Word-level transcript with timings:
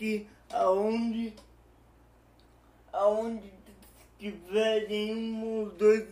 que 0.00 0.26
aonde, 0.50 1.34
aonde 2.90 3.52
estiverem 4.18 5.14
um 5.14 5.58
ou 5.58 5.66
dois 5.72 6.08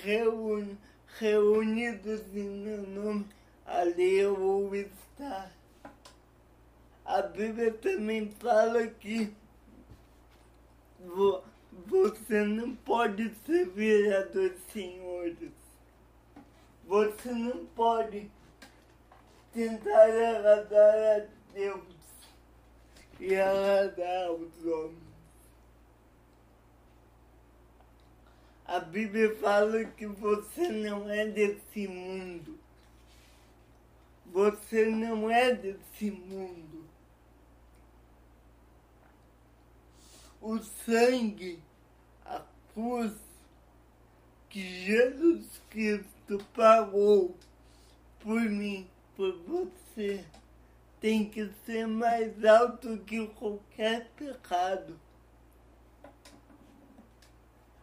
reuni, 0.00 0.78
reunidos 1.18 2.20
em 2.32 2.48
meu 2.48 2.82
nome, 2.86 3.26
ali 3.66 4.14
eu 4.18 4.36
vou 4.36 4.72
estar. 4.76 5.50
A 7.04 7.20
Bíblia 7.22 7.72
também 7.72 8.30
fala 8.38 8.86
que 8.86 9.34
vo- 11.00 11.42
você 11.88 12.44
não 12.44 12.76
pode 12.76 13.34
servir 13.44 14.14
a 14.14 14.20
dois 14.22 14.56
senhores. 14.72 15.50
Você 16.86 17.32
não 17.32 17.66
pode 17.74 18.30
tentar 19.52 20.04
agradar 20.04 21.22
a 21.22 21.26
Deus 21.52 21.91
e 23.22 23.36
agradar 23.36 24.32
os 24.32 24.66
homens. 24.66 24.98
A 28.66 28.80
Bíblia 28.80 29.36
fala 29.36 29.84
que 29.84 30.06
você 30.06 30.68
não 30.68 31.08
é 31.08 31.28
desse 31.28 31.86
mundo. 31.86 32.58
Você 34.26 34.86
não 34.86 35.30
é 35.30 35.54
desse 35.54 36.10
mundo. 36.10 36.84
O 40.40 40.58
sangue, 40.58 41.62
a 42.24 42.42
cruz 42.74 43.12
que 44.50 44.84
Jesus 44.84 45.60
Cristo 45.70 46.44
pagou 46.52 47.36
por 48.18 48.40
mim, 48.40 48.88
por 49.14 49.32
você, 49.42 50.24
tem 51.02 51.28
que 51.28 51.50
ser 51.66 51.88
mais 51.88 52.44
alto 52.44 52.96
que 52.98 53.26
qualquer 53.26 54.08
pecado. 54.14 54.96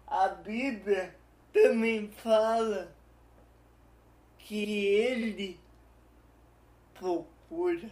A 0.07 0.30
Bíblia 0.30 1.13
também 1.51 2.10
fala 2.10 2.95
que 4.38 4.86
Ele 4.86 5.60
procura. 6.94 7.89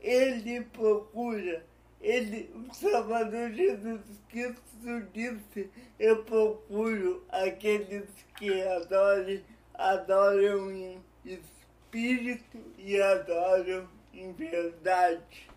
Ele 0.00 0.60
procura. 0.64 1.64
Ele, 2.00 2.50
o 2.52 2.74
Salvador 2.74 3.52
Jesus 3.52 4.00
Cristo 4.28 4.62
disse, 5.12 5.70
eu 6.00 6.24
procuro 6.24 7.24
aqueles 7.28 8.08
que 8.36 8.60
adoram, 8.62 9.40
adoram 9.74 10.72
em 10.72 11.00
espírito 11.90 12.58
e 12.78 13.00
adoram 13.00 13.88
em 14.14 14.32
verdade. 14.32 15.50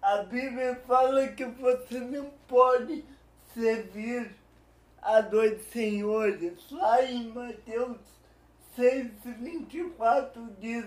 A 0.00 0.22
Bíblia 0.22 0.82
fala 0.86 1.28
que 1.28 1.44
você 1.44 2.00
não 2.00 2.30
pode 2.48 3.04
servir 3.52 4.34
a 5.02 5.20
dois 5.20 5.60
senhores. 5.66 6.70
Lá 6.70 7.04
em 7.04 7.28
Mateus 7.28 7.98
6, 8.74 9.10
24 9.38 10.56
diz: 10.58 10.86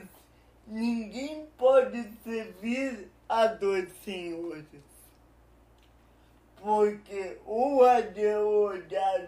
Ninguém 0.65 1.45
pode 1.55 2.03
servir 2.23 3.11
a 3.29 3.45
dois 3.45 3.91
senhores. 4.03 4.90
Porque 6.61 7.39
ou 7.45 7.83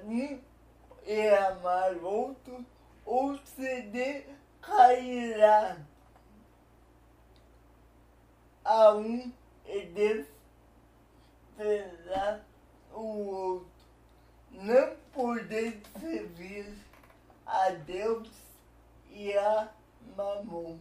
um 0.06 0.40
e 1.06 1.28
amar 1.30 1.96
outro, 2.04 2.64
ou 3.06 3.38
se 3.40 3.82
decairá 4.62 5.78
a 8.64 8.94
um 8.94 9.32
e 9.66 9.86
desprezar 11.58 12.46
o 12.94 13.02
outro. 13.02 13.68
Não 14.52 14.96
podeis 15.12 15.82
servir 16.00 16.72
a 17.46 17.72
Deus 17.72 18.30
e 19.10 19.34
a 19.34 19.70
Mamon. 20.16 20.78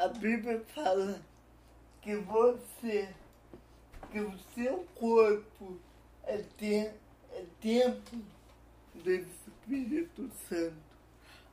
A 0.00 0.08
Bíblia 0.08 0.64
fala 0.74 1.20
que 2.00 2.16
você, 2.16 3.14
que 4.10 4.18
o 4.18 4.38
seu 4.54 4.78
corpo 4.94 5.78
é, 6.24 6.38
te, 6.56 6.90
é 7.32 7.44
templo 7.60 8.22
do 8.94 9.10
Espírito 9.10 10.30
Santo. 10.48 10.74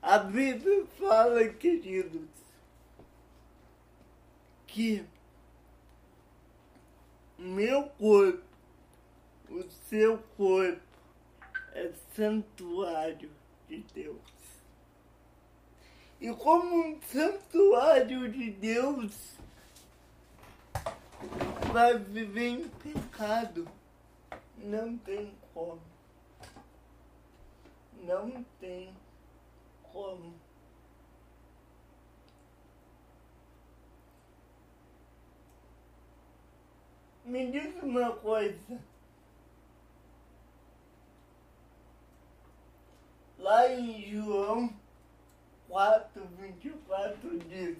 A 0.01 0.19
Bíblia 0.19 0.85
fala, 0.97 1.45
queridos, 1.49 2.29
que 4.65 5.05
meu 7.37 7.83
corpo, 7.99 8.43
o 9.49 9.63
seu 9.89 10.19
corpo, 10.37 10.81
é 11.73 11.91
santuário 12.15 13.29
de 13.67 13.79
Deus. 13.93 14.36
E 16.19 16.33
como 16.33 16.75
um 16.75 17.01
santuário 17.01 18.31
de 18.31 18.49
Deus, 18.49 19.37
vai 21.71 21.97
viver 21.99 22.47
em 22.47 22.69
pecado. 22.69 23.67
Não 24.57 24.97
tem 24.97 25.31
como. 25.53 25.81
Não 28.03 28.43
tem 28.59 28.91
como. 29.93 30.33
Me 37.23 37.51
diz 37.51 37.75
uma 37.83 38.15
coisa. 38.15 38.79
Lá 43.37 43.71
em 43.71 44.01
João 44.09 44.86
4, 45.77 46.27
24 46.39 47.37
diz. 47.37 47.77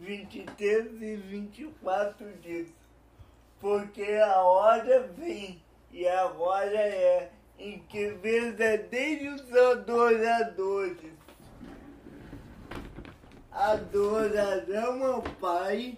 23 0.00 1.02
e 1.02 1.14
24 1.14 2.32
diz. 2.42 2.68
Porque 3.60 4.02
a 4.14 4.42
hora 4.42 5.06
vem 5.06 5.62
e 5.92 6.08
agora 6.08 6.80
é 6.80 7.30
em 7.56 7.78
que 7.82 8.08
verdadeiros 8.08 9.40
adoradores 9.54 11.14
adorarão 13.52 15.04
ao 15.04 15.22
Pai 15.22 15.96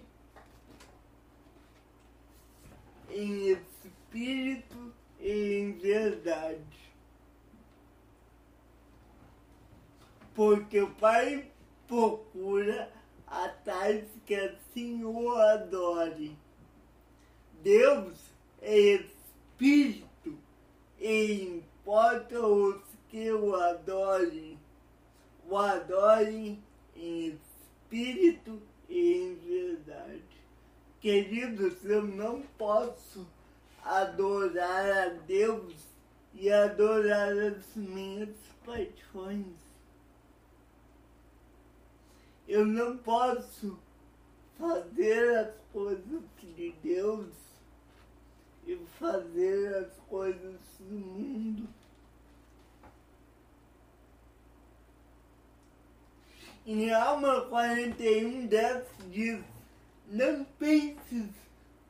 em 3.09 3.47
espírito 3.49 4.93
e 5.19 5.55
em 5.57 5.71
verdade. 5.71 6.82
Porque 10.35 10.81
o 10.81 10.89
Pai 10.95 11.51
procura 11.87 12.91
a 13.27 13.49
tais 13.49 14.05
que 14.25 14.35
assim 14.35 15.03
o 15.03 15.31
adore. 15.35 16.37
Deus 17.61 18.13
é 18.61 18.77
espírito 18.77 20.37
e 20.99 21.43
importa 21.43 22.39
os 22.39 22.81
que 23.09 23.31
o 23.31 23.55
adorem, 23.55 24.59
o 25.47 25.57
adorem 25.57 26.61
em 26.95 27.27
espírito 27.27 28.61
e 28.89 29.13
em 29.13 29.35
verdade. 29.35 30.23
Queridos, 30.99 31.83
eu 31.85 32.01
não 32.01 32.41
posso 32.57 33.27
adorar 33.83 34.89
a 34.89 35.09
Deus 35.27 35.73
e 36.33 36.51
adorar 36.51 37.31
as 37.31 37.75
minhas 37.75 38.35
paixões. 38.65 39.62
Eu 42.53 42.67
não 42.67 42.95
posso 42.97 43.79
fazer 44.59 45.39
as 45.39 45.55
coisas 45.71 46.21
de 46.55 46.71
Deus 46.83 47.33
e 48.67 48.77
fazer 48.99 49.73
as 49.73 49.97
coisas 50.07 50.59
do 50.79 50.93
mundo. 50.93 51.67
Em 56.67 56.93
Alma 56.93 57.41
41, 57.49 58.45
10 58.45 58.83
diz 59.09 59.43
não 60.09 60.45
penses 60.59 61.31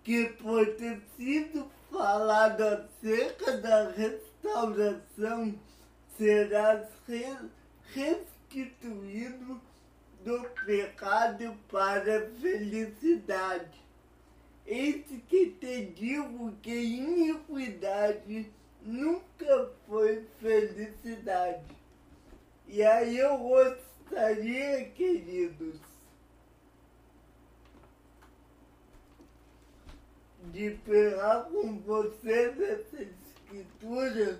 que 0.01 0.30
por 0.30 0.65
ter 0.77 1.01
sido 1.18 1.69
falado 1.92 2.62
acerca 2.62 3.57
da 3.57 3.89
restauração 3.89 5.60
serás 6.18 6.88
restituído 7.94 9.73
do 10.24 10.42
pecado 10.66 11.56
para 11.70 12.18
a 12.18 12.30
felicidade. 12.40 13.84
Eis 14.65 15.06
que 15.27 15.51
te 15.60 15.86
digo 15.88 16.53
que 16.62 16.72
iniquidade 16.72 18.50
nunca 18.82 19.70
foi 19.88 20.25
felicidade. 20.39 21.65
E 22.68 22.82
aí 22.82 23.18
eu 23.18 23.38
gostaria, 23.38 24.86
queridos, 24.92 25.80
de 30.46 30.72
pegar 30.86 31.44
com 31.51 31.80
vocês 31.80 32.60
essa 32.62 33.03
escritura 33.03 34.39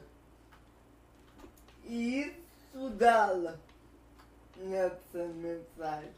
e 1.86 2.34
estudá-la 2.72 3.60
nessa 4.64 5.28
mensagem. 5.36 6.12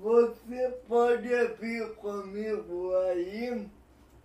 Você 0.00 0.70
pode 0.88 1.28
vir 1.60 1.94
comigo 1.96 2.96
aí, 2.96 3.68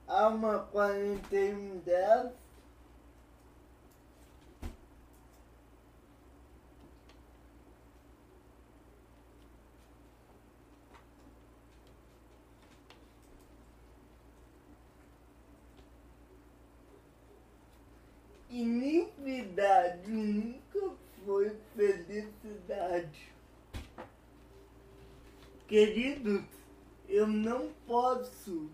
Alma 0.07 0.59
4110, 0.71 2.31
iniquidade 18.49 20.09
nunca 20.09 21.04
foi 21.25 21.55
felicidade. 21.75 23.33
Queridos, 25.67 26.43
eu 27.09 27.27
não 27.27 27.71
posso 27.87 28.69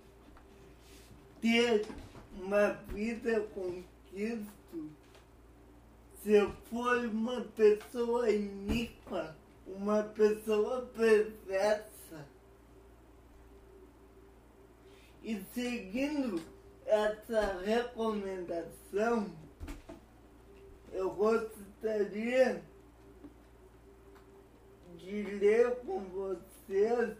ter 1.39 1.87
uma 2.33 2.71
vida 2.93 3.41
com 3.53 3.83
Cristo 4.09 4.91
se 6.21 6.33
eu 6.33 6.51
for 6.69 7.05
uma 7.05 7.41
pessoa 7.41 8.29
iníqua, 8.29 9.35
uma 9.65 10.03
pessoa 10.03 10.81
perversa. 10.95 12.27
E 15.23 15.41
seguindo 15.53 16.39
essa 16.85 17.59
recomendação, 17.63 19.31
eu 20.91 21.09
gostaria 21.81 22.61
de 24.97 25.23
ler 25.23 25.75
com 25.77 25.99
vocês 25.99 27.17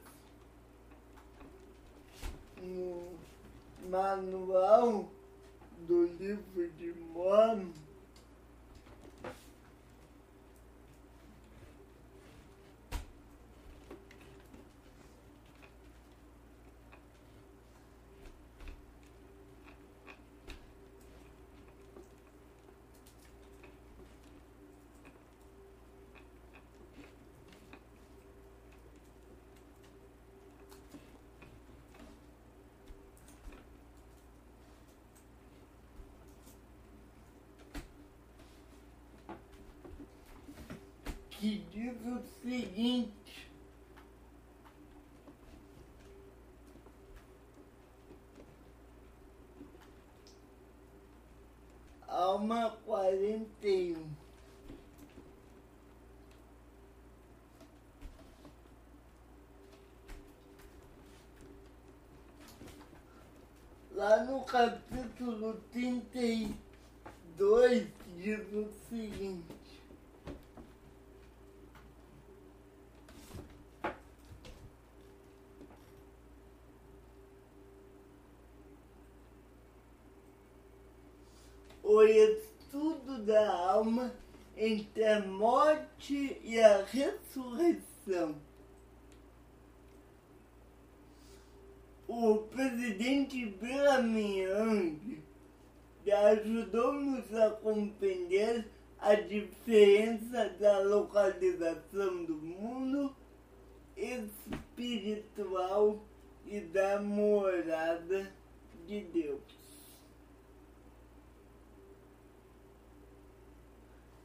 no 2.61 3.11
manual 3.89 5.09
do 5.87 6.05
livro 6.05 6.69
de 6.73 6.93
Mormon 7.11 7.71
te 41.41 41.57
diz 41.73 41.97
o 42.05 42.21
seguinte. 42.43 43.49
Alma 52.07 52.77
quarenta 52.85 53.67
e 53.67 53.95
um. 53.95 54.11
Lá 63.95 64.23
no 64.25 64.43
capítulo 64.43 65.59
trinta 65.71 66.19
e 66.19 66.55
dois 67.35 67.87
diz 68.15 68.53
o 68.53 68.71
seguinte. 68.87 69.50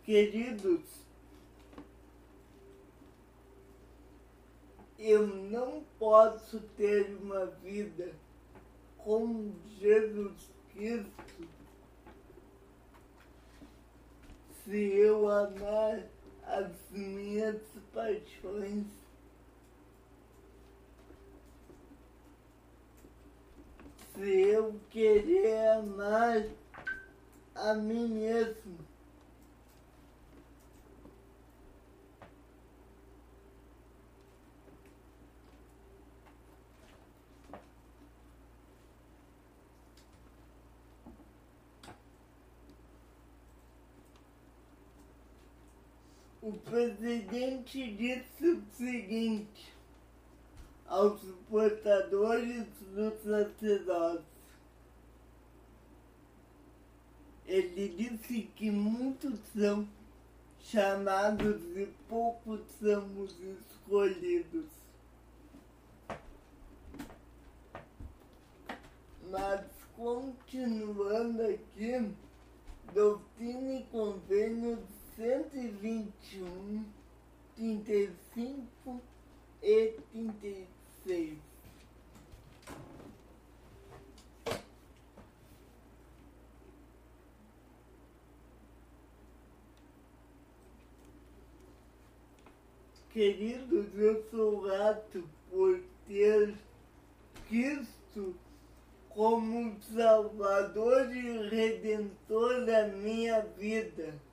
Queridos, 0.06 0.84
eu 4.96 5.26
não 5.26 5.82
posso 5.98 6.60
ter 6.76 7.12
uma 7.20 7.46
vida 7.46 8.14
com 8.98 9.52
Jesus 9.80 10.48
Cristo 10.72 11.48
se 14.62 14.76
eu 14.76 15.28
amar 15.28 16.06
as 16.44 16.70
minhas 16.92 17.60
paixões. 17.92 18.86
Se 24.14 24.30
eu 24.30 24.80
querer 24.88 25.66
amar 25.78 26.46
a 27.56 27.74
mim 27.74 28.06
mesmo. 28.06 28.86
o 46.46 46.52
presidente 46.66 47.92
disse 47.92 48.48
o 48.48 48.62
seguinte 48.72 49.72
aos 50.86 51.20
portadores 51.48 52.66
do 52.92 53.10
sacerdócio. 53.22 54.24
Ele 57.46 57.88
disse 57.88 58.42
que 58.56 58.70
muitos 58.70 59.38
são 59.54 59.88
chamados 60.58 61.62
e 61.76 61.86
poucos 62.08 62.60
são 62.80 63.06
os 63.20 63.32
escolhidos. 63.40 64.66
Mas 69.30 69.64
continuando 69.96 71.42
aqui, 71.42 72.12
doutrina 72.92 73.74
e 73.74 73.84
convênio 73.84 74.78
121, 75.16 76.84
35 77.56 79.00
e 79.62 79.94
36. 80.12 81.38
Queridos, 93.10 93.86
eu 93.96 94.22
sou 94.30 94.60
grato 94.60 95.26
por 95.50 95.80
ter 96.06 96.54
Cristo 97.48 98.36
como 99.08 99.80
Salvador 99.80 101.10
e 101.16 101.48
Redentor 101.48 102.66
da 102.66 102.88
minha 102.88 103.40
vida 103.40 104.25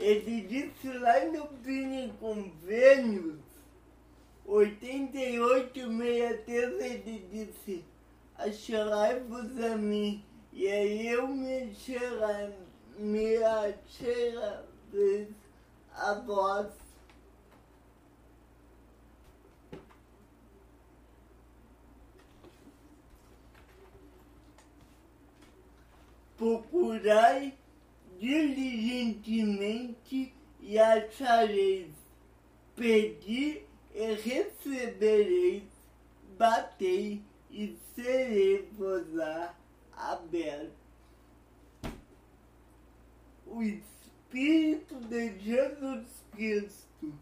ele 0.00 0.40
disse 0.40 0.88
lá 0.88 1.24
no 1.26 1.46
Doutrina 1.46 2.12
Convênios, 2.18 3.38
8863, 4.46 6.80
ele 6.80 7.28
disse, 7.30 7.84
achegai-vos 8.34 9.62
a 9.62 9.76
mim, 9.76 10.24
e 10.54 10.66
aí 10.66 11.06
eu 11.06 11.28
me 11.28 11.74
chegarei, 11.74 12.54
me 12.96 13.36
achegarei 13.44 15.28
a 15.94 16.14
vós. 16.14 16.72
Procurai 26.38 27.59
diligentemente 28.20 30.34
e 30.60 30.78
achareis, 30.78 31.88
pedi 32.76 33.64
e 33.94 34.14
recebereis, 34.14 35.62
batei 36.36 37.22
e 37.50 37.74
serei-vos-á 37.94 39.54
aberto. 39.96 40.78
O 43.46 43.62
Espírito 43.62 45.00
de 45.08 45.38
Jesus 45.38 46.22
Cristo 46.32 47.14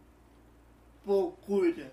procura. 1.05 1.93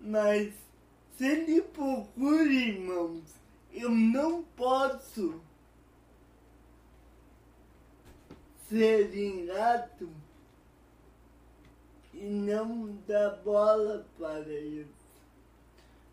Mas 0.00 0.52
se 1.16 1.24
ele 1.24 1.62
procura, 1.62 2.52
irmãos, 2.52 3.41
eu 3.72 3.90
não 3.90 4.42
posso 4.56 5.40
ser 8.68 9.16
ingrato 9.16 10.08
e 12.12 12.24
não 12.24 12.96
dar 13.06 13.36
bola 13.42 14.06
para 14.18 14.48
isso. 14.48 15.02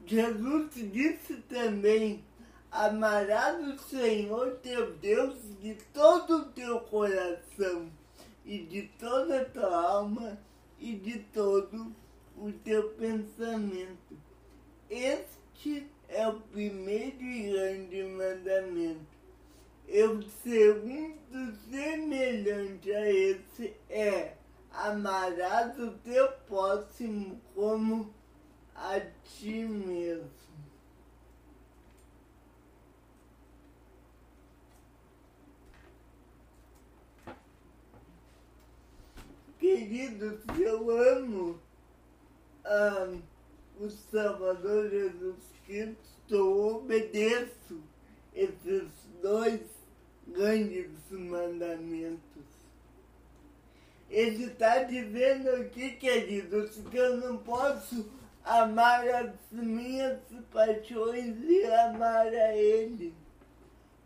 Jesus 0.06 0.74
disse 0.92 1.36
também, 1.50 2.24
amarás 2.72 3.68
o 3.68 3.78
Senhor 3.78 4.58
teu 4.64 4.96
Deus 4.96 5.38
de 5.62 5.76
todo 5.94 6.38
o 6.38 6.46
teu 6.46 6.80
coração 6.82 7.90
e 8.46 8.60
de 8.60 8.84
toda 9.00 9.42
a 9.42 9.46
tua 9.46 9.92
alma 9.92 10.40
e 10.80 10.96
de 10.96 11.20
todo 11.34 11.94
o 12.38 12.52
teu 12.52 12.90
pensamento. 12.92 14.18
Este 14.90 15.88
é 16.10 16.28
o 16.28 16.40
primeiro 16.40 17.22
e 17.22 17.52
grande 17.52 18.04
mandamento. 18.04 19.20
E 19.88 20.04
o 20.04 20.22
segundo, 20.24 21.56
semelhante 21.70 22.92
a 22.92 23.12
esse, 23.12 23.74
é 23.90 24.34
amarás 24.72 25.78
o 25.80 25.92
teu 26.00 26.32
próximo 26.48 27.40
como 27.56 28.14
a 28.76 29.00
ti 29.24 29.66
mesmo. 29.66 30.30
Queridos, 39.60 40.40
eu 40.58 40.90
amo 40.90 41.60
ah, 42.64 43.18
o 43.80 43.90
Salvador 43.90 44.90
Jesus 44.90 45.59
Cristo, 45.70 46.78
obedeço 46.78 47.80
esses 48.34 48.90
dois 49.22 49.62
grandes 50.28 50.90
mandamentos. 51.12 52.44
Ele 54.10 54.46
está 54.46 54.82
dizendo 54.82 55.48
aqui, 55.48 55.92
queridos, 55.92 56.76
que 56.90 56.98
eu 56.98 57.18
não 57.18 57.38
posso 57.38 58.12
amar 58.44 59.08
as 59.10 59.32
minhas 59.52 60.20
paixões 60.52 61.36
e 61.44 61.66
amar 61.66 62.26
a 62.26 62.56
Ele. 62.56 63.14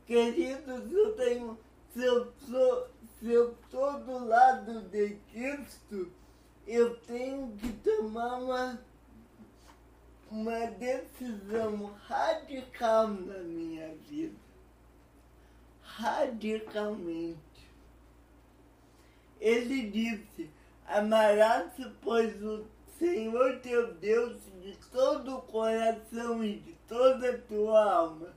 Queridos, 0.05 0.91
eu 0.91 1.15
tenho, 1.15 1.57
se 1.93 2.03
eu 2.03 2.33
sou, 2.45 2.89
se 3.19 3.31
eu 3.31 3.55
do 4.05 4.27
lado 4.27 4.81
de 4.89 5.15
Cristo, 5.31 6.11
eu 6.67 6.97
tenho 6.97 7.55
que 7.57 7.71
tomar 7.71 8.39
uma 8.39 8.92
uma 10.33 10.65
decisão 10.65 11.93
radical 12.07 13.07
na 13.07 13.37
minha 13.37 13.93
vida. 14.09 14.33
Radicalmente. 15.83 17.37
Ele 19.39 19.91
disse: 19.91 20.49
Amarás, 20.87 21.71
pois, 22.01 22.41
o 22.41 22.65
Senhor 22.97 23.59
teu 23.59 23.93
Deus 23.93 24.41
de 24.63 24.75
todo 24.91 25.35
o 25.35 25.41
coração 25.43 26.43
e 26.43 26.57
de 26.57 26.73
toda 26.87 27.29
a 27.29 27.37
tua 27.37 27.93
alma 27.93 28.33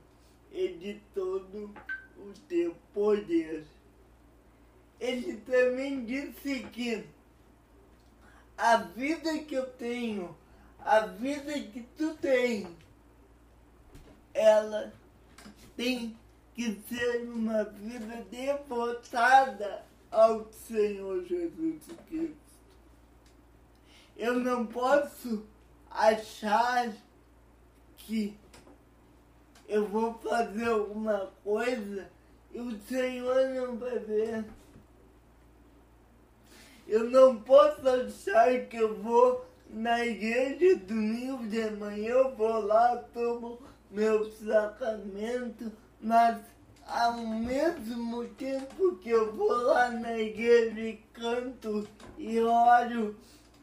e 0.51 0.67
de 0.67 1.01
todo 1.15 1.73
o 2.15 2.31
teu 2.47 2.75
poder. 2.93 3.65
Ele 4.99 5.37
também 5.37 6.05
disse 6.05 6.59
que 6.65 7.03
a 8.55 8.77
vida 8.77 9.39
que 9.39 9.55
eu 9.55 9.65
tenho, 9.65 10.35
a 10.87 11.01
vida 11.01 11.51
que 11.51 11.81
tu 11.97 12.15
tens, 12.15 12.65
ela 14.33 14.93
tem 15.75 16.15
que 16.55 16.81
ser 16.87 17.27
uma 17.27 17.65
vida 17.65 18.25
devotada 18.31 19.83
ao 20.09 20.49
Senhor 20.49 21.25
Jesus 21.25 21.83
Cristo. 22.07 22.37
Eu 24.15 24.39
não 24.39 24.65
posso 24.65 25.45
achar 25.91 26.93
que 27.97 28.33
eu 29.67 29.85
vou 29.89 30.13
fazer 30.19 30.69
alguma 30.69 31.29
coisa 31.43 32.09
e 32.53 32.61
o 32.61 32.79
Senhor 32.87 33.49
não 33.49 33.75
vai 33.75 33.99
ver. 33.99 34.45
Eu 36.87 37.09
não 37.09 37.41
posso 37.41 37.85
achar 37.89 38.65
que 38.67 38.77
eu 38.77 38.95
vou 38.95 39.45
na 39.69 40.05
igreja 40.05 40.75
domingo 40.77 41.45
de 41.47 41.69
manhã, 41.71 42.09
eu 42.09 42.35
vou 42.35 42.65
lá, 42.65 42.97
tomo 43.13 43.59
meu 43.91 44.25
sacramento, 44.31 45.71
mas 46.01 46.39
ao 46.85 47.17
mesmo 47.17 48.25
tempo 48.35 48.95
que 48.97 49.09
eu 49.09 49.35
vou 49.35 49.51
lá 49.51 49.89
na 49.89 50.17
igreja 50.17 50.79
e 50.79 50.97
canto 51.13 51.87
e 52.17 52.39
oro 52.39 53.15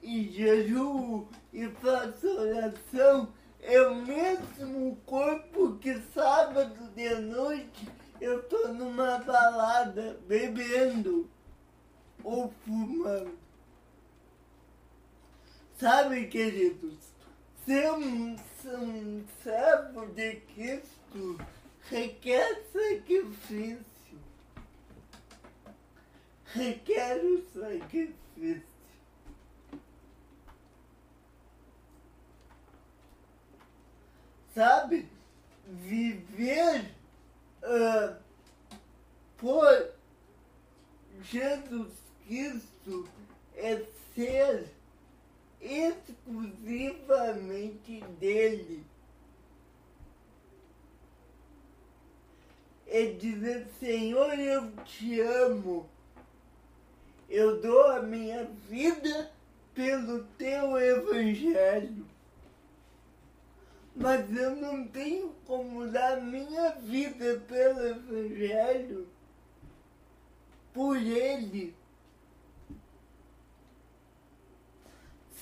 e 0.03 0.31
jejuo 0.31 1.27
e 1.53 1.67
faço 1.69 2.29
oração, 2.29 3.29
eu 3.61 3.95
mesmo 3.95 4.97
corpo 5.07 5.77
que 5.79 5.99
sábado 6.15 6.91
de 6.95 7.15
noite 7.15 7.89
eu 8.21 8.43
tô 8.43 8.69
numa 8.69 9.19
balada 9.19 10.19
bebendo 10.29 11.29
ou 12.23 12.53
fumando. 12.65 13.44
Sabe, 15.79 16.29
queridos, 16.29 16.95
ser 17.67 17.91
um, 17.93 18.37
servo 19.43 20.07
de 20.07 20.37
Cristo 20.55 21.39
requer 21.91 22.63
sacrifício. 22.73 23.85
Requer 26.47 27.25
o 27.25 27.45
sacrifício. 27.53 28.75
Sabe, 34.55 35.09
viver 35.67 36.95
uh, 37.65 38.17
por 39.37 39.91
Jesus 41.21 41.93
Cristo 42.25 43.09
é 43.57 43.85
ser 44.15 44.74
exclusivamente 45.65 48.01
dele. 48.21 48.85
É 52.87 53.07
dizer, 53.07 53.67
Senhor, 53.81 54.39
eu 54.39 54.71
te 54.85 55.21
amo. 55.21 55.89
Eu 57.29 57.61
dou 57.61 57.91
a 57.91 58.01
minha 58.03 58.45
vida 58.69 59.33
pelo 59.75 60.23
teu 60.39 60.79
evangelho. 60.79 62.07
Mas 63.97 64.31
eu 64.37 64.55
não 64.57 64.87
tenho 64.87 65.35
como 65.47 65.87
dar 65.87 66.21
minha 66.21 66.73
vida 66.73 67.41
pelo 67.49 67.87
evangelho 67.87 69.09
por 70.75 70.97
ele. 70.97 71.73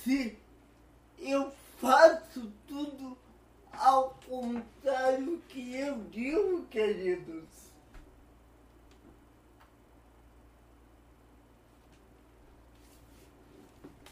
Se 0.03 0.37
eu 1.19 1.53
faço 1.81 2.53
tudo 2.67 3.17
ao 3.73 4.11
contrário 4.29 5.41
que 5.49 5.75
eu 5.75 6.05
digo, 6.05 6.67
queridos. 6.67 7.49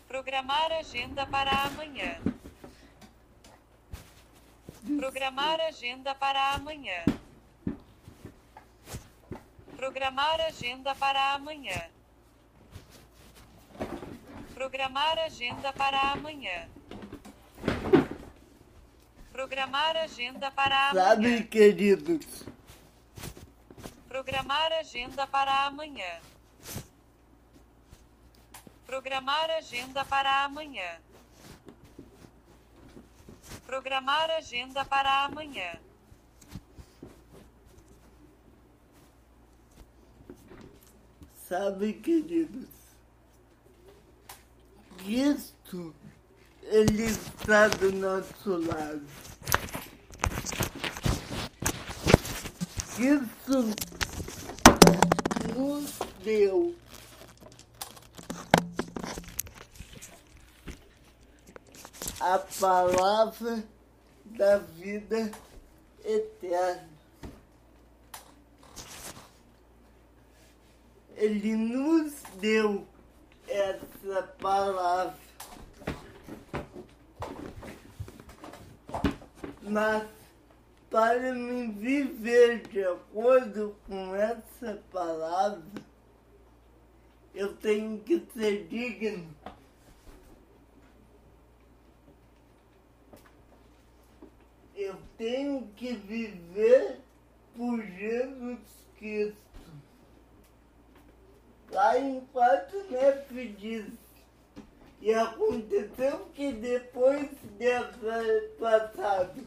Programar 0.07 0.73
agenda 0.73 1.27
para 1.27 1.51
amanhã. 1.65 2.21
Programar 4.99 5.61
agenda 5.61 6.15
para 6.15 6.55
amanhã. 6.55 7.05
Programar 9.77 10.41
agenda 10.41 10.95
para 10.95 11.35
amanhã. 11.35 11.91
Programar 14.61 15.19
agenda 15.21 15.73
para 15.73 15.99
amanhã. 16.13 16.69
Programar 19.33 19.97
agenda 19.97 20.51
para 20.51 20.91
amanhã. 20.91 21.09
Sabe, 21.09 21.45
queridos? 21.45 22.45
Programar 24.07 24.71
agenda 24.75 25.27
para 25.27 25.65
amanhã. 25.65 26.21
Programar 28.85 29.51
agenda 29.53 30.05
para 30.05 30.45
amanhã. 30.45 31.01
Programar 33.65 34.31
agenda 34.33 34.85
para 34.85 35.25
amanhã. 35.25 35.81
Sabe, 41.49 41.95
queridos? 41.95 42.80
Cristo, 45.05 45.95
Ele 46.63 47.05
está 47.05 47.69
do 47.69 47.91
nosso 47.93 48.57
lado. 48.67 49.03
Cristo 52.95 53.75
nos 55.57 55.99
deu 56.23 56.75
a 62.21 62.39
palavra 62.39 63.65
da 64.27 64.59
vida 64.59 65.31
eterna. 66.05 66.89
Ele 71.17 71.57
nos 71.57 72.13
deu 72.39 72.87
essa 73.51 74.23
palavra. 74.39 75.19
Mas 79.63 80.09
para 80.89 81.35
me 81.35 81.69
viver 81.69 82.67
de 82.69 82.85
acordo 82.85 83.77
com 83.87 84.15
essa 84.15 84.83
palavra, 84.93 85.63
eu 87.35 87.55
tenho 87.57 88.01
que 88.01 88.25
ser 88.33 88.67
digno. 88.69 89.35
Eu 94.75 94.97
tenho 95.19 95.69
que 95.77 95.93
viver 95.93 97.01
por 97.57 97.83
Jesus 97.83 98.61
Cristo. 98.99 99.50
Lá 101.73 101.99
em 101.99 102.21
Quatro 102.33 102.85
Neves 102.91 103.59
diz. 103.59 103.87
E 105.01 105.15
aconteceu 105.15 106.29
que 106.35 106.53
depois 106.53 107.31
de 107.59 107.81
passado 108.59 109.43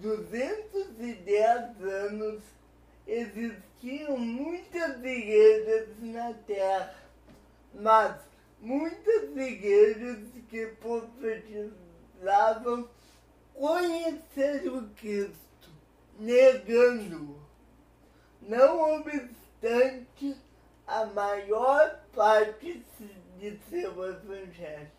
210 0.00 1.82
anos, 1.82 2.42
existiam 3.06 4.16
muitas 4.16 4.96
igrejas 4.98 5.88
na 6.00 6.32
terra, 6.46 6.94
mas 7.74 8.16
muitas 8.60 9.36
igrejas 9.36 10.18
que 10.48 10.66
profetizavam 10.80 12.88
conhecer 13.54 14.68
o 14.68 14.88
Cristo, 14.90 15.70
negando-o. 16.18 17.38
Não 18.42 18.98
obstante, 18.98 20.36
a 20.88 21.04
maior 21.04 22.00
parte 22.14 22.82
de 23.38 23.58
seu 23.68 24.04
evangelho, 24.04 24.90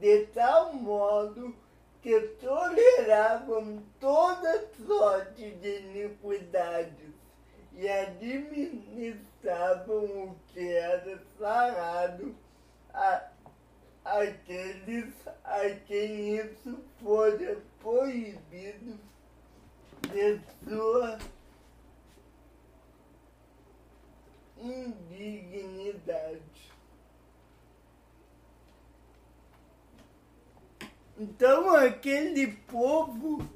de 0.00 0.26
tal 0.28 0.72
modo 0.72 1.54
que 2.00 2.18
toleravam 2.40 3.82
toda 4.00 4.66
sorte 4.86 5.50
de 5.50 5.80
iniquidades 5.80 7.12
e 7.74 7.86
administravam 7.88 10.04
o 10.04 10.36
que 10.48 10.72
era 10.72 11.18
sagrado 11.38 12.34
a 12.92 13.28
aqueles 14.04 15.14
a 15.44 15.70
quem 15.86 16.36
isso 16.36 16.78
fora 17.00 17.56
proibido 17.80 18.98
de 20.08 20.40
sua 20.64 21.18
indignidade. 24.62 26.40
Então 31.18 31.74
aquele 31.74 32.48
povo, 32.68 33.48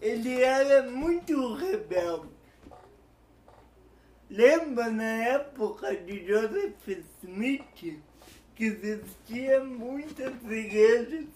ele 0.00 0.42
era 0.42 0.90
muito 0.90 1.54
rebelde. 1.54 2.38
Lembra 4.30 4.90
na 4.90 5.24
época 5.24 5.96
de 5.96 6.26
Joseph 6.26 7.04
Smith 7.22 8.02
que 8.54 8.64
existiam 8.64 9.64
muitas 9.64 10.34
igrejas 10.44 11.26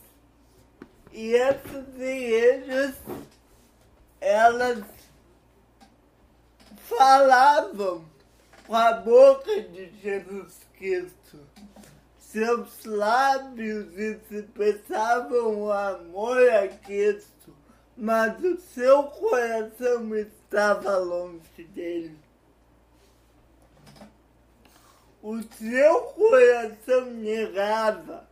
e 1.13 1.35
essas 1.35 1.87
igrejas 1.95 2.97
elas 4.21 4.85
falavam 6.77 8.12
com 8.67 8.75
a 8.75 8.93
boca 8.93 9.61
de 9.63 9.91
Jesus 10.01 10.61
Cristo. 10.77 11.41
Seus 12.19 12.85
lábios 12.85 13.99
expressavam 13.99 15.65
o 15.65 15.73
amor 15.73 16.49
a 16.51 16.69
Cristo, 16.69 17.55
mas 17.97 18.43
o 18.43 18.59
seu 18.59 19.05
coração 19.05 20.15
estava 20.17 20.97
longe 20.97 21.65
dele. 21.75 22.19
O 25.23 25.43
seu 25.43 26.01
coração 26.01 27.05
negava. 27.11 28.27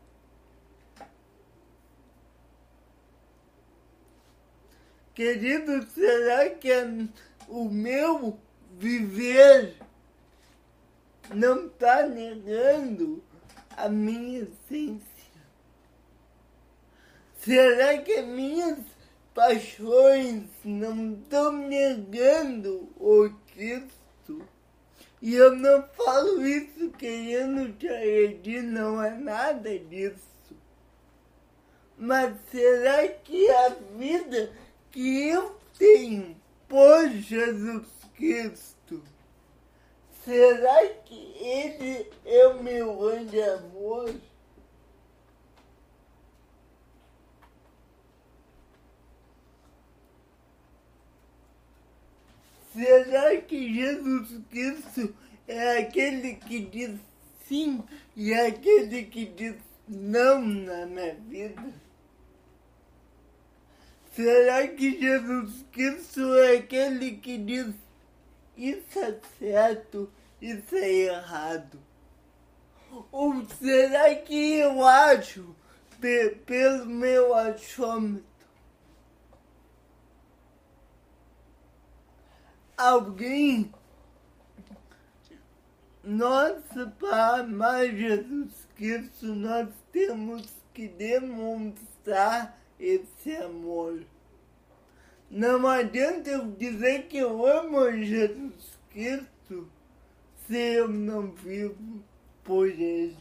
Querido, 5.15 5.87
será 5.89 6.49
que 6.49 6.71
é 6.71 6.89
o 7.49 7.67
meu 7.67 8.39
viver 8.79 9.77
não 11.35 11.67
está 11.67 12.07
negando 12.07 13.23
a 13.77 13.89
minha 13.89 14.41
essência? 14.41 15.11
Será 17.39 17.99
que 17.99 18.21
minhas 18.23 18.79
paixões 19.35 20.45
não 20.65 21.15
estão 21.15 21.53
negando 21.53 22.89
o 22.99 23.31
Cristo? 23.55 24.47
E 25.23 25.35
eu 25.35 25.55
não 25.55 25.83
falo 25.89 26.47
isso 26.47 26.91
querendo 26.91 27.73
te 27.79 27.89
agredir, 27.89 28.63
não 28.63 29.03
é 29.03 29.11
nada 29.11 29.79
disso. 29.79 30.31
Mas 31.97 32.35
será 32.51 33.07
que 33.09 33.51
a 33.51 33.69
vida 33.97 34.51
que 34.91 35.29
eu 35.29 35.59
tenho 35.79 36.37
por 36.67 37.09
Jesus 37.11 37.87
Cristo, 38.15 38.80
será 40.25 40.87
que 41.05 41.35
Ele 41.39 42.11
é 42.25 42.47
o 42.49 42.63
meu 42.63 42.97
grande 42.97 43.43
amor? 43.43 44.15
Será 52.73 53.37
que 53.41 53.75
Jesus 53.75 54.41
Cristo 54.49 55.15
é 55.49 55.79
aquele 55.79 56.37
que 56.37 56.61
diz 56.61 57.01
sim 57.49 57.83
e 58.17 58.33
aquele 58.33 59.05
que 59.05 59.27
diz 59.27 59.57
não 59.89 60.41
na 60.41 60.87
minha 60.87 61.15
vida? 61.15 61.75
Será 64.15 64.69
que 64.69 65.01
Jesus 65.01 65.65
Cristo 65.73 66.35
é 66.35 66.59
aquele 66.59 67.17
que 67.17 67.39
diz 67.39 67.75
isso 68.69 68.99
é 68.99 69.19
certo, 69.39 70.13
isso 70.41 70.75
é 70.77 70.91
errado? 70.91 71.81
Ou 73.11 73.47
será 73.47 74.15
que 74.15 74.57
eu 74.57 74.85
acho 74.85 75.57
pelo 76.45 76.85
meu 76.85 77.35
achômetro? 77.35 78.29
Alguém, 82.77 83.73
nós, 86.05 86.63
para 86.99 87.41
amar 87.41 87.87
Jesus 87.87 88.67
Cristo, 88.77 89.27
nós 89.27 89.69
temos 89.91 90.47
que 90.75 90.89
demonstrar 90.89 92.59
esse 92.79 93.37
amor. 93.37 94.03
Não 95.31 95.65
adianta 95.65 96.29
eu 96.29 96.51
dizer 96.51 97.07
que 97.07 97.19
eu 97.19 97.47
amo 97.47 97.93
Jesus 98.03 98.77
Cristo 98.91 99.71
se 100.45 100.57
eu 100.57 100.89
não 100.89 101.31
vivo 101.31 102.03
por 102.43 102.67
Ele. 102.67 103.17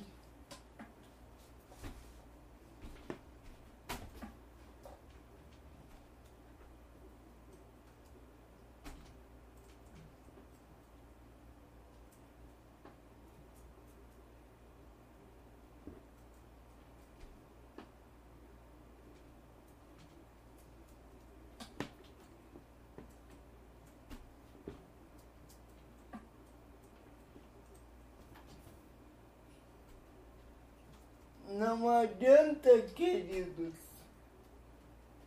Não 31.60 31.89
adianta, 31.89 32.82
queridos, 32.95 33.74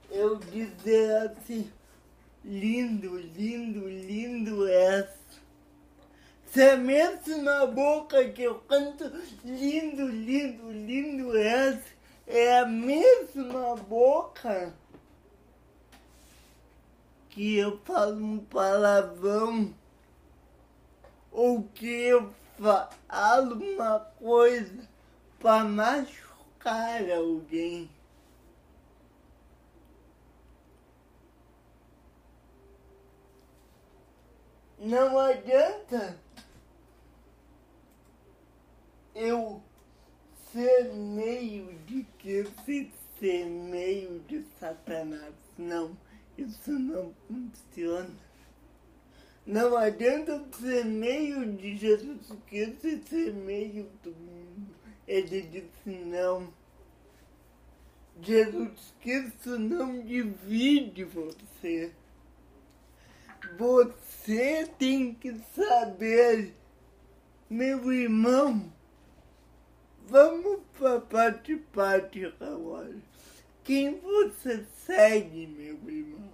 eu 0.08 0.36
dizer 0.36 1.26
assim, 1.26 1.70
lindo, 2.44 3.18
lindo, 3.18 3.88
lindo 3.88 4.66
essa. 4.68 5.18
Se 6.46 6.62
é 6.62 6.76
na 7.62 7.66
boca 7.66 8.28
que 8.30 8.42
eu 8.42 8.56
canto 8.60 9.04
lindo, 9.44 10.08
lindo, 10.08 10.72
lindo 10.72 11.38
essa, 11.38 11.92
é 12.26 12.58
a 12.58 12.66
mesma 12.66 13.76
boca 13.76 14.74
que 17.30 17.56
eu 17.56 17.78
falo 17.84 18.16
um 18.16 18.38
palavrão 18.38 19.72
ou 21.30 21.62
que 21.62 21.86
eu 21.86 22.34
falo 22.58 23.54
uma 23.54 24.00
coisa 24.00 24.88
para 25.38 25.64
machucar 25.64 27.08
alguém. 27.10 27.88
Não 34.80 35.16
adianta 35.16 36.18
eu 39.14 39.62
ser 40.52 40.92
meio 40.92 41.74
de 41.86 42.04
que 42.18 42.44
ser 43.18 43.46
meio 43.46 44.18
de 44.26 44.42
Satanás. 44.58 45.34
Não, 45.56 45.96
isso 46.36 46.72
não 46.72 47.14
funciona. 47.28 48.10
Não 49.46 49.76
adianta 49.76 50.44
ser 50.58 50.84
meio 50.84 51.52
de 51.54 51.76
Jesus 51.76 52.32
Cristo 52.48 52.88
e 52.88 53.02
ser 53.02 53.32
meio 53.32 53.88
do 54.02 54.10
mundo. 54.10 54.74
Ele 55.06 55.42
disse 55.42 55.98
não. 56.04 56.52
Jesus 58.20 58.92
Cristo 59.00 59.58
não 59.58 60.00
divide 60.00 61.04
você. 61.04 61.92
Você 63.58 64.68
tem 64.78 65.14
que 65.14 65.34
saber, 65.54 66.54
meu 67.48 67.92
irmão. 67.92 68.72
Vamos 70.12 70.60
para 70.78 71.00
parte 71.00 71.56
de 72.10 72.34
relógio. 72.38 73.02
Quem 73.64 73.98
você 73.98 74.62
segue, 74.84 75.46
meu 75.46 75.88
irmão? 75.88 76.28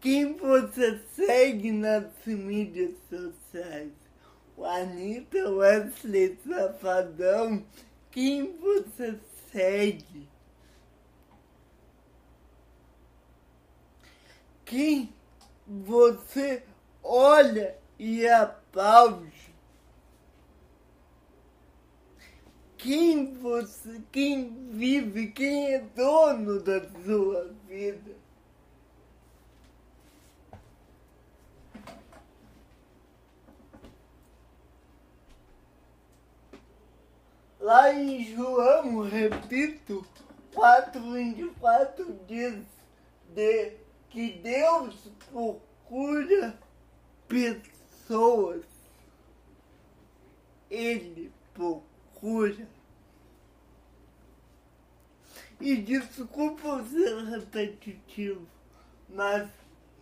Quem 0.00 0.34
você 0.34 1.00
segue 1.16 1.72
nas 1.72 2.06
mídias 2.26 2.92
sociais? 3.10 3.90
O 4.56 4.64
Anitta 4.64 5.50
Wesley 5.50 6.38
Safadão? 6.46 7.66
Quem 8.12 8.56
você 8.56 9.18
segue? 9.50 10.28
Quem 14.64 15.12
você 15.66 16.62
olha 17.02 17.76
e 17.98 18.24
aplaude? 18.28 19.53
Quem 22.84 23.32
você, 23.36 23.98
quem 24.12 24.68
vive, 24.68 25.28
quem 25.28 25.72
é 25.72 25.78
dono 25.78 26.60
da 26.60 26.86
sua 27.02 27.50
vida. 27.66 28.14
Lá 37.58 37.90
em 37.90 38.22
João, 38.34 39.00
repito, 39.00 40.06
4,24 40.52 42.18
diz 42.26 42.66
de 43.34 43.78
que 44.10 44.30
Deus 44.42 45.10
procura 45.32 46.58
pessoas. 47.26 48.66
Ele 50.70 51.32
procura. 51.54 52.73
E 55.60 55.76
desculpa 55.76 56.82
ser 56.84 57.16
repetitivo, 57.24 58.46
mas 59.08 59.48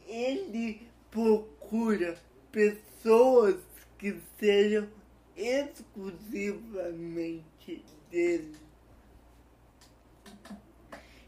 ele 0.07 0.89
procura 1.11 2.17
pessoas 2.51 3.57
que 3.99 4.19
sejam 4.39 4.89
exclusivamente 5.37 7.85
dele. 8.11 8.57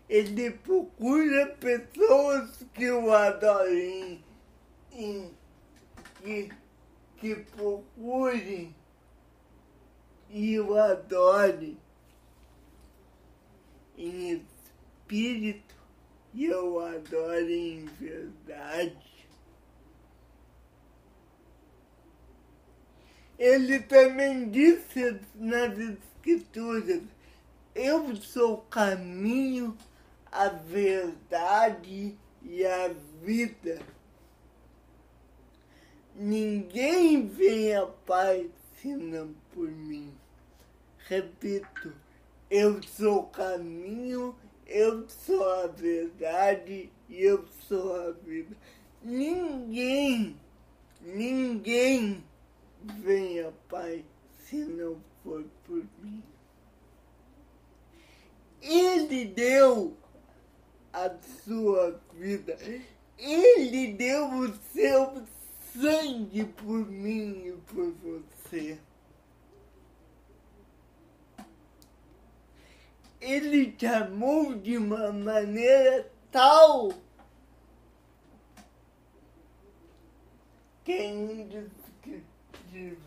Ele 0.09 0.51
procura 0.51 1.47
pessoas 1.57 2.65
que 2.75 2.91
o 2.91 3.13
adorem 3.13 4.23
e 4.93 5.31
que, 6.23 6.51
que 7.17 7.35
procurem 7.37 8.75
e 10.31 10.61
o 10.61 10.77
adorem 10.77 11.79
em 13.97 14.33
espírito 14.33 15.75
e 16.33 16.47
eu 16.47 16.81
adoro 16.81 17.51
em 17.51 17.87
verdade. 17.87 19.15
Ele 23.39 23.81
também 23.81 24.49
disse 24.49 25.21
nas 25.35 25.79
escrituras, 25.79 27.03
eu 27.75 28.15
sou 28.17 28.55
o 28.55 28.63
caminho, 28.63 29.77
a 30.31 30.49
verdade 30.49 32.17
e 32.43 32.65
a 32.65 32.89
vida. 33.23 33.81
Ninguém 36.15 37.27
vem 37.27 37.75
a 37.75 37.87
Pai 37.87 38.51
senão 38.81 39.35
por 39.53 39.69
mim. 39.69 40.15
Repito, 41.07 41.93
eu 42.51 42.83
sou 42.83 43.21
o 43.21 43.27
caminho, 43.27 44.35
eu 44.67 45.09
sou 45.09 45.45
a 45.63 45.67
verdade 45.67 46.91
e 47.09 47.23
eu 47.23 47.45
sou 47.69 48.09
a 48.09 48.11
vida. 48.11 48.57
Ninguém, 49.03 50.37
ninguém 51.01 52.25
venha, 52.83 53.53
Pai, 53.69 54.05
se 54.39 54.57
não 54.57 55.01
for 55.23 55.45
por 55.65 55.85
mim. 56.03 56.23
Ele 58.63 59.27
deu 59.27 59.97
a 60.93 61.11
sua 61.45 62.01
vida, 62.15 62.57
ele 63.19 63.93
deu 63.93 64.27
o 64.27 64.55
seu 64.73 65.23
sangue 65.75 66.45
por 66.45 66.87
mim 66.89 67.49
e 67.49 67.53
por 67.67 67.93
você. 67.93 68.79
Ele 73.25 73.73
te 73.73 73.87
amou 73.87 74.55
de 74.55 74.77
uma 74.77 75.11
maneira 75.11 76.13
tal 76.31 76.93
que 80.85 80.93
é 80.93 81.07
indescritível. 81.07 82.99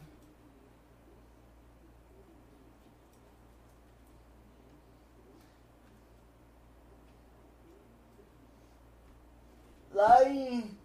Lá 9.93 10.27
em 10.27 10.75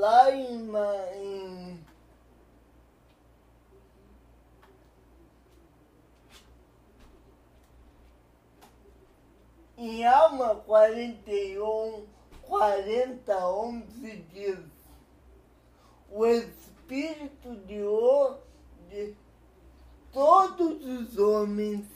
lá 0.00 0.34
em, 0.34 0.70
em 1.14 1.84
em 9.76 10.06
Alma 10.06 10.54
41, 10.54 12.06
40, 12.42 13.46
11 13.46 14.16
diz 14.32 14.58
o 16.10 16.24
Espírito 16.24 17.54
de, 17.66 17.82
de 18.88 19.14
todos 20.10 20.82
os 20.82 21.18
homens 21.18 21.86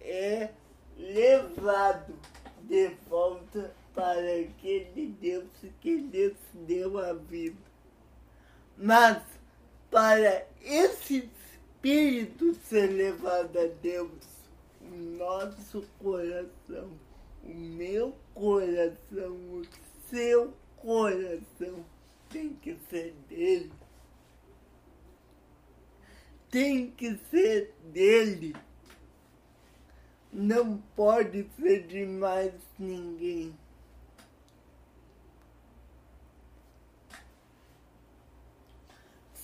é 0.00 0.50
levado 0.96 2.14
de 2.62 2.88
volta 3.08 3.74
para 3.94 4.40
aquele 4.40 5.06
Deus 5.20 5.48
que 5.80 5.96
lhes 5.96 6.36
deu 6.66 6.98
a 6.98 7.12
vida. 7.12 7.56
Mas 8.76 9.22
para 9.90 10.46
esse 10.60 11.30
Espírito 11.82 12.54
ser 12.54 12.86
levado 12.86 13.58
a 13.58 13.66
Deus, 13.66 14.10
o 14.80 14.94
nosso 14.94 15.82
coração, 15.98 16.90
o 17.44 17.54
meu 17.54 18.14
coração, 18.34 19.32
o 19.32 19.62
seu 20.08 20.54
coração 20.76 21.84
tem 22.30 22.54
que 22.54 22.76
ser 22.88 23.14
dele. 23.28 23.72
Tem 26.50 26.90
que 26.90 27.16
ser 27.30 27.74
dele. 27.92 28.54
Não 30.32 30.78
pode 30.96 31.46
ser 31.56 31.86
de 31.86 32.06
mais 32.06 32.52
ninguém. 32.78 33.54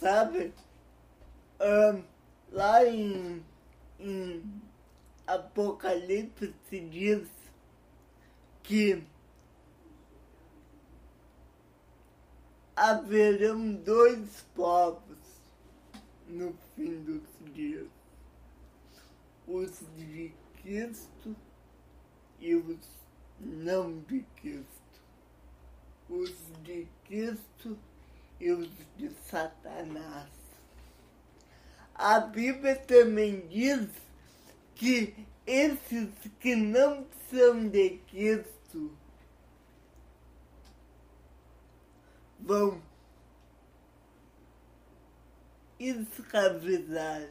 Sabe? 0.00 0.52
Ahn, 1.58 2.04
lá 2.52 2.84
em, 2.84 3.44
em 3.98 4.62
Apocalipse 5.26 6.54
diz 6.70 7.28
que 8.62 9.04
haverão 12.76 13.74
dois 13.74 14.46
povos 14.54 15.18
no 16.28 16.54
fim 16.76 17.02
dos 17.02 17.22
dias. 17.52 17.88
Os 19.48 19.80
de 19.96 20.32
Cristo 20.62 21.34
e 22.38 22.54
os 22.54 22.86
não 23.40 23.98
de 24.02 24.20
Cristo. 24.36 24.68
Os 26.08 26.36
de 26.62 26.86
Cristo 27.04 27.76
e 28.40 28.50
os 28.52 28.68
de 28.96 29.10
Satanás. 29.28 30.30
A 31.94 32.20
Bíblia 32.20 32.76
também 32.76 33.46
diz 33.48 33.88
que 34.74 35.26
esses 35.46 36.10
que 36.38 36.54
não 36.54 37.06
são 37.28 37.68
de 37.68 37.98
Cristo 38.10 38.96
vão 42.38 42.80
escravizar, 45.78 47.28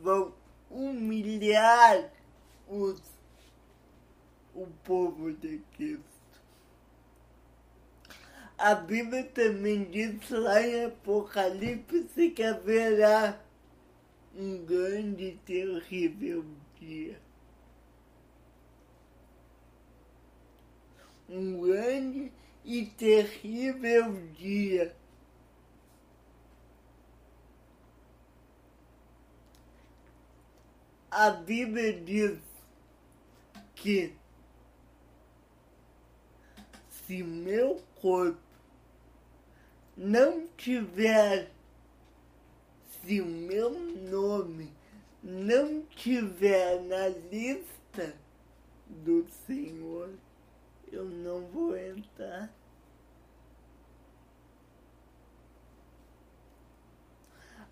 vão 0.00 0.34
humilhar 0.70 2.10
os, 2.68 3.00
o 4.54 4.66
povo 4.84 5.32
de 5.32 5.58
Cristo 5.76 6.11
a 8.62 8.76
Bíblia 8.76 9.24
também 9.24 9.82
diz 9.82 10.30
lá 10.30 10.62
em 10.62 10.84
Apocalipse 10.84 12.30
que 12.30 12.44
haverá 12.44 13.40
um 14.36 14.64
grande 14.64 15.24
e 15.24 15.36
terrível 15.38 16.44
dia. 16.78 17.20
Um 21.28 21.60
grande 21.60 22.30
e 22.64 22.86
terrível 22.86 24.12
dia. 24.34 24.94
A 31.10 31.30
Bíblia 31.30 32.00
diz 32.00 32.38
que 33.74 34.14
se 36.88 37.24
meu 37.24 37.82
corpo 38.00 38.51
não 39.96 40.46
tiver, 40.56 41.50
se 43.04 43.20
o 43.20 43.26
meu 43.26 43.70
nome 43.70 44.72
não 45.22 45.82
tiver 45.82 46.80
na 46.82 47.08
lista 47.08 48.14
do 48.88 49.26
Senhor, 49.46 50.10
eu 50.90 51.04
não 51.04 51.46
vou 51.46 51.76
entrar. 51.76 52.52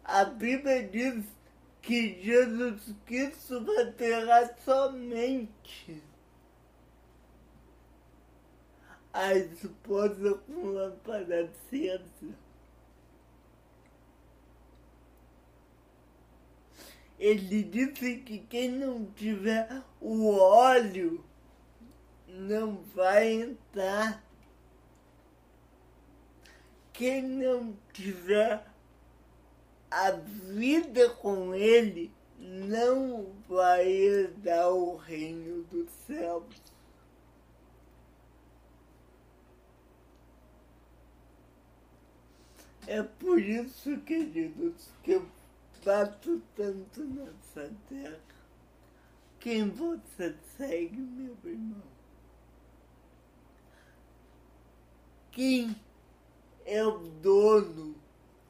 A 0.04 0.24
Bíblia 0.24 0.82
diz 0.88 1.24
que 1.80 2.20
Jesus 2.22 2.94
Cristo 3.06 3.64
vai 3.64 3.92
pegar 3.92 4.56
somente 4.64 6.02
a 9.12 9.34
esposa 9.34 10.34
com 10.46 10.66
lâmpada 10.66 11.44
acesa. 11.44 12.34
Ele 17.18 17.62
disse 17.62 18.16
que 18.18 18.38
quem 18.38 18.70
não 18.70 19.04
tiver 19.12 19.82
o 20.00 20.30
óleo 20.30 21.22
não 22.26 22.76
vai 22.94 23.32
entrar. 23.32 24.24
Quem 26.92 27.22
não 27.22 27.76
tiver 27.92 28.64
a 29.90 30.12
vida 30.12 31.10
com 31.10 31.54
ele 31.54 32.12
não 32.38 33.32
vai 33.48 33.86
herdar 33.86 34.70
o 34.70 34.96
reino 34.96 35.62
dos 35.64 35.90
céus. 36.06 36.44
É 42.90 43.04
por 43.04 43.40
isso, 43.40 44.00
queridos, 44.00 44.90
que 45.04 45.12
eu 45.12 45.24
bato 45.84 46.42
tanto 46.56 47.04
nessa 47.04 47.72
terra. 47.88 48.18
Quem 49.38 49.70
você 49.70 50.34
segue, 50.56 50.96
meu 50.96 51.36
irmão? 51.44 51.84
Quem 55.30 55.76
é 56.66 56.84
o 56.84 56.98
dono 56.98 57.94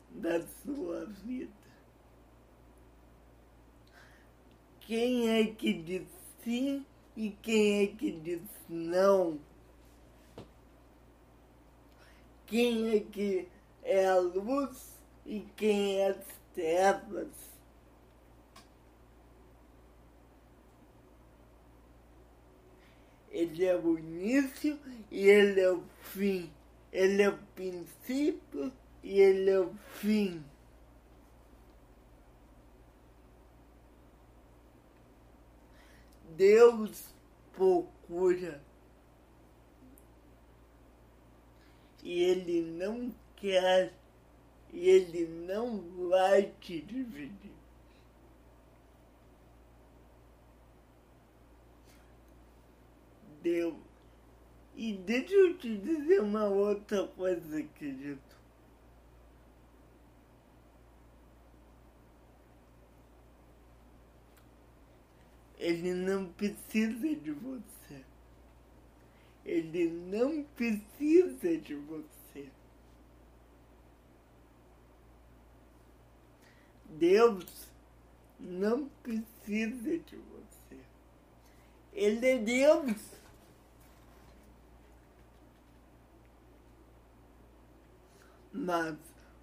da 0.09 0.41
sua 0.41 1.05
vida? 1.05 1.53
Quem 4.81 5.29
é 5.29 5.53
que 5.53 5.75
diz 5.75 6.09
sim 6.43 6.87
e 7.15 7.29
quem 7.43 7.83
é 7.83 7.87
que 7.89 8.11
diz 8.11 8.41
não? 8.71 9.39
Quem 12.47 12.89
é 12.89 13.01
que 13.01 13.47
é 13.83 14.07
a 14.07 14.19
luz 14.19 14.99
e 15.25 15.41
quem 15.57 16.01
é 16.01 16.09
as 16.09 16.25
trevas? 16.55 17.51
Ele 23.31 23.65
é 23.65 23.77
o 23.77 23.99
início 23.99 24.79
e 25.11 25.29
ele 25.29 25.61
é 25.61 25.71
o 25.71 25.83
fim. 26.03 26.51
Ele 26.93 27.23
é 27.23 27.29
o 27.29 27.39
princípio 27.55 28.73
e 29.03 29.21
ele 29.21 29.51
é 29.51 29.61
o 29.61 29.73
fim. 29.95 30.45
Deus 36.37 37.15
procura 37.53 38.63
e 42.03 42.23
ele 42.23 42.63
não 42.63 43.15
quer 43.41 43.93
e 44.73 44.89
ele 44.89 45.27
não 45.27 45.81
vai 46.09 46.53
te 46.61 46.81
dividir. 46.81 47.51
Deus. 53.43 53.75
E 54.77 54.93
deixa 54.93 55.35
eu 55.35 55.59
te 55.59 55.77
dizer 55.77 56.21
uma 56.21 56.45
outra 56.47 57.07
coisa, 57.09 57.63
querido. 57.63 58.21
Ele 65.59 65.93
não 65.93 66.27
precisa 66.33 67.15
de 67.17 67.33
você. 67.33 68.05
Ele 69.45 69.91
não 69.91 70.43
precisa 70.57 71.59
de 71.59 71.75
você. 71.75 72.20
Deus 76.91 77.69
não 78.39 78.89
precisa 79.03 79.99
de 79.99 80.17
você. 80.17 80.81
Ele 81.93 82.27
é 82.27 82.39
Deus. 82.39 82.97
Mas 88.53 88.97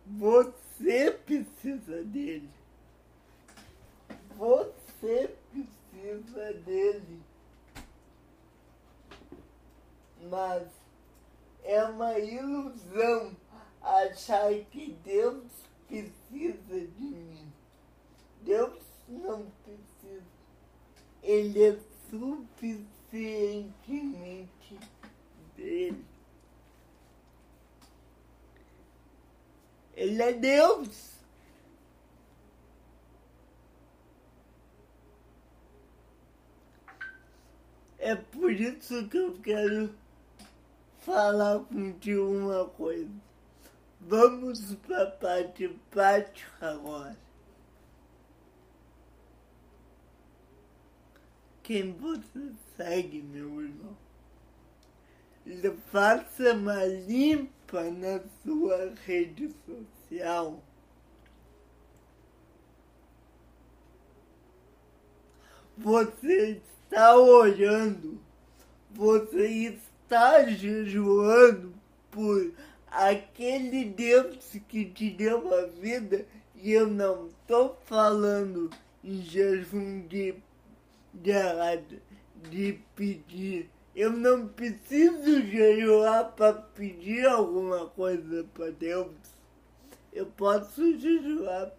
você 0.05 1.11
precisa 1.11 2.03
dele. 2.03 2.49
Você 4.35 5.35
precisa 5.51 6.53
dele. 6.53 7.21
Mas 10.29 10.67
é 11.63 11.83
uma 11.83 12.17
ilusão 12.19 13.35
achar 13.81 14.53
que 14.71 14.93
Deus 15.03 15.45
precisa 15.87 16.87
de 16.87 17.01
mim. 17.01 17.51
Deus 18.41 18.81
não 19.07 19.49
precisa. 19.63 20.25
Ele 21.23 21.63
é 21.63 21.79
suficientemente 22.09 24.77
dele. 25.55 26.05
Ele 29.95 30.21
é 30.21 30.33
Deus. 30.33 31.13
É 37.97 38.13
por 38.15 38.53
isso 38.87 39.07
que 39.09 39.17
eu 39.17 39.33
quero 39.43 39.93
falar 40.99 41.59
contigo 41.59 42.21
uma 42.21 42.65
coisa. 42.65 43.11
Vamos 43.99 44.75
para 44.75 45.11
parte 45.11 45.67
prática 45.91 46.71
agora. 46.71 47.17
Quem 51.63 51.91
você 51.91 52.53
segue, 52.77 53.21
meu 53.21 53.61
irmão? 53.61 53.97
Faça 55.91 56.53
uma 56.53 56.85
limpa 56.85 57.83
na 57.91 58.21
sua 58.41 58.93
rede 59.05 59.53
social. 59.65 60.63
Você 65.77 66.61
está 66.89 67.17
orando, 67.17 68.19
você 68.97 69.47
está 69.47 70.43
jejuando 70.47 71.71
por 72.09 72.51
aquele 72.89 73.85
Deus 73.85 74.57
que 74.67 74.85
te 74.85 75.11
deu 75.11 75.53
a 75.53 75.67
vida, 75.67 76.25
e 76.55 76.71
eu 76.71 76.87
não 76.87 77.27
estou 77.27 77.77
falando 77.85 78.71
em 79.03 79.21
jejum 79.21 80.01
de, 80.07 80.33
de, 81.13 81.31
de 82.49 82.79
pedir. 82.95 83.69
Eu 83.95 84.11
não 84.11 84.47
preciso 84.47 85.41
jejuar 85.43 86.31
para 86.31 86.53
pedir 86.53 87.27
alguma 87.27 87.85
coisa 87.89 88.45
para 88.51 88.71
Deus. 88.71 89.13
Eu 90.11 90.25
posso 90.25 90.97
jejuar 90.97 91.71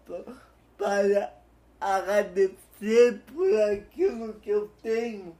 para 0.77 1.33
agradecer 1.81 3.21
por 3.33 3.53
aquilo 3.61 4.33
que 4.35 4.49
eu 4.49 4.71
tenho. 4.81 5.35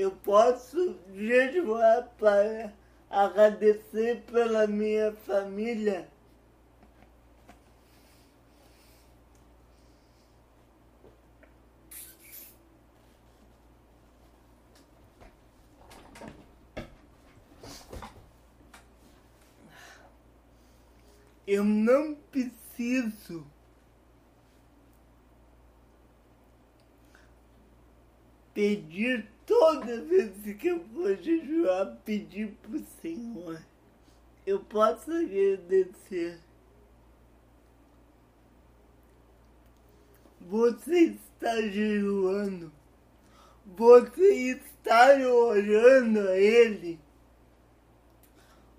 Eu 0.00 0.12
posso 0.12 0.96
jejuar 1.12 2.08
para 2.16 2.72
agradecer 3.10 4.22
pela 4.30 4.64
minha 4.64 5.10
família. 5.26 6.08
Eu 21.44 21.64
não 21.64 22.14
preciso 22.30 23.44
pedir 28.54 29.37
toda 29.48 30.02
vez 30.02 30.30
que 30.58 30.68
eu 30.68 30.84
for 30.92 31.16
jejuar, 31.16 31.96
pedir 32.04 32.52
pro 32.60 32.78
Senhor. 33.00 33.64
Eu 34.46 34.60
posso 34.60 35.10
agradecer. 35.10 36.38
Você 40.42 41.16
está 41.32 41.56
jejuando. 41.62 42.70
Você 43.64 44.52
está 44.52 45.16
orando 45.26 46.20
a 46.28 46.36
Ele. 46.36 47.00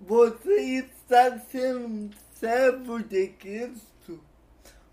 Você 0.00 0.84
está 0.94 1.38
sendo 1.50 2.16
servo 2.32 3.02
de 3.02 3.28
Cristo. 3.28 4.20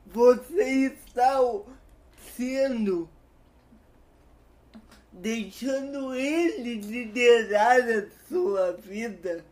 Você 0.08 0.88
está 0.88 1.40
sendo 2.36 3.10
deixando 5.22 6.14
Ele 6.16 6.76
liderar 6.76 7.82
a 7.82 8.08
sua 8.28 8.74
vida. 8.74 9.44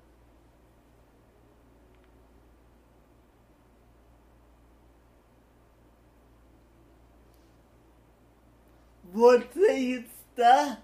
Você 9.16 10.04
está 10.04 10.82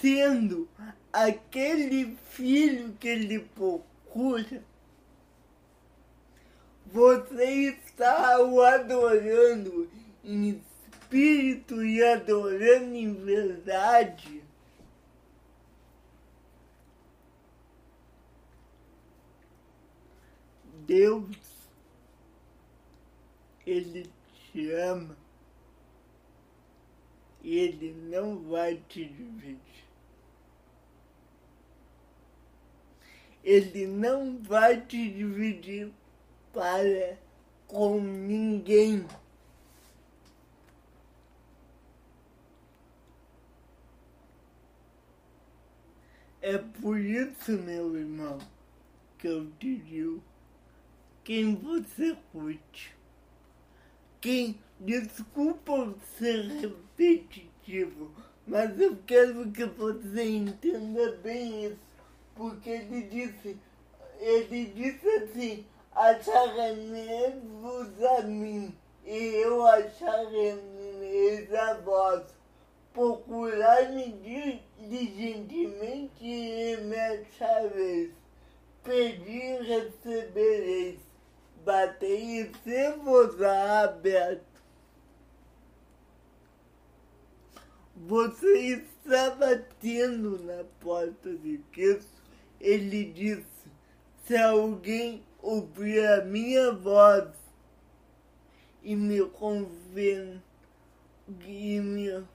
sendo 0.00 0.68
aquele 1.12 2.16
filho 2.30 2.92
que 2.98 3.06
ele 3.06 3.38
procura. 3.38 4.62
Você 6.86 7.70
está 7.70 8.40
o 8.42 8.60
adorando 8.60 9.88
em 10.24 10.60
espírito 11.06 11.84
e 11.84 12.02
adorando 12.02 12.94
em 12.94 13.14
verdade. 13.14 14.42
Deus, 20.86 21.36
Ele 23.64 24.10
te 24.52 24.70
ama. 24.72 25.16
Ele 27.42 27.92
não 27.92 28.38
vai 28.38 28.80
te 28.88 29.04
dividir. 29.04 29.60
Ele 33.44 33.86
não 33.86 34.38
vai 34.42 34.80
te 34.80 35.08
dividir 35.08 35.92
para 36.52 37.16
com 37.68 38.00
ninguém. 38.00 39.06
É 46.48 46.58
por 46.58 46.96
isso, 46.96 47.50
meu 47.58 47.96
irmão, 47.96 48.38
que 49.18 49.26
eu 49.26 49.50
te 49.58 49.78
digo 49.78 50.22
quem 51.24 51.56
você 51.56 52.16
curte. 52.30 52.94
Quem, 54.20 54.56
desculpa 54.78 55.92
ser 56.16 56.44
repetitivo, 56.44 58.12
mas 58.46 58.80
eu 58.80 58.96
quero 59.04 59.50
que 59.50 59.64
você 59.64 60.22
entenda 60.22 61.16
bem 61.16 61.64
isso, 61.64 61.80
porque 62.36 62.70
ele 62.70 63.02
disse, 63.02 63.56
ele 64.20 64.66
disse 64.66 65.08
assim, 65.08 65.66
acharei-vos 65.90 66.44
a 68.04 68.22
mim, 68.22 68.72
e 69.04 69.16
eu 69.16 69.66
acharei 69.66 70.52
a 71.58 71.74
vós 71.78 72.35
procurar-me 72.96 74.62
diligentemente 74.78 76.78
me 76.80 76.96
achareis. 76.96 78.10
Pedi 78.82 79.38
e 79.38 79.62
recebereis. 79.62 80.98
Batei 81.62 82.40
e 82.40 82.50
se 82.64 82.92
vos 82.92 83.36
aberto. 83.84 84.46
Você 87.94 88.82
está 89.02 89.30
batendo 89.30 90.42
na 90.44 90.64
porta 90.80 91.36
de 91.36 91.58
Cristo. 91.72 92.22
Ele 92.58 93.12
disse: 93.12 93.68
se 94.24 94.36
alguém 94.38 95.22
ouvir 95.42 96.02
a 96.06 96.24
minha 96.24 96.72
voz 96.72 97.28
e 98.82 98.96
me 98.96 99.20
me 101.80 102.26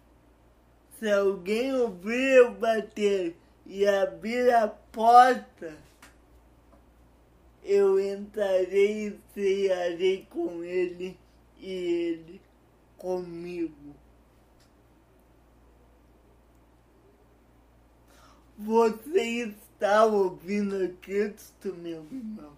se 1.02 1.12
alguém 1.12 1.74
ouvir 1.74 2.36
eu 2.36 2.52
bater 2.54 3.36
e 3.66 3.88
abrir 3.88 4.54
a 4.54 4.68
porta, 4.68 5.76
eu 7.64 7.99
entrarei 7.99 9.08
e 9.08 9.20
cearei 9.34 10.28
com 10.30 10.64
ele 10.64 11.18
e 11.58 11.72
ele 11.72 12.41
comigo. 12.99 13.95
Você 18.60 19.56
está 19.72 20.06
ouvindo 20.06 20.95
Cristo, 21.02 21.74
meu 21.74 22.06
irmão? 22.12 22.56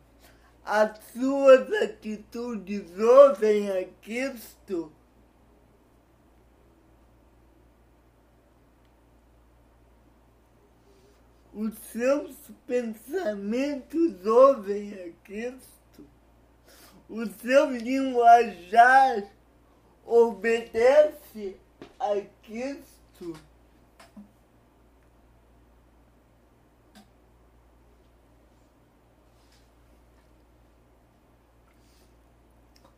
As 0.65 0.99
suas 1.13 1.71
atitudes 1.81 2.91
ouvem 2.99 3.69
a 3.69 3.85
Cristo? 4.01 4.91
Os 11.53 11.77
seus 11.91 12.35
pensamentos 12.65 14.25
ouvem 14.25 14.91
a 14.93 15.11
Cristo, 15.23 16.05
o 17.07 17.25
seu 17.27 17.69
linguajar 17.69 19.23
obedece 20.03 21.57
a 21.99 22.21
Cristo. 22.41 23.33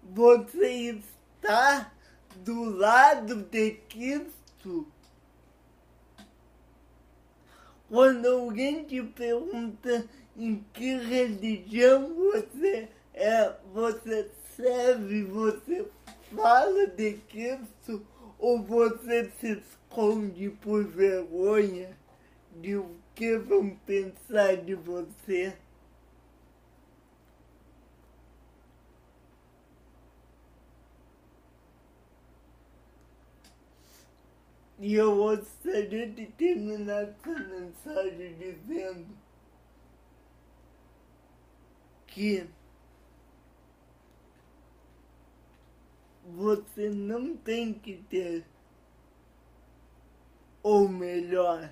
Você 0.01 0.91
está 0.91 1.91
do 2.38 2.64
lado 2.64 3.43
de 3.43 3.72
Cristo 3.89 4.88
quando 7.96 8.28
alguém 8.28 8.84
te 8.84 9.02
pergunta 9.02 10.06
em 10.36 10.62
que 10.74 10.98
religião 10.98 12.14
você 12.14 12.89
é, 13.14 13.54
você 13.74 14.30
serve, 14.54 15.24
você 15.24 15.86
fala 16.36 16.88
de 16.88 17.14
Cristo 17.30 18.06
ou 18.38 18.62
você 18.62 19.32
se 19.39 19.54
esconde 19.54 20.50
por 20.50 20.84
vergonha 20.84 21.98
de 22.58 22.76
o 22.76 22.98
que 23.16 23.38
vão 23.38 23.70
pensar 23.86 24.58
de 24.58 24.76
você? 24.76 25.54
E 34.78 34.93
eu 34.93 35.15
gostaria 35.15 36.09
de 36.09 36.26
terminar 36.28 37.03
essa 37.03 37.39
mensagem 37.39 38.38
dizendo 38.38 39.07
que 42.07 42.45
você 46.26 46.89
não 46.89 47.38
tem 47.38 47.73
que 47.73 48.03
ter 48.09 48.45
ou 50.61 50.89
melhor, 50.89 51.71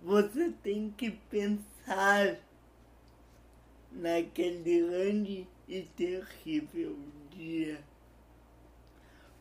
você 0.00 0.50
tem 0.62 0.90
que 0.90 1.10
pensar 1.10 2.38
naquele 3.90 4.86
grande 4.86 5.46
e 5.66 5.82
terrível 5.82 6.96
dia 7.30 7.82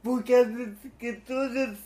porque 0.07 0.33
as 0.33 0.47
escrituras 0.85 1.77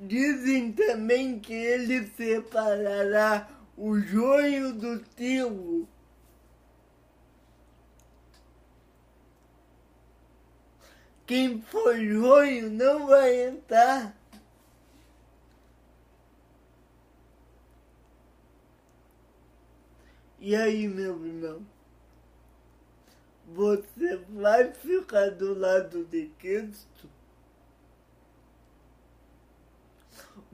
dizem 0.00 0.72
também 0.72 1.38
que 1.38 1.52
ele 1.52 2.06
separará 2.06 3.46
o 3.76 3.98
joio 3.98 4.72
do 4.72 4.98
trigo. 5.00 5.86
Quem 11.26 11.60
for 11.60 11.94
joio 11.98 12.70
não 12.70 13.08
vai 13.08 13.48
entrar. 13.48 14.16
E 20.40 20.56
aí, 20.56 20.88
meu 20.88 21.22
irmão, 21.22 21.60
você 23.48 24.16
vai 24.30 24.72
ficar 24.72 25.30
do 25.32 25.52
lado 25.52 26.06
de 26.06 26.28
Cristo? 26.38 27.13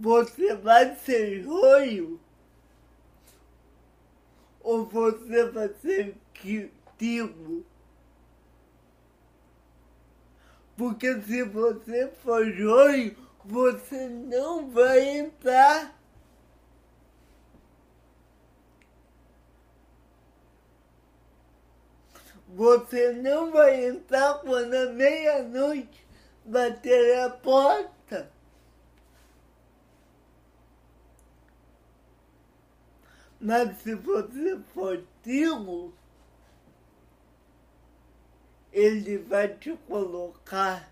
Você 0.01 0.55
vai 0.55 0.97
ser 0.97 1.43
joio? 1.43 2.19
Ou 4.63 4.87
você 4.87 5.45
vai 5.51 5.69
ser 5.83 6.17
trigo? 6.35 7.67
Porque 10.75 11.21
se 11.21 11.43
você 11.43 12.09
for 12.23 12.51
joio, 12.51 13.15
você 13.45 14.09
não 14.09 14.71
vai 14.71 15.19
entrar. 15.19 15.95
Você 22.49 23.13
não 23.13 23.51
vai 23.51 23.85
entrar 23.85 24.39
quando 24.39 24.73
a 24.73 24.87
meia-noite 24.87 26.07
bater 26.47 27.19
a 27.21 27.29
porta. 27.29 28.00
Mas 33.41 33.79
se 33.79 33.95
você 33.95 34.59
for 34.75 35.03
tiro, 35.23 35.95
ele 38.73 39.19
vai 39.19 39.49
te 39.49 39.73
colocar 39.89 40.91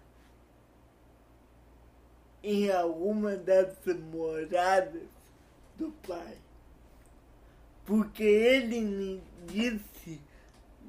em 2.43 2.71
alguma 2.71 3.37
das 3.37 3.77
moradas 4.11 5.09
do 5.77 5.93
Pai. 6.07 6.39
Porque 7.85 8.23
ele 8.23 8.81
me 8.81 9.23
disse, 9.47 10.21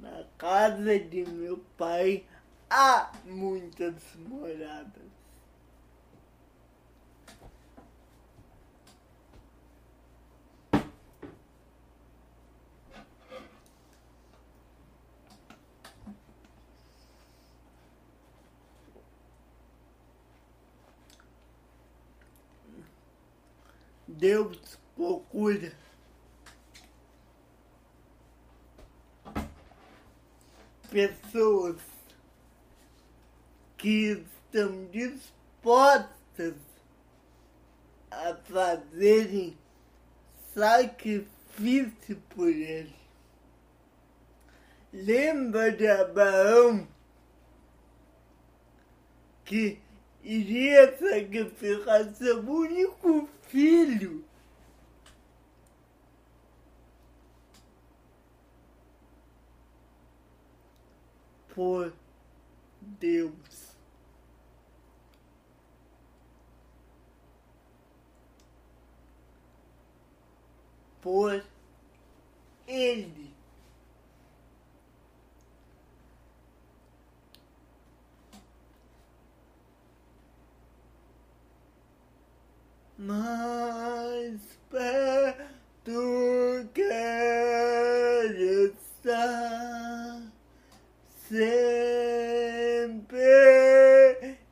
na 0.01 0.23
casa 0.37 0.99
de 0.99 1.25
meu 1.25 1.57
pai 1.77 2.25
há 2.69 3.11
muitas 3.25 3.95
moradas. 4.15 5.08
Deus 24.19 24.77
procura 24.97 25.71
pessoas 30.91 31.77
que 33.77 34.25
estão 34.51 34.87
dispostas 34.87 36.55
a 38.11 38.35
fazerem 38.43 39.57
sacrifício 40.53 42.21
por 42.27 42.49
ele. 42.49 42.93
Lembra 44.91 45.71
de 45.71 45.87
Abraão 45.87 46.85
que 49.45 49.79
iria 50.23 50.97
sacrificar 50.97 52.13
seu 52.13 52.39
único 52.39 53.27
filho. 53.43 54.23
Por 61.53 61.93
Deus. 62.81 63.75
Por 71.01 71.43
Ele. 72.67 73.38
Mais 82.99 84.39
perto 84.69 86.69
quero 86.73 88.73
estar 88.73 90.21
sempre 91.29 93.21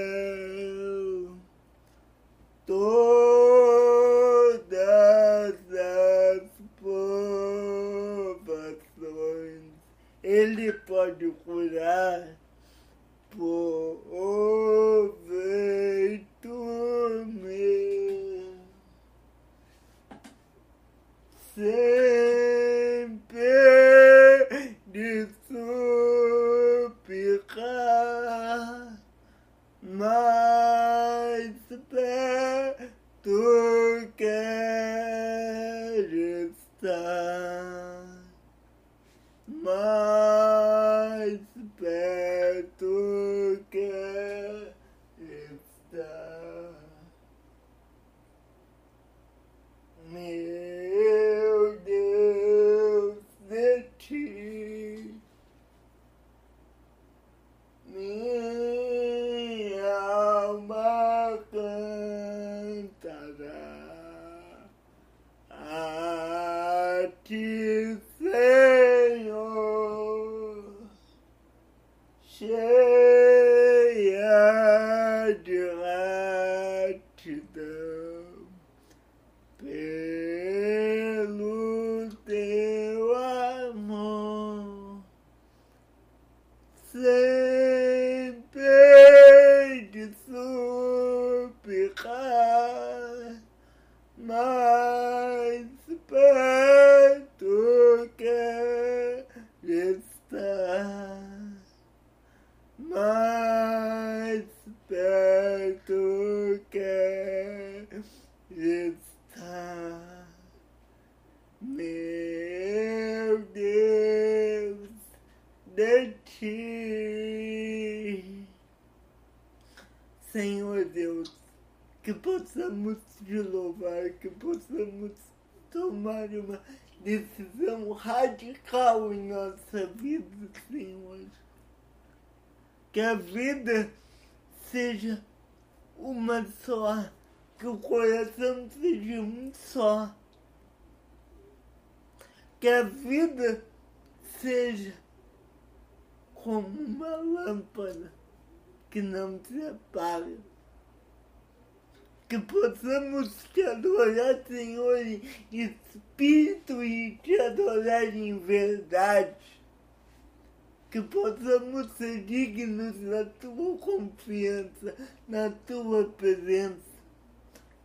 confiança, 164.10 164.94
na 165.28 165.50
tua 165.50 166.04
presença. 166.04 166.90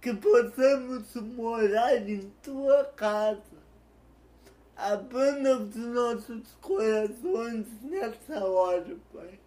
Que 0.01 0.13
possamos 0.13 1.15
morar 1.15 2.07
em 2.07 2.31
tua 2.43 2.85
casa 2.95 3.55
abana 4.75 5.57
os 5.57 5.75
nossos 5.75 6.51
corações 6.61 7.65
nessa 7.81 8.45
hora, 8.45 8.97
Pai. 9.13 9.39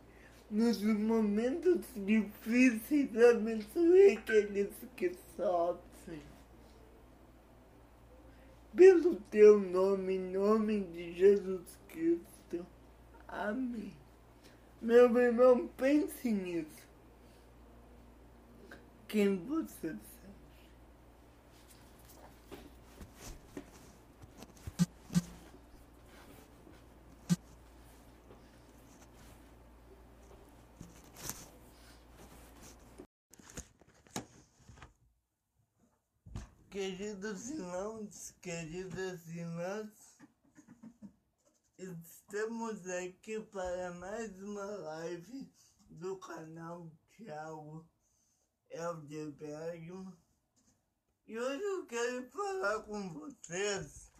Nos 0.50 0.82
momentos 0.82 1.84
difíceis, 1.94 3.10
abençoe 3.16 4.16
aqueles 4.16 4.70
que 4.96 5.12
sofrem. 5.36 6.22
Pelo 8.74 9.16
teu 9.30 9.60
nome, 9.60 10.14
em 10.14 10.32
nome 10.32 10.80
de 10.84 11.12
Jesus 11.12 11.78
Cristo. 11.88 12.66
Amém. 13.26 13.97
Meu 14.80 15.16
irmão, 15.18 15.68
pense 15.76 16.30
nisso. 16.30 16.86
Quem 19.08 19.36
você 19.36 19.96
Queridos 36.78 37.50
irmãos, 37.50 38.34
queridas 38.40 39.26
irmãs, 39.34 40.17
estamos 41.78 42.88
aqui 42.88 43.40
para 43.40 43.92
mais 43.94 44.36
uma 44.42 44.64
live 44.64 45.48
do 45.88 46.18
canal 46.18 46.90
Thiago 47.16 47.88
Eldebergman. 48.68 50.12
E 51.26 51.38
hoje 51.38 51.62
eu 51.62 51.86
quero 51.86 52.28
falar 52.30 52.82
com 52.82 53.12
vocês 53.14 54.10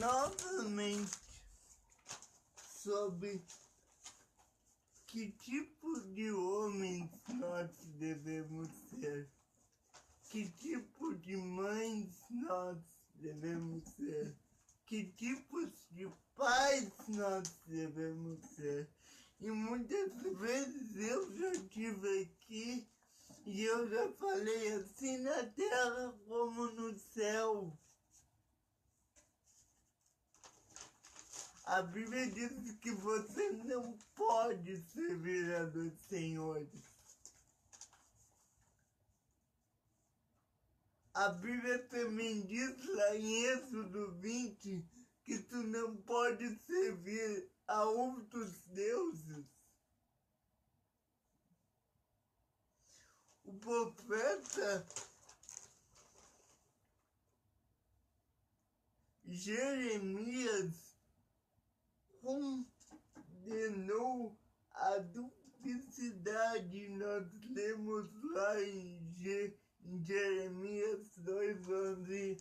novamente 0.00 1.16
sobre 2.82 3.44
que 5.06 5.30
tipo 5.30 6.00
de 6.12 6.32
homens 6.32 7.08
nós 7.28 7.70
devemos 7.98 8.68
ser 8.90 9.30
que 10.28 10.50
tipo 10.50 11.14
de 11.14 11.36
mães 11.36 12.18
nós 12.30 12.78
devemos 13.14 13.84
ser, 13.94 14.36
que 14.86 15.04
tipos 15.12 15.70
de 15.90 16.08
pais 16.34 16.90
nós 17.08 17.48
devemos 17.66 18.40
ser. 18.54 18.88
E 19.40 19.50
muitas 19.50 20.12
vezes 20.38 20.96
eu 20.96 21.36
já 21.36 21.50
estive 21.52 22.22
aqui 22.22 22.88
e 23.44 23.64
eu 23.64 23.88
já 23.88 24.12
falei 24.12 24.72
assim 24.72 25.18
na 25.18 25.44
terra 25.44 26.14
como 26.26 26.70
no 26.70 26.98
céu. 26.98 27.76
A 31.64 31.82
Bíblia 31.82 32.30
diz 32.30 32.72
que 32.80 32.92
você 32.92 33.50
não 33.64 33.98
pode 34.14 34.80
servir 34.92 35.52
a 35.56 35.64
dois 35.64 35.92
senhores. 36.08 36.95
A 41.16 41.30
Bíblia 41.30 41.78
também 41.88 42.44
diz 42.44 42.84
lá 42.88 43.16
em 43.16 43.44
Êxodo 43.44 44.12
20 44.20 44.84
que 45.24 45.38
tu 45.44 45.56
não 45.62 45.96
pode 46.02 46.46
servir 46.66 47.50
a 47.66 47.84
outros 47.84 48.66
deuses. 48.66 49.46
O 53.44 53.54
profeta 53.54 54.86
Jeremias 59.24 60.74
condenou 63.40 64.38
a 64.70 64.98
duplicidade. 64.98 66.90
Nós 66.90 67.26
lemos 67.54 68.12
lá 68.34 68.60
em 68.60 69.14
Jeremias 69.14 69.65
Jeremias 70.04 71.08
2, 71.18 71.68
11, 71.68 72.36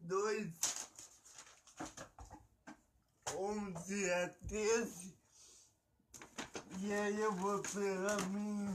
2, 0.00 0.52
11 3.34 4.10
a 4.10 4.28
13. 4.48 5.14
E 6.80 6.92
aí 6.92 7.20
eu 7.20 7.32
vou 7.34 7.60
pegar 7.62 8.28
minha 8.28 8.74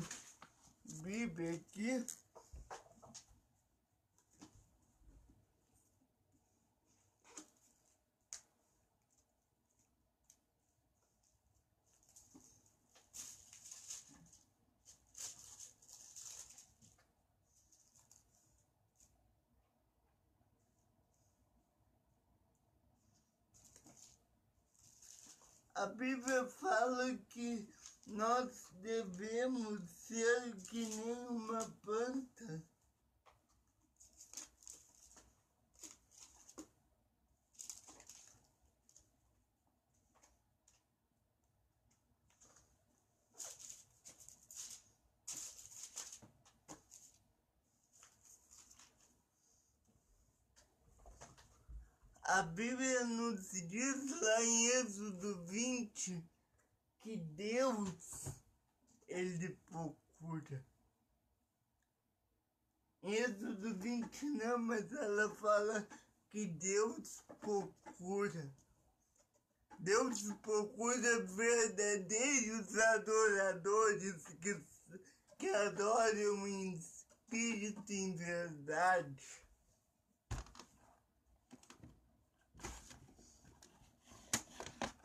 Bíblia 1.02 1.52
aqui. 1.52 2.06
A 25.84 25.88
Bíblia 25.88 26.46
fala 26.46 27.14
que 27.28 27.68
nós 28.08 28.70
devemos 28.82 29.82
ser 30.08 30.56
que 30.70 30.86
nem 30.86 31.28
uma 31.28 31.60
planta. 31.82 32.64
A 52.24 52.42
Bíblia 52.42 53.04
nos 53.32 53.52
diz 53.52 54.22
lá 54.22 54.44
em 54.44 54.68
Êxodo 54.68 55.46
20 55.46 56.24
que 57.02 57.18
Deus, 57.18 58.26
ele 59.08 59.58
procura. 59.70 60.66
Êxodo 63.02 63.76
20 63.76 64.26
não, 64.26 64.58
mas 64.60 64.92
ela 64.92 65.34
fala 65.36 65.88
que 66.32 66.48
Deus 66.48 67.22
procura. 67.40 68.54
Deus 69.80 70.22
procura 70.42 71.26
verdadeiros 71.26 72.78
adoradores 72.78 74.24
que, 74.42 74.64
que 75.38 75.50
adoram 75.50 76.48
em 76.48 76.74
espírito 76.74 77.92
em 77.92 78.16
verdade. 78.16 79.43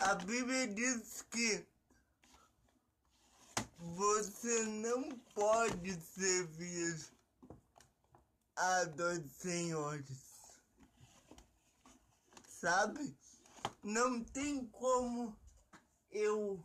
A 0.09 0.14
Bíblia 0.14 0.66
diz 0.68 1.20
que 1.30 1.66
você 3.76 4.62
não 4.62 5.11
pode 5.34 6.00
servir 6.00 7.11
a 8.56 8.84
dois 8.84 9.30
senhores. 9.32 10.18
Sabe? 12.48 13.14
Não 13.82 14.24
tem 14.24 14.64
como 14.68 15.38
eu 16.11 16.59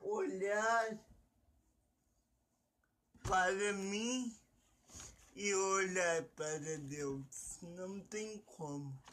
olhar 0.00 0.98
para 3.22 3.72
mim 3.74 4.36
e 5.36 5.54
olhar 5.54 6.24
para 6.34 6.78
Deus. 6.78 7.60
Não 7.62 8.00
tem 8.00 8.38
como. 8.40 9.05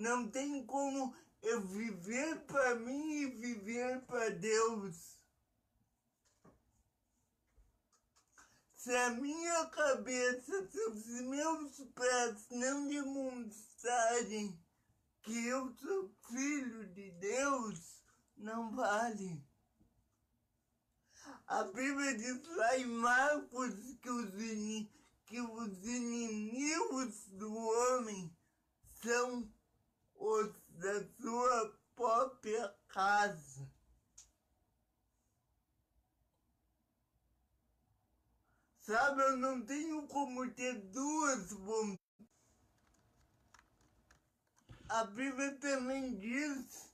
Não 0.00 0.30
tem 0.30 0.64
como 0.64 1.14
eu 1.42 1.60
viver 1.60 2.40
para 2.46 2.74
mim 2.76 3.12
e 3.16 3.26
viver 3.26 4.00
para 4.06 4.30
Deus. 4.30 5.20
Se 8.76 8.96
a 8.96 9.10
minha 9.10 9.66
cabeça, 9.66 10.66
se 10.70 10.80
os 10.86 11.04
meus 11.04 11.80
pés 11.94 12.46
não 12.50 12.88
demonstrarem 12.88 14.58
que 15.20 15.46
eu 15.48 15.70
sou 15.74 16.10
filho 16.30 16.86
de 16.94 17.10
Deus, 17.10 18.02
não 18.38 18.74
vale. 18.74 19.44
A 21.46 21.64
Bíblia 21.64 22.16
diz 22.16 22.42
lá 22.56 22.78
em 22.78 22.86
Marcos 22.86 23.74
que 24.00 24.08
os, 24.08 24.30
que 25.26 25.40
os 25.42 25.84
inimigos 25.84 27.26
do 27.32 27.54
homem 27.54 28.34
são 29.02 29.46
os 30.20 30.54
da 30.68 31.02
sua 31.18 31.78
própria 31.96 32.76
casa. 32.88 33.66
Sabe, 38.80 39.22
eu 39.22 39.36
não 39.38 39.64
tenho 39.64 40.06
como 40.06 40.50
ter 40.52 40.74
duas 40.90 41.50
vontades. 41.52 41.98
A 44.88 45.04
Bíblia 45.04 45.56
também 45.58 46.18
diz 46.18 46.92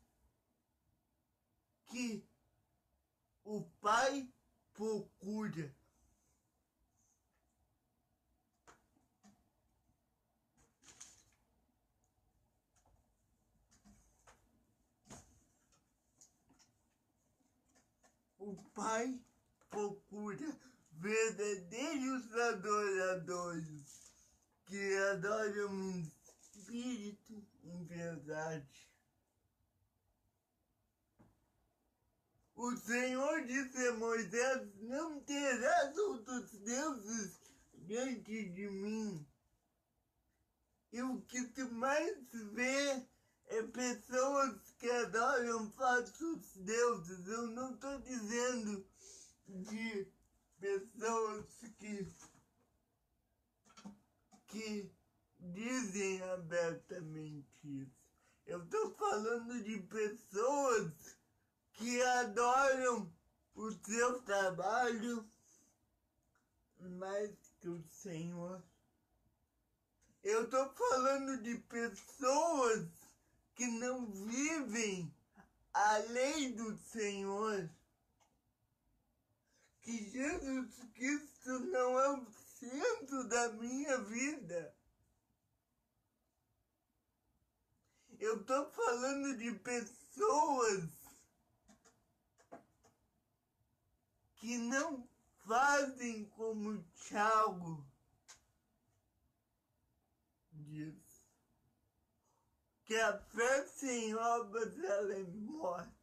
que 1.86 2.24
o 3.42 3.62
Pai 3.80 4.30
procura 4.74 5.75
o 18.46 18.54
Pai 18.74 19.20
procura 19.68 20.56
verdadeiros 20.92 22.32
adoradores 22.32 24.12
que 24.66 24.96
adoram 25.10 25.74
em 25.74 26.12
espírito 26.40 27.44
em 27.64 27.84
verdade. 27.86 28.88
O 32.54 32.76
Senhor 32.76 33.44
disse 33.46 33.88
a 33.88 33.94
Moisés: 33.94 34.74
Não 34.76 35.20
terás 35.22 35.98
outros 35.98 36.52
deuses 36.60 37.40
diante 37.74 38.48
de 38.50 38.70
mim. 38.70 39.26
E 40.92 41.02
o 41.02 41.20
que 41.22 41.48
tu 41.48 41.68
mais 41.72 42.16
vê 42.30 43.04
é 43.48 43.62
pessoas 43.62 44.58
que 44.78 44.90
adoram 44.90 45.70
falsos 45.72 46.56
deuses. 46.56 47.26
Eu 47.28 47.46
não 47.48 47.74
estou 47.74 47.98
dizendo 48.00 48.86
de 49.48 50.06
pessoas 50.58 51.46
que, 51.78 52.08
que 54.48 54.90
dizem 55.38 56.22
abertamente 56.22 57.48
isso. 57.64 57.96
Eu 58.46 58.62
estou 58.64 58.94
falando 58.94 59.62
de 59.62 59.78
pessoas 59.80 60.92
que 61.72 62.02
adoram 62.02 63.12
o 63.54 63.70
seu 63.72 64.22
trabalho 64.22 65.28
mais 66.78 67.30
que 67.60 67.68
o 67.68 67.82
Senhor. 67.88 68.62
Eu 70.22 70.44
estou 70.44 70.68
falando 70.74 71.42
de 71.42 71.58
pessoas 71.58 72.88
que 73.56 73.66
não 73.66 74.06
vivem 74.06 75.12
a 75.72 75.96
lei 75.96 76.52
do 76.52 76.76
Senhor. 76.76 77.68
Que 79.82 80.10
Jesus 80.10 80.74
Cristo 80.94 81.58
não 81.60 81.98
é 81.98 82.08
o 82.10 82.26
centro 82.58 83.28
da 83.28 83.48
minha 83.52 83.98
vida. 84.02 84.76
Eu 88.18 88.40
estou 88.40 88.70
falando 88.70 89.36
de 89.36 89.52
pessoas 89.52 90.88
que 94.36 94.58
não 94.58 95.08
fazem 95.44 96.24
como 96.30 96.82
Tiago 96.94 97.86
diz 100.76 101.05
que 102.86 102.96
a 102.96 103.18
fé 103.18 103.66
sem 103.66 104.14
obras 104.14 104.78
ela 104.78 105.14
é 105.14 105.24
morta. 105.24 105.96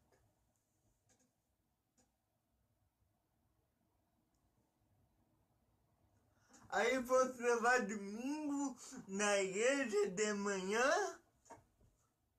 Aí 6.69 6.99
você 6.99 7.55
vai 7.57 7.85
domingo 7.85 8.75
na 9.07 9.37
igreja 9.37 10.09
de 10.09 10.33
manhã, 10.33 11.19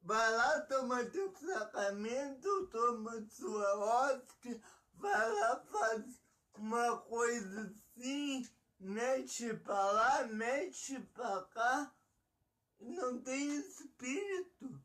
vai 0.03 0.33
lá, 0.33 0.61
toma 0.63 1.05
teu 1.07 1.33
sacramento, 1.37 2.67
toma 2.67 3.25
sua 3.31 3.77
hóstia, 3.77 4.61
vai 4.95 5.33
lá, 5.33 5.65
faz 5.71 6.21
uma 6.59 6.99
coisa 7.03 7.73
assim, 7.97 8.47
mexe 8.79 9.55
pra 9.55 9.93
lá, 9.93 10.25
mexe 10.25 10.99
pra 11.15 11.43
cá 11.45 11.95
não 12.85 13.23
tem 13.23 13.57
espírito. 13.57 14.83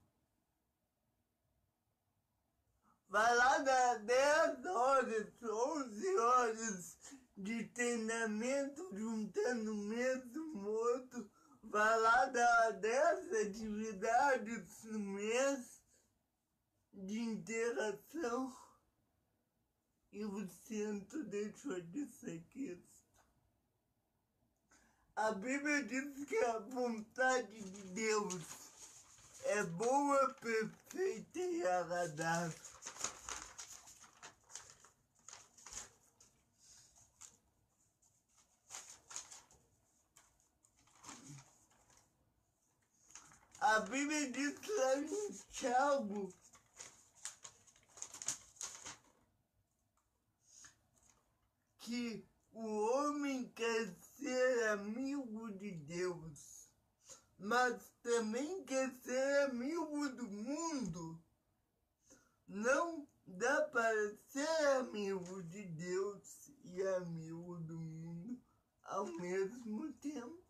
Vai 3.07 3.35
lá 3.35 3.57
dar 3.59 3.99
10 3.99 4.65
horas, 4.65 5.33
11 5.41 6.17
horas 6.17 6.97
de 7.35 7.63
treinamento 7.69 8.89
juntando 8.95 9.73
mesmo 9.75 10.53
morto. 10.53 11.31
Vai 11.63 11.99
lá 11.99 12.25
dar 12.25 12.71
10 12.73 13.47
atividades 13.47 14.83
no 14.83 14.99
mês 14.99 15.81
de 16.93 17.19
interação 17.19 18.55
e 20.11 20.25
o 20.25 20.47
centro 20.47 21.23
deixou 21.25 21.79
de 21.81 22.05
ser 22.07 22.43
Cristo. 22.49 22.98
A 25.21 25.33
Bíblia 25.33 25.83
diz 25.83 26.25
que 26.29 26.37
a 26.45 26.59
vontade 26.59 27.61
de 27.61 27.83
Deus 27.89 28.41
é 29.43 29.63
boa, 29.65 30.33
perfeita 30.35 31.39
e 31.39 31.67
agradável. 31.67 32.57
A 43.59 43.79
Bíblia 43.81 44.31
diz 44.31 44.55
lá 44.67 44.95
em 44.99 45.31
Tiago 45.51 46.33
que 51.81 52.25
o 52.53 52.65
homem 52.65 53.49
quer 53.49 53.93
ser 54.19 54.67
amigo 54.69 55.51
de 55.53 55.71
Deus, 55.71 56.69
mas 57.37 57.91
também 58.03 58.63
quer 58.65 58.91
ser 59.01 59.49
amigo 59.49 60.09
do 60.09 60.27
mundo. 60.27 61.23
Não 62.47 63.07
dá 63.25 63.61
para 63.71 64.17
ser 64.27 64.67
amigo 64.79 65.41
de 65.43 65.63
Deus 65.63 66.51
e 66.63 66.81
amigo 66.81 67.57
do 67.59 67.79
mundo 67.79 68.39
ao 68.83 69.05
mesmo 69.05 69.93
tempo. 69.93 70.43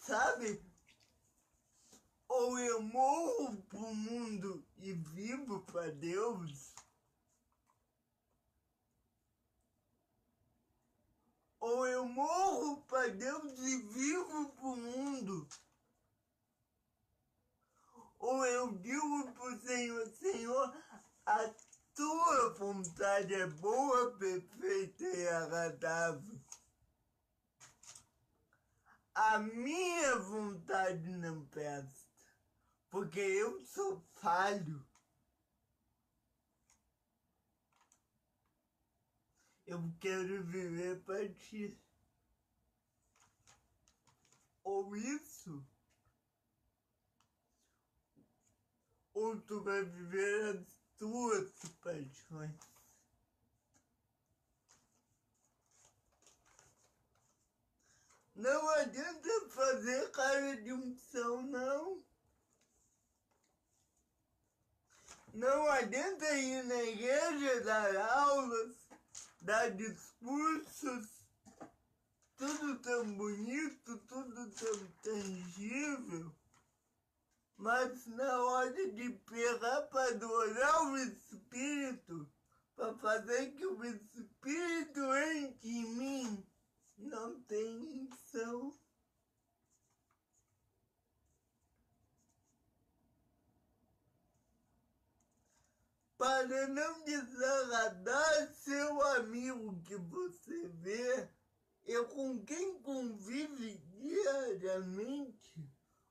Sabe? 0.00 0.62
Ou 2.28 2.58
eu 2.58 2.82
morro 2.82 3.62
pro 3.68 3.94
mundo 3.94 4.66
e 4.76 4.92
vivo 4.92 5.60
para 5.60 5.90
Deus 5.92 6.73
ou 11.64 11.86
eu 11.86 12.06
morro 12.06 12.82
para 12.82 13.08
Deus 13.08 13.58
e 13.58 13.76
vivo 13.84 14.50
para 14.50 14.66
o 14.66 14.76
mundo. 14.76 15.48
Ou 18.18 18.44
eu 18.44 18.76
digo 18.76 19.32
para 19.32 19.44
o 19.46 19.60
Senhor, 19.60 20.06
Senhor, 20.08 20.76
a 21.24 21.54
tua 21.94 22.50
vontade 22.50 23.32
é 23.32 23.46
boa, 23.46 24.12
perfeita 24.18 25.04
e 25.04 25.26
agradável. 25.26 26.38
A 29.14 29.38
minha 29.38 30.18
vontade 30.18 31.08
não 31.16 31.46
presta, 31.46 32.10
porque 32.90 33.20
eu 33.20 33.64
sou 33.64 34.04
falho. 34.16 34.84
Eu 39.66 39.80
quero 40.00 40.44
viver 40.44 41.00
para 41.04 41.28
ti. 41.28 41.78
Ou 44.62 44.96
isso, 44.96 45.62
ou 49.14 49.40
tu 49.40 49.62
vai 49.62 49.84
viver 49.84 50.56
as 50.56 50.80
tuas 50.98 51.52
paixões. 51.82 52.74
Não 58.34 58.68
adianta 58.70 59.48
fazer 59.50 60.10
cara 60.10 60.56
de 60.60 60.72
unção, 60.72 61.42
não. 61.42 62.02
Não 65.32 65.68
adianta 65.68 66.36
ir 66.36 66.64
na 66.64 66.82
igreja 66.82 67.60
dar 67.62 67.96
aulas, 67.96 68.76
dar 69.44 69.70
discursos, 69.72 71.06
tudo 72.36 72.78
tão 72.78 73.14
bonito, 73.14 73.98
tudo 74.08 74.50
tão 74.50 74.86
tangível. 75.02 76.34
Mas 77.56 78.06
na 78.06 78.42
hora 78.42 78.90
de 78.90 79.10
pegar 79.10 79.82
para 79.82 80.14
adorar 80.14 80.86
o 80.86 80.96
Espírito, 80.96 82.28
para 82.74 82.94
fazer 82.94 83.52
que 83.52 83.66
o 83.66 83.84
Espírito 83.84 85.14
entre 85.14 85.68
em 85.68 85.94
mim, 85.94 86.46
não 86.96 87.40
tem 87.42 88.08
para 96.24 96.68
não 96.68 97.04
desagradar 97.04 98.54
seu 98.54 99.02
amigo 99.18 99.78
que 99.82 99.94
você 99.94 100.68
vê 100.68 101.28
e 101.84 102.02
com 102.04 102.42
quem 102.46 102.80
convive 102.80 103.76
diariamente, 104.00 105.54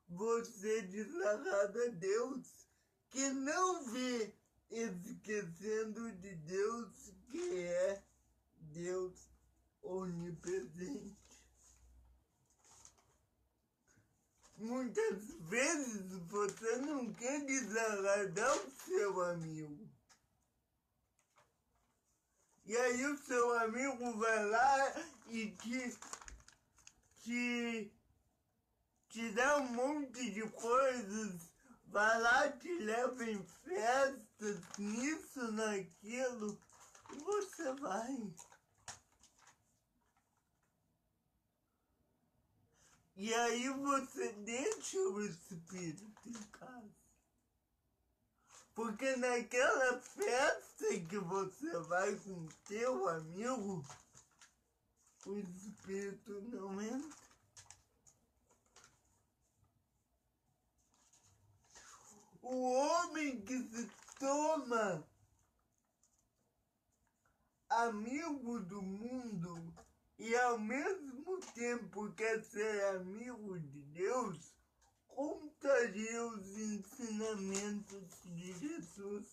você 0.07 0.83
desagrada 0.83 1.89
Deus, 1.93 2.67
que 3.09 3.27
não 3.29 3.85
vê, 3.85 4.35
esquecendo 4.69 6.11
de 6.11 6.35
Deus 6.35 7.11
que 7.31 7.63
é 7.63 8.03
Deus 8.71 9.31
onipresente. 9.81 11.17
Muitas 14.57 15.25
vezes 15.49 16.11
você 16.27 16.77
não 16.77 17.11
quer 17.15 17.43
desagradar 17.47 18.55
o 18.55 18.71
seu 18.85 19.21
amigo. 19.23 19.92
E 22.65 22.77
aí 22.77 23.05
o 23.05 23.17
seu 23.17 23.59
amigo 23.59 24.17
vai 24.17 24.45
lá 24.45 24.95
e 25.27 25.51
te, 25.51 25.97
te, 27.21 27.93
te 29.09 29.31
dá 29.31 29.57
um 29.57 29.67
monte 29.73 30.31
de 30.31 30.49
coisas, 30.49 31.51
vai 31.87 32.21
lá, 32.21 32.49
te 32.53 32.73
leva 32.79 33.25
em 33.25 33.43
festas, 33.43 34.61
nisso, 34.77 35.51
naquilo, 35.51 36.57
e 37.11 37.19
você 37.19 37.73
vai. 37.73 38.33
E 43.17 43.33
aí 43.33 43.69
você 43.69 44.31
deixa 44.31 44.97
o 44.97 45.21
Espírito 45.21 46.29
em 46.29 46.43
casa. 46.43 47.02
Porque 48.75 49.15
naquela 49.17 50.01
festa 50.01 50.99
que 51.07 51.17
você 51.19 51.79
vai 51.81 52.15
com 52.15 52.47
teu 52.65 53.07
amigo, 53.07 53.85
o 55.25 55.37
espírito 55.37 56.41
não 56.41 56.81
entra. 56.81 57.23
O 62.41 62.71
homem 62.73 63.41
que 63.41 63.57
se 63.69 63.89
toma 64.19 65.07
amigo 67.69 68.59
do 68.59 68.81
mundo 68.81 69.73
e 70.17 70.35
ao 70.35 70.59
mesmo 70.59 71.39
tempo 71.53 72.11
quer 72.13 72.43
ser 72.43 72.95
amigo 72.95 73.59
de 73.59 73.81
Deus, 73.81 74.53
contaria 75.15 76.25
os 76.27 76.57
ensinamentos 76.57 78.09
de 78.25 78.53
Jesus. 78.53 79.27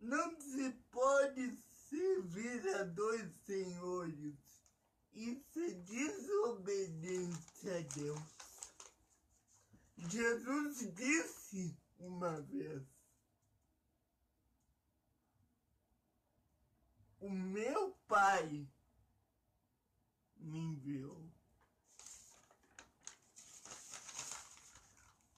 Não 0.00 0.40
se 0.40 0.70
pode 0.90 1.56
servir 1.88 2.68
a 2.76 2.84
dois 2.84 3.30
senhores. 3.44 4.36
Isso 5.12 5.58
é 5.58 5.70
desobediência 5.70 7.78
a 7.78 7.80
Deus. 7.94 8.20
Jesus 9.96 10.94
disse 10.94 11.76
uma 11.98 12.40
vez: 12.42 12.86
O 17.20 17.28
meu 17.28 17.96
Pai 18.06 18.68
me 20.36 20.58
enviou. 20.58 21.17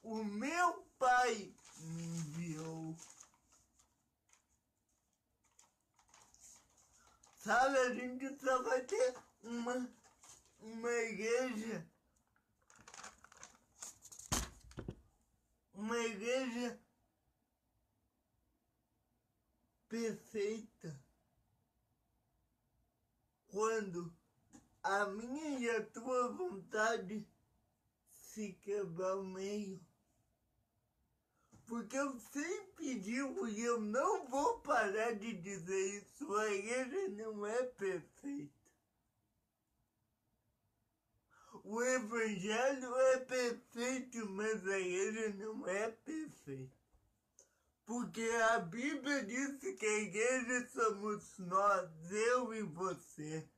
O 0.02 0.24
meu 0.24 0.82
pai 0.98 1.54
me 1.78 2.02
enviou. 2.02 2.96
Sabe, 7.36 7.78
a 7.78 7.94
gente 7.94 8.38
só 8.38 8.62
vai 8.62 8.82
ter 8.84 9.14
uma, 9.42 9.90
uma 10.60 10.92
igreja, 10.92 11.86
uma 15.72 15.98
igreja 15.98 16.78
perfeita 19.88 21.00
quando 23.48 24.14
a 24.82 25.06
minha 25.06 25.58
e 25.58 25.70
a 25.70 25.84
tua 25.86 26.32
vontade 26.32 27.26
se 28.10 28.52
quebrar 28.54 29.16
o 29.16 29.24
meio. 29.24 29.80
Porque 31.70 31.96
eu 31.96 32.18
sempre 32.32 32.96
digo 32.96 33.46
e 33.46 33.60
eu 33.60 33.80
não 33.80 34.26
vou 34.26 34.58
parar 34.58 35.12
de 35.12 35.32
dizer 35.34 36.02
isso, 36.02 36.34
a 36.34 36.50
igreja 36.52 37.08
não 37.10 37.46
é 37.46 37.62
perfeita. 37.62 38.52
O 41.62 41.80
evangelho 41.80 42.96
é 42.96 43.18
perfeito, 43.18 44.28
mas 44.30 44.66
a 44.66 44.80
igreja 44.80 45.32
não 45.36 45.64
é 45.68 45.92
perfeita. 45.92 46.76
Porque 47.86 48.28
a 48.50 48.58
Bíblia 48.58 49.24
diz 49.24 49.60
que 49.78 49.86
a 49.86 49.98
igreja 50.00 50.68
somos 50.70 51.38
nós, 51.38 51.88
eu 52.10 52.52
e 52.52 52.62
você. 52.64 53.48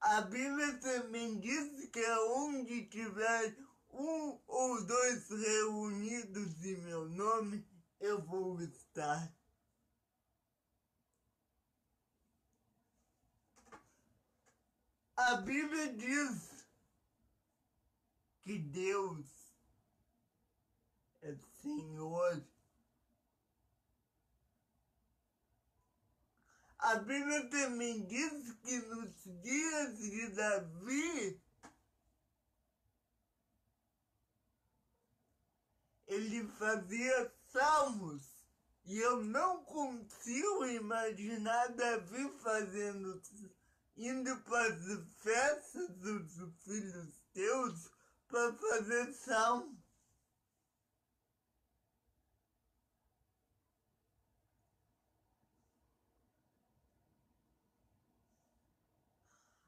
A 0.00 0.22
Bíblia 0.22 0.78
também 0.78 1.38
diz 1.38 1.90
que 1.90 2.02
onde 2.06 2.86
tiver 2.86 3.67
um 3.98 4.40
ou 4.46 4.86
dois 4.86 5.28
reunidos 5.28 6.64
em 6.64 6.76
meu 6.82 7.08
nome, 7.08 7.66
eu 7.98 8.22
vou 8.22 8.60
estar. 8.60 9.34
A 15.16 15.34
Bíblia 15.34 15.94
diz 15.94 16.64
que 18.42 18.56
Deus 18.56 19.26
é 21.22 21.34
Senhor. 21.60 22.46
A 26.78 26.94
Bíblia 26.94 27.50
também 27.50 28.06
diz 28.06 28.52
que 28.62 28.78
nos 28.78 29.24
dias 29.42 29.98
de 29.98 30.28
Davi, 30.28 31.42
ele 36.08 36.46
fazia 36.58 37.32
salmos. 37.52 38.22
E 38.84 38.98
eu 38.98 39.22
não 39.22 39.62
consigo 39.64 40.64
imaginar 40.64 41.68
Davi 41.68 42.32
fazendo, 42.42 43.20
indo 43.96 44.34
para 44.40 44.66
as 44.66 45.14
festas 45.22 45.90
dos 45.98 46.32
filhos 46.64 47.20
teus 47.34 47.90
para 48.26 48.54
fazer 48.54 49.12
salmo. 49.12 49.78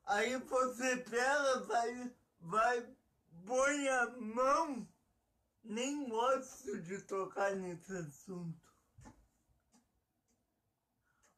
Aí 0.04 0.36
você 0.38 0.96
pega, 0.96 1.60
vai, 1.60 2.12
vai, 2.40 2.96
põe 3.46 3.88
a 3.88 4.06
mão 4.16 4.89
nem 5.62 6.08
gosto 6.08 6.80
de 6.82 7.02
tocar 7.02 7.54
nesse 7.56 7.92
assunto. 7.96 8.70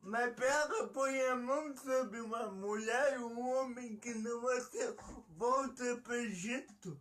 Mas 0.00 0.34
pega, 0.34 0.88
põe 0.88 1.20
a 1.26 1.36
mão 1.36 1.76
sobre 1.76 2.20
uma 2.20 2.50
mulher, 2.50 3.20
um 3.20 3.40
homem 3.40 3.96
que 3.98 4.12
não 4.14 4.40
você 4.40 4.96
volta 5.28 5.96
para 5.98 6.12
o 6.12 6.16
Egito. 6.16 7.00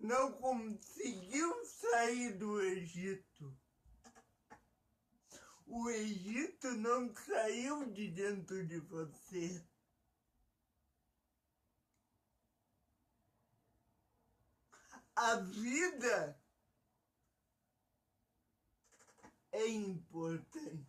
Não 0.00 0.32
conseguiu 0.32 1.64
sair 1.66 2.38
do 2.38 2.62
Egito. 2.62 3.54
O 5.66 5.90
Egito 5.90 6.70
não 6.72 7.14
saiu 7.14 7.92
de 7.92 8.10
dentro 8.10 8.66
de 8.66 8.78
você. 8.80 9.62
A 15.20 15.34
vida 15.34 16.40
é 19.50 19.66
importante. 19.66 20.86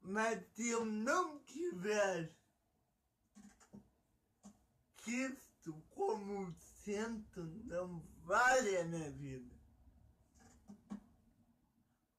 Mas 0.00 0.46
se 0.54 0.68
eu 0.68 0.84
não 0.84 1.40
tiver 1.40 2.32
Cristo 4.98 5.82
como 5.90 6.54
centro, 6.84 7.42
não 7.64 7.98
vale 8.22 8.76
a 8.76 8.84
minha 8.84 9.10
vida. 9.10 9.52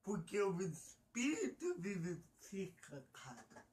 Porque 0.03 0.41
o 0.41 0.61
Espírito 0.61 1.79
vivifica 1.79 3.07
cada 3.13 3.64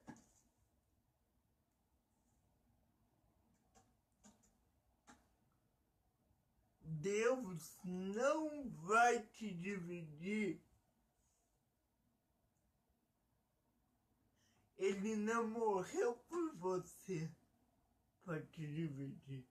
Deus 7.03 7.77
não 7.83 8.71
vai 8.71 9.27
te 9.27 9.53
dividir. 9.53 10.63
Ele 14.79 15.17
não 15.17 15.49
morreu 15.49 16.15
por 16.29 16.55
você 16.55 17.29
para 18.25 18.41
te 18.41 18.65
dividir. 18.65 19.45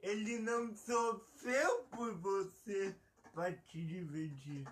Ele 0.00 0.40
não 0.40 0.74
sofreu 0.74 1.84
por 1.84 2.14
você 2.16 2.96
para 3.32 3.56
te 3.56 3.86
dividir. 3.86 4.66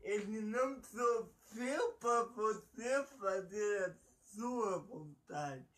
Ele 0.00 0.40
não 0.40 0.80
sofreu 0.84 1.92
para 1.94 2.22
você 2.24 3.04
fazer 3.18 3.90
a 3.90 3.96
sua 4.24 4.78
vontade. 4.78 5.77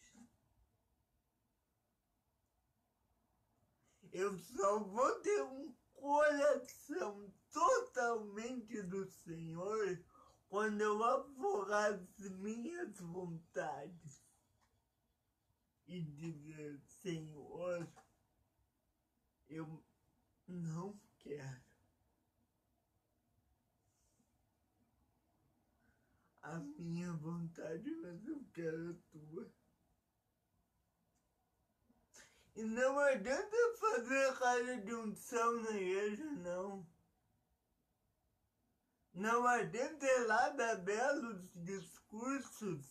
Eu 4.12 4.36
só 4.38 4.80
vou 4.80 5.20
ter 5.20 5.42
um 5.42 5.72
coração 5.94 7.32
totalmente 7.52 8.82
do 8.82 9.06
Senhor 9.06 10.02
quando 10.48 10.80
eu 10.80 11.02
afogar 11.04 11.92
as 11.92 12.30
minhas 12.30 12.98
vontades 12.98 14.20
e 15.86 16.00
dizer, 16.00 16.80
Senhor, 17.02 17.88
eu 19.48 19.82
não 20.46 20.98
quero. 21.18 21.70
A 26.42 26.58
minha 26.58 27.12
vontade, 27.12 27.90
mas 27.96 28.26
eu 28.26 28.44
quero 28.52 28.90
a 28.90 28.94
tua. 29.12 29.52
E 32.60 32.62
não 32.62 32.98
adianta 32.98 33.56
fazer 33.78 34.38
cara 34.38 34.76
de 34.82 34.94
unção 34.94 35.62
na 35.62 35.70
igreja, 35.70 36.24
não. 36.24 36.86
Não 39.14 39.46
adianta 39.46 40.04
ir 40.04 40.26
lá 40.26 40.50
dar 40.50 40.76
belos 40.76 41.50
discursos 41.54 42.84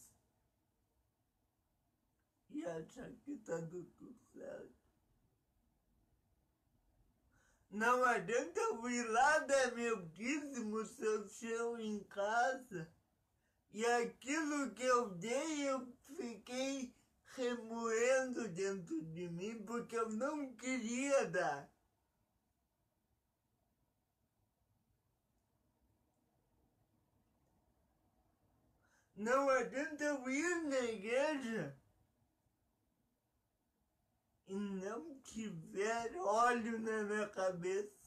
e 2.49 2.65
achar 2.65 3.11
que 3.23 3.37
tá 3.37 3.61
tudo 3.61 4.11
certo. 4.33 4.73
Não 7.69 8.03
adianta 8.05 8.59
eu 8.59 8.89
ir 8.89 9.07
lá 9.07 9.37
dar 9.37 9.71
meu 9.73 10.01
dízimo 10.07 10.83
se 10.83 11.05
eu 11.05 11.27
chego 11.27 11.77
em 11.77 12.03
casa 12.05 12.91
e 13.71 13.85
aquilo 13.85 14.71
que 14.71 14.83
eu 14.83 15.09
dei 15.11 15.69
eu 15.69 15.95
fiquei 16.15 16.98
remoendo 17.35 18.47
dentro 18.49 19.01
de 19.05 19.29
mim 19.29 19.63
porque 19.65 19.95
eu 19.95 20.09
não 20.09 20.53
queria 20.55 21.25
dar. 21.25 21.69
Não 29.15 29.49
adianta 29.49 30.03
eu 30.03 30.29
ir 30.29 30.63
na 30.63 30.79
igreja 30.79 31.77
e 34.47 34.55
não 34.55 35.19
tiver 35.19 36.15
óleo 36.15 36.79
na 36.79 37.03
minha 37.03 37.27
cabeça. 37.27 37.98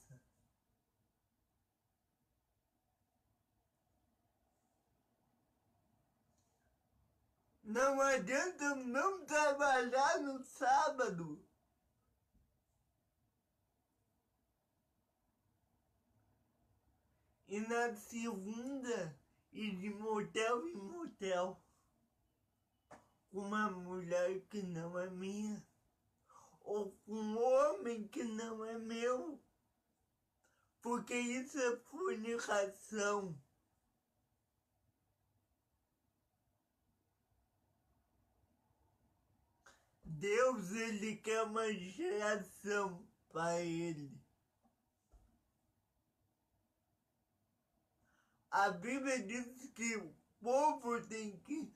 Não 7.73 8.03
adianta 8.03 8.75
não 8.75 9.25
trabalhar 9.25 10.21
no 10.21 10.45
sábado. 10.45 11.43
E 17.49 17.61
na 17.61 17.95
segunda, 17.95 19.19
ir 19.53 19.75
de 19.77 19.89
motel 19.89 20.69
em 20.69 20.75
motel. 20.75 21.63
Com 23.31 23.39
uma 23.39 23.71
mulher 23.71 24.43
que 24.51 24.63
não 24.63 24.99
é 24.99 25.09
minha. 25.09 25.67
Ou 26.61 26.93
com 27.07 27.15
um 27.15 27.43
homem 27.43 28.07
que 28.07 28.23
não 28.23 28.63
é 28.67 28.77
meu. 28.77 29.43
Porque 30.83 31.15
isso 31.15 31.59
é 31.59 31.77
fornicação. 31.79 33.42
Deus, 40.19 40.71
ele 40.73 41.17
quer 41.17 41.43
uma 41.43 41.73
geração 41.73 43.09
para 43.31 43.61
ele. 43.63 44.21
A 48.51 48.69
Bíblia 48.71 49.27
diz 49.27 49.71
que 49.71 49.97
o 49.97 50.15
povo 50.39 51.01
tem 51.07 51.39
que 51.39 51.73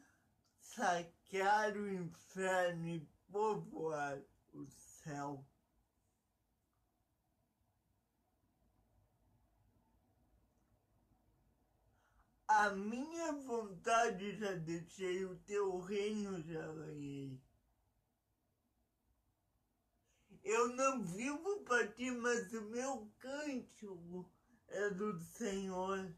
saquear 0.60 1.74
o 1.74 1.88
inferno 1.88 2.88
e 2.88 3.08
povoar 3.32 4.22
o 4.52 4.66
céu. 4.66 5.46
A 12.46 12.70
minha 12.70 13.32
vontade 13.32 14.38
já 14.38 14.52
deixei, 14.52 15.24
o 15.24 15.36
teu 15.38 15.80
reino 15.80 16.40
já 16.42 16.70
ganhei. 16.72 17.45
Eu 20.48 20.68
não 20.68 21.02
vivo 21.02 21.64
para 21.64 21.88
ti, 21.88 22.08
mas 22.08 22.52
o 22.52 22.62
meu 22.70 23.10
cântico 23.18 24.30
é 24.68 24.90
do 24.90 25.18
Senhor. 25.18 26.14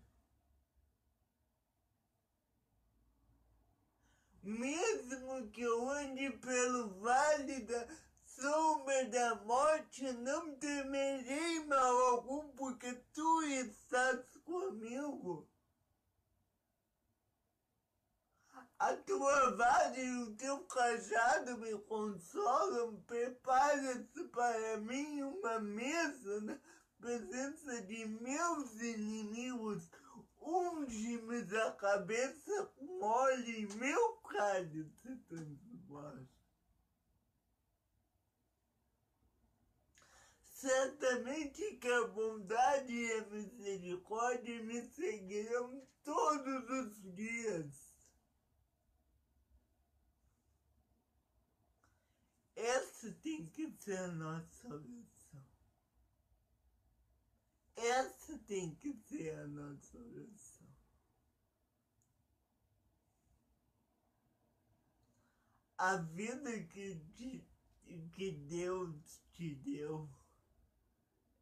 Mesmo 4.43 5.51
que 5.51 5.63
eu 5.63 5.89
ande 5.89 6.29
pelo 6.41 7.01
vale 7.01 7.61
da 7.61 7.89
sombra 8.23 9.07
da 9.07 9.35
morte, 9.47 10.13
não 10.13 10.55
temerei 10.57 11.65
mal 11.65 11.97
algum, 12.11 12.49
porque 12.51 12.93
tu 13.15 13.43
estás 13.45 14.37
comigo. 14.45 15.49
A 18.79 18.95
tua 18.95 19.57
vara 19.57 19.99
e 19.99 20.23
o 20.23 20.37
teu 20.37 20.61
cajado 20.67 21.59
me 21.59 21.77
consolam. 21.81 23.03
Prepara-se 23.09 24.23
para 24.29 24.77
mim 24.77 25.21
uma 25.23 25.59
mesa 25.59 26.41
na 26.43 26.61
presença 27.01 27.83
de 27.83 28.07
meus 28.07 28.81
inimigos. 28.81 29.91
Unge-me 30.41 31.57
a 31.57 31.73
cabeça 31.73 32.67
com 32.77 33.03
óleo 33.03 33.51
e 33.51 33.67
meu 33.75 34.13
cálice 34.19 35.17
transborda. 35.29 36.29
Certamente 40.45 41.77
que 41.79 41.89
a 41.89 42.07
bondade 42.07 42.93
e 42.93 43.13
a 43.13 43.27
misericórdia 43.27 44.63
me 44.63 44.83
seguirão 44.83 45.83
todos 46.05 46.71
os 46.71 47.15
dias 47.17 47.88
ser 53.79 53.97
a 53.99 54.09
nossa 54.09 54.69
oração. 54.69 55.45
Essa 57.77 58.37
tem 58.39 58.75
que 58.75 58.93
ser 58.93 59.39
a 59.39 59.47
nossa 59.47 59.97
oração. 59.97 60.67
A 65.79 65.97
vida 65.99 66.65
que, 66.65 66.97
te, 67.15 67.49
que 68.13 68.33
Deus 68.33 69.21
te 69.33 69.55
deu 69.55 70.11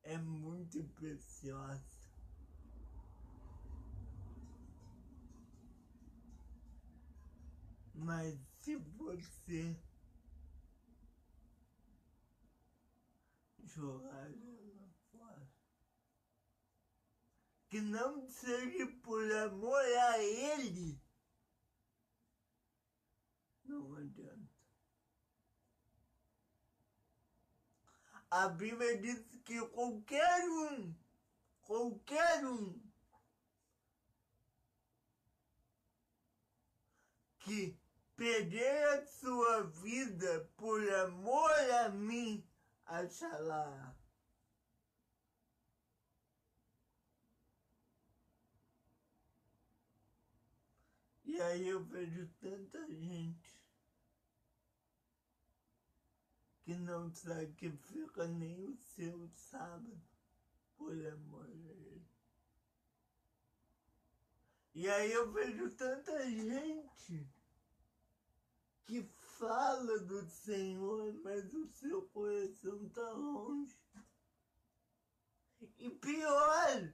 é 0.02 0.18
muito 0.18 0.84
preciosa. 0.90 1.96
Mas 7.94 8.38
se 8.58 8.76
você 8.76 9.74
jogar 13.76 14.30
ela 14.30 14.88
fora, 15.12 15.46
que 17.68 17.78
não 17.78 18.26
seja 18.26 18.86
por 19.02 19.30
amor 19.32 19.84
a 19.84 20.18
ele, 20.18 20.98
não 23.66 23.94
adianta. 23.96 24.56
A 28.30 28.48
Bíblia 28.48 28.98
diz 28.98 29.22
que 29.44 29.60
qualquer 29.68 30.48
um, 30.48 30.94
qualquer 31.62 32.46
um 32.46 32.80
que 37.40 37.78
perder 38.16 38.84
a 38.88 39.06
sua 39.06 39.62
vida 39.64 40.50
por 40.56 40.82
amor 40.94 41.52
a 41.84 41.88
mim, 41.90 42.44
achará. 42.86 43.94
E 51.24 51.40
aí 51.40 51.68
eu 51.68 51.84
vejo 51.84 52.28
tanta 52.40 52.86
gente 52.88 53.60
que 56.62 56.74
não 56.74 57.12
sacrifica 57.12 58.26
nem 58.26 58.64
o 58.64 58.76
seu 58.76 59.28
sábado 59.28 60.00
por 60.76 60.92
amor 60.92 61.46
a 61.46 61.50
ele. 61.50 62.06
E 64.74 64.88
aí 64.88 65.12
eu 65.12 65.30
vejo 65.32 65.70
tanta 65.70 66.30
gente 66.30 67.26
que 68.84 69.02
fala 69.38 69.98
do 70.00 70.24
Senhor, 70.28 71.12
mas 71.22 71.52
o 71.52 71.66
seu 71.68 72.02
coração 72.08 72.86
está 72.86 73.10
longe. 73.10 73.76
E 75.78 75.90
pior, 75.90 76.92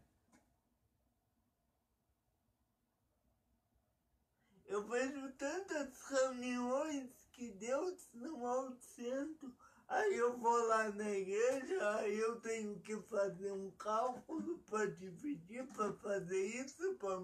eu 4.66 4.86
vejo 4.88 5.32
tantas 5.32 6.00
reuniões 6.02 7.10
que 7.32 7.50
Deus 7.50 8.08
não 8.12 8.46
é 8.46 8.68
o 8.68 8.76
centro. 8.80 9.54
Aí 9.88 10.14
eu 10.14 10.38
vou 10.38 10.66
lá 10.68 10.90
na 10.90 11.10
igreja, 11.10 11.96
aí 11.98 12.18
eu 12.18 12.40
tenho 12.40 12.80
que 12.80 12.96
fazer 13.02 13.52
um 13.52 13.70
cálculo 13.72 14.58
para 14.60 14.86
dividir, 14.86 15.66
para 15.74 15.92
fazer 15.94 16.46
isso, 16.46 16.94
para 16.94 17.20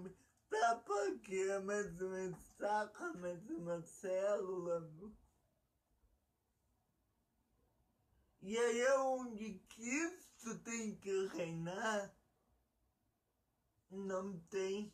Tá 0.49 0.81
porque 0.83 1.59
mais 1.59 2.01
uma 2.01 2.33
saca, 2.57 3.13
mais 3.13 3.49
uma 3.51 3.81
célula. 3.83 4.89
E 8.41 8.57
aí 8.57 8.79
é 8.81 8.97
onde 8.97 9.59
Cristo 9.69 10.57
tem 10.59 10.95
que 10.95 11.27
reinar, 11.27 12.11
não 13.91 14.39
tem. 14.49 14.91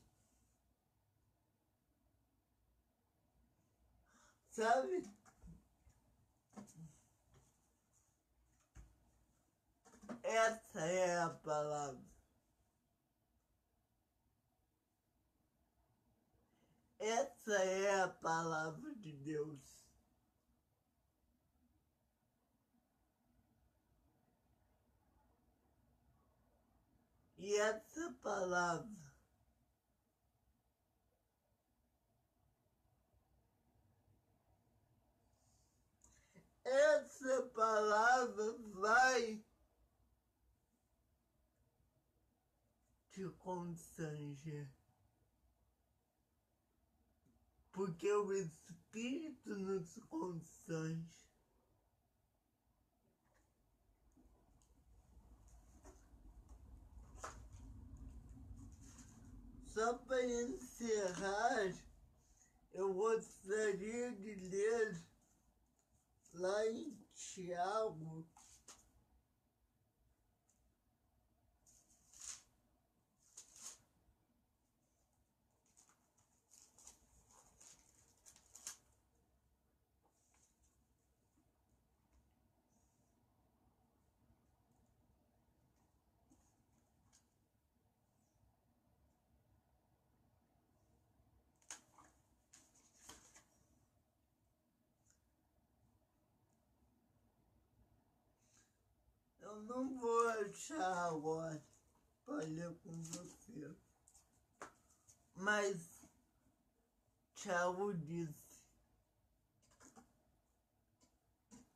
Sabe? 4.50 5.04
Essa 10.24 10.82
é 10.82 11.22
a 11.22 11.30
palavra. 11.30 12.15
Essa 17.00 17.56
é 17.64 18.02
a 18.02 18.08
palavra 18.08 18.96
de 18.96 19.12
Deus. 19.14 19.86
E 27.38 27.56
essa 27.58 28.12
palavra 28.24 29.06
essa 36.64 37.44
palavra 37.54 38.58
vai 38.74 39.44
te 43.12 43.30
constranger 43.40 44.75
porque 47.76 48.10
o 48.10 48.32
Espírito 48.32 49.54
nos 49.58 49.96
constrange. 50.10 51.14
Só 59.68 59.94
para 59.96 60.26
encerrar, 60.26 61.76
eu 62.72 62.94
gostaria 62.94 64.16
de 64.16 64.36
ler 64.36 65.06
lá 66.32 66.68
em 66.68 66.98
Tiago 67.14 68.26
não 99.66 100.00
vou 100.00 100.30
achar 100.30 101.10
agora 101.10 101.62
ler 102.28 102.74
com 102.84 103.04
você. 103.04 103.76
Mas 105.36 106.02
Tiago 107.34 107.94
disse, 107.94 108.62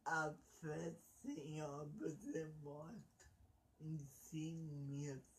a 0.06 0.34
fé 0.62 0.96
sem 1.22 1.62
obras 1.62 2.36
é 2.36 2.48
morta 2.62 3.26
em 3.82 3.98
si 3.98 4.54
mesma. 4.54 5.30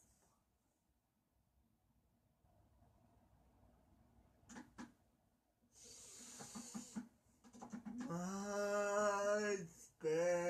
Mais 8.09 9.93
perto 10.01 10.49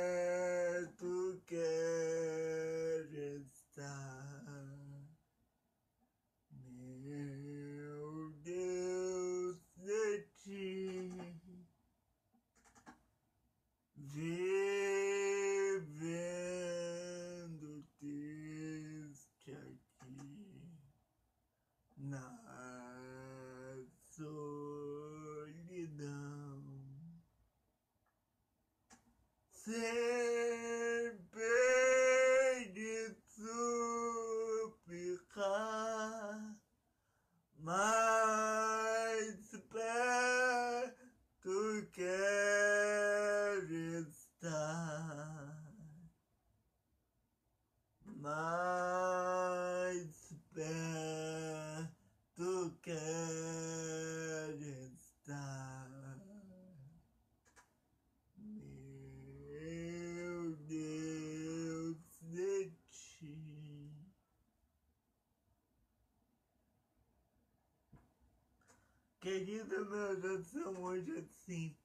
a 69.74 69.84
minha 69.84 70.10
oração 70.10 70.82
hoje 70.82 71.18
é 71.18 71.22
simples. 71.22 71.80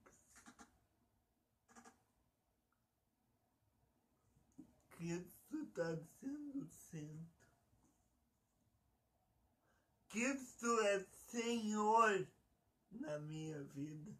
Cristo 4.97 5.61
está 5.63 5.97
sendo 6.19 6.65
centro. 6.65 7.35
Cristo 10.09 10.79
é 10.81 11.05
Senhor 11.27 12.27
na 12.91 13.19
minha 13.19 13.61
vida, 13.65 14.17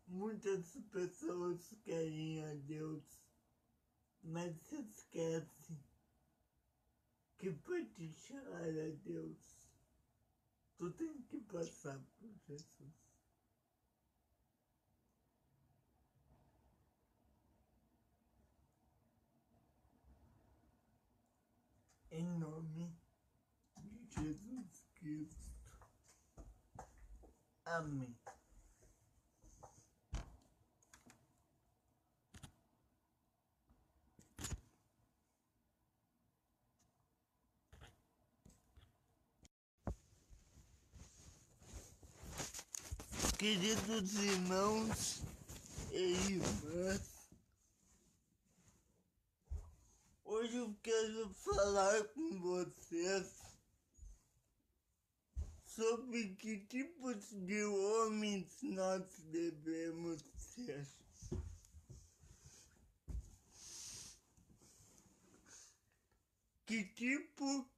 Muitas 0.06 0.76
querem 1.92 2.42
a 2.42 2.54
Deus, 2.54 3.04
mas 4.22 4.56
se 4.62 4.76
esquecem 4.76 5.78
que 7.36 7.52
para 7.52 7.84
te 7.84 8.10
chegar 8.14 8.62
a 8.62 8.90
Deus, 9.04 9.58
tu 10.78 10.90
tem 10.92 11.20
que 11.24 11.38
passar 11.42 12.00
por 12.18 12.32
Jesus. 12.46 12.94
Em 22.10 22.26
nome 22.38 22.96
de 23.76 24.06
Jesus 24.14 24.86
Cristo. 24.94 25.52
Amém. 27.66 28.21
Queridos 43.42 44.14
irmãos 44.22 45.20
e 45.90 46.12
irmãs, 46.30 47.28
hoje 50.24 50.58
eu 50.58 50.72
quero 50.80 51.28
falar 51.34 52.04
com 52.10 52.38
vocês 52.38 53.42
sobre 55.64 56.36
que 56.36 56.60
tipos 56.66 57.30
de 57.32 57.64
homens 57.64 58.46
nós 58.62 59.02
devemos 59.32 60.22
ser. 60.36 60.86
Que 66.64 66.84
tipo 66.94 67.68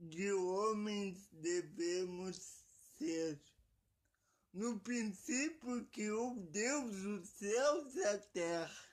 de 0.00 0.32
homens 0.32 1.28
devemos 1.30 2.36
ser? 2.98 3.40
No 4.58 4.76
princípio 4.80 5.86
criou 5.92 6.34
Deus 6.34 6.92
os 6.92 7.28
céus 7.28 7.94
e 7.94 8.02
a 8.02 8.18
terra, 8.18 8.84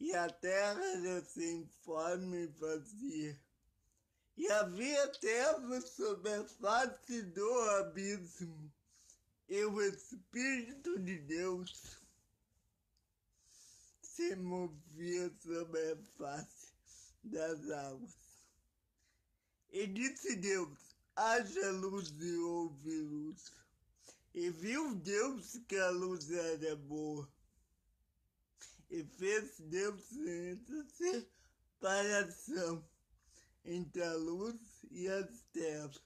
e 0.00 0.12
a 0.16 0.28
terra 0.28 0.82
era 0.82 1.24
sem 1.24 1.64
forma 1.84 2.36
e 2.36 2.48
vazia. 2.48 3.40
E 4.36 4.50
havia 4.50 5.06
trevas 5.20 5.90
sobre 5.90 6.34
a 6.34 6.44
face 6.44 7.22
do 7.22 7.48
abismo, 7.78 8.72
e 9.48 9.64
o 9.66 9.80
Espírito 9.80 10.98
de 10.98 11.20
Deus 11.20 12.02
se 14.02 14.34
movia 14.34 15.32
sobre 15.40 15.92
a 15.92 15.96
face 16.18 16.72
das 17.22 17.70
águas. 17.70 18.16
E 19.70 19.86
disse 19.86 20.34
Deus, 20.34 20.96
haja 21.14 21.70
luz 21.70 22.10
e 22.20 22.36
houve 22.38 23.02
luz. 23.02 23.65
E 24.36 24.50
viu 24.50 24.94
Deus 24.96 25.58
que 25.66 25.76
a 25.78 25.88
luz 25.88 26.30
era 26.30 26.76
boa. 26.76 27.26
E 28.90 29.02
fez 29.02 29.58
Deus 29.60 30.04
essa 30.12 30.86
separação 31.80 32.86
entre 33.64 34.02
a 34.02 34.12
luz 34.12 34.60
e 34.90 35.08
as 35.08 35.40
trevas. 35.54 36.02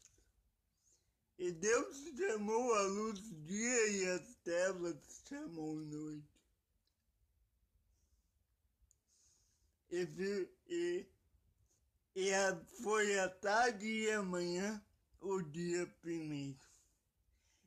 E 1.40 1.50
Deus 1.50 1.96
chamou 2.16 2.72
a 2.72 2.82
luz 2.82 3.20
dia 3.44 3.88
e 3.88 4.08
as 4.10 4.36
trevas 4.44 4.96
chamou 5.28 5.74
noite. 5.74 6.30
E, 9.90 10.04
vi, 10.04 10.48
e, 10.68 11.06
e 12.14 12.32
a, 12.32 12.64
foi 12.80 13.18
a 13.18 13.28
tarde 13.28 13.88
e 13.88 14.12
a 14.12 14.22
manhã 14.22 14.80
o 15.20 15.42
dia 15.42 15.84
primeiro. 16.00 16.69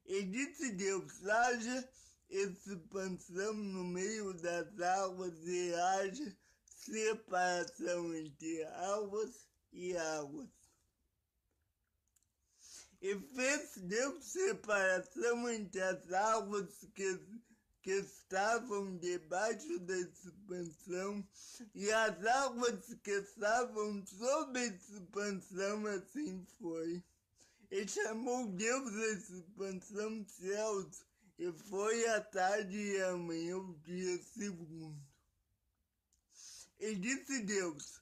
E 0.05 0.23
disse 0.23 0.71
Deus, 0.71 1.25
haja 1.25 1.89
expansão 2.29 3.53
no 3.53 3.83
meio 3.83 4.33
das 4.33 4.79
águas 4.79 5.33
e 5.45 5.73
haja 5.73 6.35
separação 6.75 8.13
entre 8.13 8.63
águas 8.65 9.47
e 9.71 9.95
águas. 9.95 10.49
E 13.01 13.19
fez 13.35 13.77
Deus 13.77 14.25
separação 14.25 15.49
entre 15.49 15.81
as 15.81 16.11
águas 16.11 16.85
que, 16.95 17.19
que 17.81 17.91
estavam 17.91 18.97
debaixo 18.97 19.79
da 19.79 19.97
expansão 19.97 21.25
e 21.75 21.91
as 21.91 22.25
águas 22.25 22.93
que 23.03 23.11
estavam 23.11 24.05
sob 24.05 24.59
a 24.59 24.65
expansão, 24.65 25.85
assim 25.87 26.45
foi. 26.57 27.03
E 27.75 27.87
chamou 27.87 28.45
Deus 28.49 28.93
a 28.95 29.07
expansão 29.13 30.21
dos 30.21 30.31
céus, 30.33 31.03
e 31.39 31.51
foi 31.51 32.07
a 32.09 32.21
tarde 32.21 32.77
e 32.77 33.01
a 33.01 33.17
manhã 33.17 33.57
o 33.57 33.73
dia 33.79 34.21
segundo. 34.21 34.95
E 36.77 36.93
disse 36.93 37.39
Deus, 37.39 37.99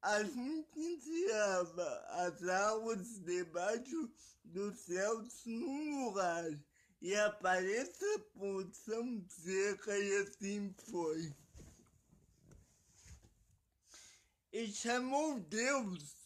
assenteava 0.00 1.86
as 2.24 2.42
águas 2.48 3.18
debaixo 3.18 4.10
dos 4.42 4.78
céus 4.78 5.44
num 5.44 6.06
lugar, 6.06 6.58
e 7.02 7.14
apareça 7.14 8.18
porção 8.32 9.22
seca, 9.28 9.98
e 9.98 10.16
assim 10.22 10.74
foi. 10.88 11.36
E 14.50 14.66
chamou 14.68 15.38
Deus 15.40 16.22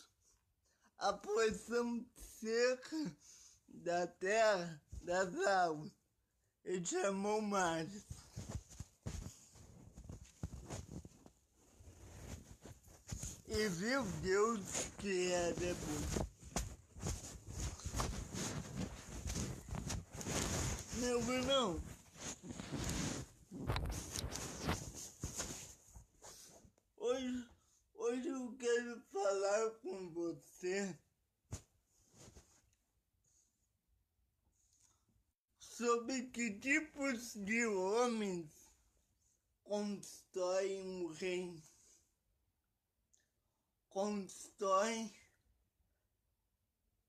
a 0.99 1.13
porção 1.13 2.07
seca 2.41 3.17
da 3.69 4.07
terra, 4.07 4.83
das 5.01 5.35
águas, 5.47 5.91
e 6.65 6.85
chamou 6.85 7.41
mares. 7.41 8.05
E 13.49 13.69
viu 13.69 14.03
Deus 14.23 14.61
que 14.99 15.33
era 15.33 15.75
bom. 15.75 16.27
Meu 20.97 21.33
irmão, 21.33 21.83
hoje, 26.97 27.49
hoje 27.95 28.29
eu 28.29 28.57
quero 28.59 29.01
falar 29.13 29.71
com 29.83 30.11
você 30.11 30.99
sobre 35.77 36.23
que 36.31 36.59
tipos 36.59 37.35
de 37.35 37.67
homens 37.67 38.51
constroem 39.63 40.81
um 40.81 41.07
reino, 41.09 41.63
constroem 43.91 45.15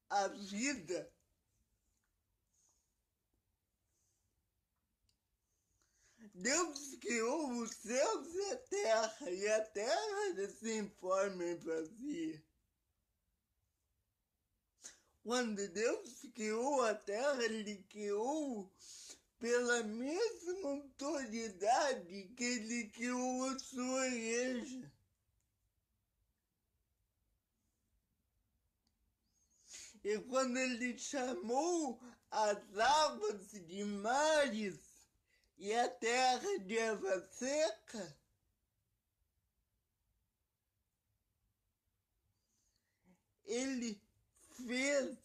a 0.10 0.27
vida. 0.27 1.10
Deus 6.34 6.95
criou 6.98 7.61
os 7.61 7.72
céus 7.72 8.27
e 8.35 8.52
a 8.52 8.57
terra, 8.57 9.31
e 9.31 9.48
a 9.48 9.65
terra 9.68 10.49
sem 10.60 10.89
forma 10.89 11.41
e 11.45 11.56
vazia. 11.56 12.47
Quando 15.28 15.68
Deus 15.68 16.22
criou 16.34 16.84
a 16.84 16.95
terra, 16.95 17.44
Ele 17.44 17.84
criou 17.90 18.74
pela 19.38 19.84
mesma 19.84 20.70
autoridade 20.70 22.30
que 22.30 22.44
Ele 22.45 22.88
criou 22.91 23.44
a 23.44 23.60
sua 23.60 24.08
igreja. 24.08 24.90
E 30.02 30.18
quando 30.30 30.56
Ele 30.56 30.98
chamou 30.98 32.02
as 32.32 32.80
águas 32.80 33.52
de 33.52 33.84
mares 33.84 34.80
e 35.58 35.74
a 35.74 35.90
terra 35.90 36.60
de 36.60 36.78
erva 36.78 37.20
seca, 37.34 38.18
Ele 43.44 44.07
fez 44.68 45.18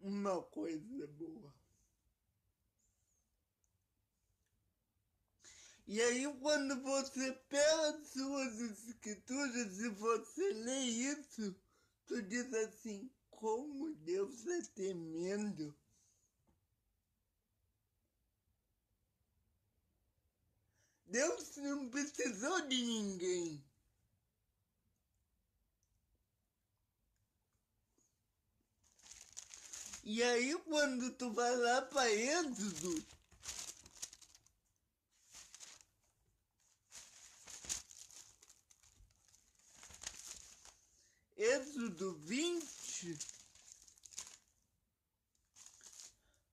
uma 0.00 0.42
coisa 0.42 1.06
boa. 1.06 1.54
E 5.86 6.00
aí 6.00 6.24
quando 6.40 6.80
você 6.82 7.32
pega 7.48 7.90
as 7.90 8.08
suas 8.08 8.60
escrituras 8.60 9.78
e 9.78 9.88
você 9.90 10.52
lê 10.54 10.80
isso, 10.80 11.54
tu 12.06 12.22
diz 12.22 12.52
assim, 12.54 13.10
como 13.30 13.94
Deus 13.96 14.46
é 14.46 14.62
tremendo. 14.74 15.76
Deus 21.06 21.56
não 21.56 21.88
precisou 21.88 22.66
de 22.66 22.82
ninguém. 22.82 23.67
E 30.10 30.22
aí 30.22 30.56
quando 30.60 31.12
tu 31.18 31.30
vai 31.32 31.54
lá 31.54 31.82
para 31.82 32.10
Êxodo, 32.10 33.06
Êxodo 41.36 42.14
20, 42.20 43.18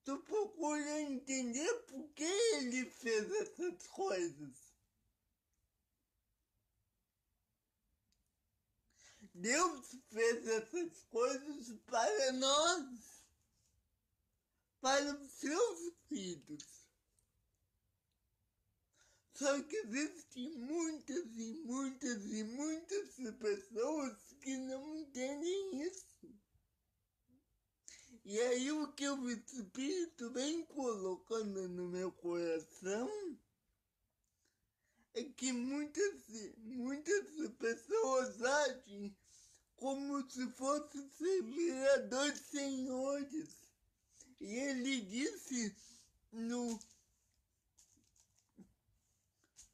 tu 0.03 0.17
procura 0.23 1.01
entender 1.03 1.73
por 1.83 2.09
que 2.09 2.25
ele 2.25 2.91
fez 2.91 3.31
essas 3.31 3.87
coisas. 3.87 4.53
Deus 9.33 9.95
fez 10.11 10.45
essas 10.45 11.03
coisas 11.09 11.71
para 11.85 12.33
nós 12.33 13.14
para 14.85 15.19
os 15.19 15.31
seus 15.31 15.93
filhos. 16.07 16.63
Só 19.33 19.59
que 19.63 19.77
existem 19.77 20.59
muitas 20.59 21.25
e 21.37 21.53
muitas 21.65 22.23
e 22.31 22.43
muitas 22.43 23.09
pessoas 23.39 24.15
que 24.43 24.55
não 24.57 24.95
entendem 24.95 25.81
isso. 25.81 26.29
E 28.25 28.39
aí 28.39 28.71
o 28.71 28.93
que 28.93 29.09
o 29.09 29.27
Espírito 29.31 30.29
vem 30.29 30.63
colocando 30.67 31.67
no 31.67 31.89
meu 31.89 32.11
coração 32.11 33.09
é 35.15 35.23
que 35.23 35.51
muitas, 35.51 36.13
muitas 36.59 37.25
pessoas 37.57 38.39
agem 38.39 39.17
como 39.77 40.29
se 40.29 40.47
fossem 40.51 41.09
servir 41.09 41.73
a 41.73 41.97
dois 42.01 42.39
senhores. 42.39 43.64
E 44.45 44.53
ele 44.53 45.01
disse 45.01 45.75
no, 46.31 46.79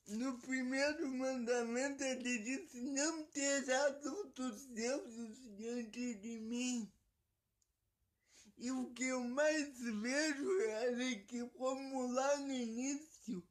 no 0.07 0.39
primeiro 0.39 1.10
mandamento, 1.10 2.02
ele 2.02 2.38
disse, 2.38 2.80
não 2.80 3.26
terás 3.26 4.06
outros 4.06 4.65
deuses 4.68 5.57
diante 5.57 6.14
de 6.14 6.39
mim. 6.39 6.89
E 8.57 8.72
o 8.72 8.93
que 8.93 9.03
eu 9.03 9.26
mais 9.26 9.77
vejo 9.77 10.61
é 10.61 11.15
que, 11.15 11.45
como 11.49 12.07
lá 12.14 12.38
no 12.38 12.53
início, 12.53 13.45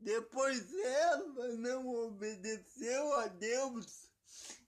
depois 0.00 0.74
ela 0.74 1.54
não 1.54 1.86
obedeceu 1.86 3.14
a 3.14 3.28
Deus. 3.28 4.10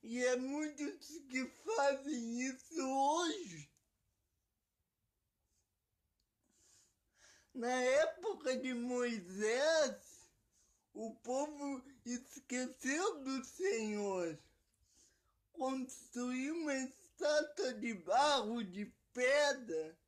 E 0.05 0.23
é 0.23 0.37
muitos 0.37 1.19
que 1.29 1.45
fazem 1.65 2.43
isso 2.43 2.81
hoje. 2.81 3.68
Na 7.59 7.75
época 7.83 8.57
de 8.57 8.73
Moisés, 8.73 10.31
o 10.95 11.13
povo 11.17 11.83
esqueceu 12.05 13.25
do 13.25 13.45
Senhor. 13.45 14.39
Construiu 15.55 16.55
uma 16.55 16.75
estátua 16.77 17.75
de 17.75 17.95
barro, 17.95 18.63
de 18.63 18.87
pedra. 19.13 19.99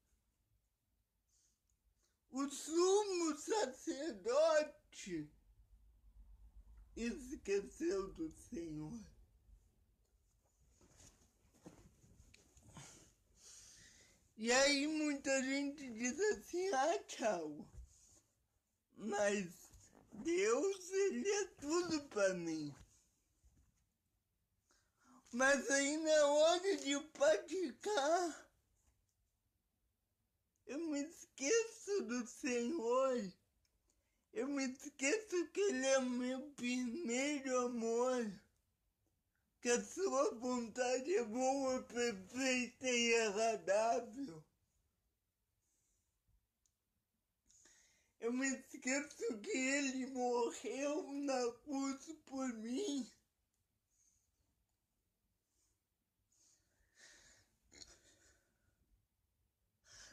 O 2.31 2.49
sumo 2.49 3.37
sacerdote 3.37 5.29
esqueceu 6.95 8.13
do 8.13 8.31
Senhor. 8.31 9.10
E 14.43 14.51
aí 14.51 14.87
muita 14.87 15.43
gente 15.43 15.87
diz 15.93 16.19
assim, 16.19 16.67
ah, 16.73 16.99
tchau. 17.07 17.69
Mas 18.97 19.53
Deus, 20.13 20.91
ele 20.91 21.29
é 21.29 21.45
tudo 21.61 22.03
para 22.05 22.33
mim. 22.33 22.75
Mas 25.31 25.71
aí 25.71 25.95
na 25.99 26.27
hora 26.29 26.77
de 26.79 26.99
praticar, 27.13 28.51
eu 30.69 30.79
me 30.89 31.03
esqueço 31.03 32.03
do 32.05 32.27
Senhor. 32.27 33.33
Eu 34.33 34.49
me 34.49 34.65
esqueço 34.73 35.49
que 35.49 35.61
Ele 35.61 35.85
é 35.85 36.01
meu 36.01 36.41
primeiro 36.53 37.67
amor 37.67 38.25
que 39.61 39.69
a 39.69 39.85
sua 39.85 40.35
vontade 40.37 41.15
é 41.15 41.25
boa, 41.25 41.83
perfeita 41.83 42.89
e 42.89 43.15
agradável. 43.27 44.43
Eu 48.21 48.33
me 48.33 48.47
esqueço 48.49 49.39
que 49.41 49.51
ele 49.51 50.07
morreu 50.07 51.13
na 51.13 51.53
cruz 51.65 52.07
por 52.27 52.49
mim. 52.55 53.11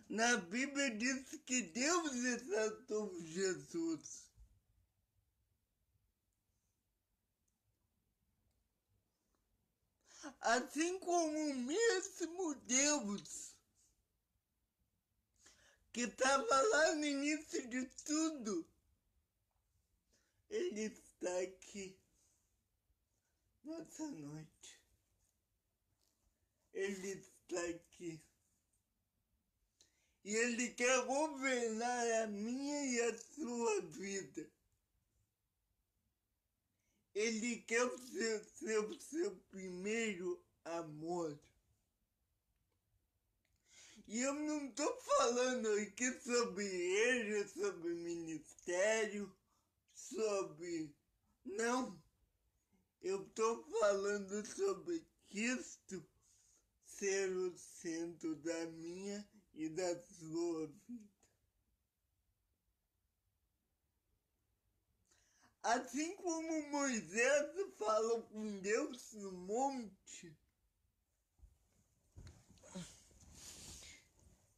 Na 0.10 0.38
Bíblia 0.38 0.92
diz 0.92 1.38
que 1.46 1.62
Deus 1.64 2.14
exaltou 2.16 3.20
Jesus. 3.22 4.27
Assim 10.42 11.00
como 11.00 11.52
o 11.52 11.56
mesmo 11.56 12.56
Deus 12.56 13.56
que 15.92 16.02
estava 16.02 16.62
lá 16.62 16.96
no 16.96 17.06
início 17.06 17.68
de 17.68 17.86
tudo, 18.06 18.68
Ele 20.48 20.82
está 20.82 21.40
aqui 21.40 21.98
nessa 23.64 24.08
noite. 24.12 24.80
Ele 26.72 27.14
está 27.14 27.60
aqui. 27.62 28.22
E 30.24 30.36
Ele 30.36 30.70
quer 30.70 31.04
governar 31.06 32.24
a 32.24 32.28
minha 32.28 32.86
e 32.86 33.02
a 33.02 33.18
sua 33.18 33.82
vida. 33.82 34.57
Ele 37.18 37.58
quer 37.62 37.90
ser, 38.54 38.80
o 38.80 39.02
seu 39.02 39.36
primeiro 39.50 40.40
amor. 40.64 41.36
E 44.08 44.20
eu 44.20 44.36
não 44.36 44.68
estou 44.68 45.02
falando 45.02 45.68
aqui 45.80 46.12
sobre 46.22 46.64
igreja, 46.64 47.48
sobre 47.48 47.96
ministério, 47.96 49.36
sobre. 49.96 50.96
Não. 51.44 52.00
Eu 53.02 53.24
estou 53.24 53.64
falando 53.64 54.46
sobre 54.46 55.04
Cristo 55.28 56.08
ser 56.86 57.36
o 57.36 57.58
centro 57.58 58.36
da 58.36 58.68
minha 58.68 59.28
e 59.56 59.70
da 59.70 60.04
sua 60.04 60.68
vida. 60.68 61.17
Assim 65.68 66.16
como 66.16 66.70
Moisés 66.70 67.76
falou 67.78 68.24
com 68.28 68.58
Deus 68.62 69.12
no 69.12 69.34
monte, 69.34 70.34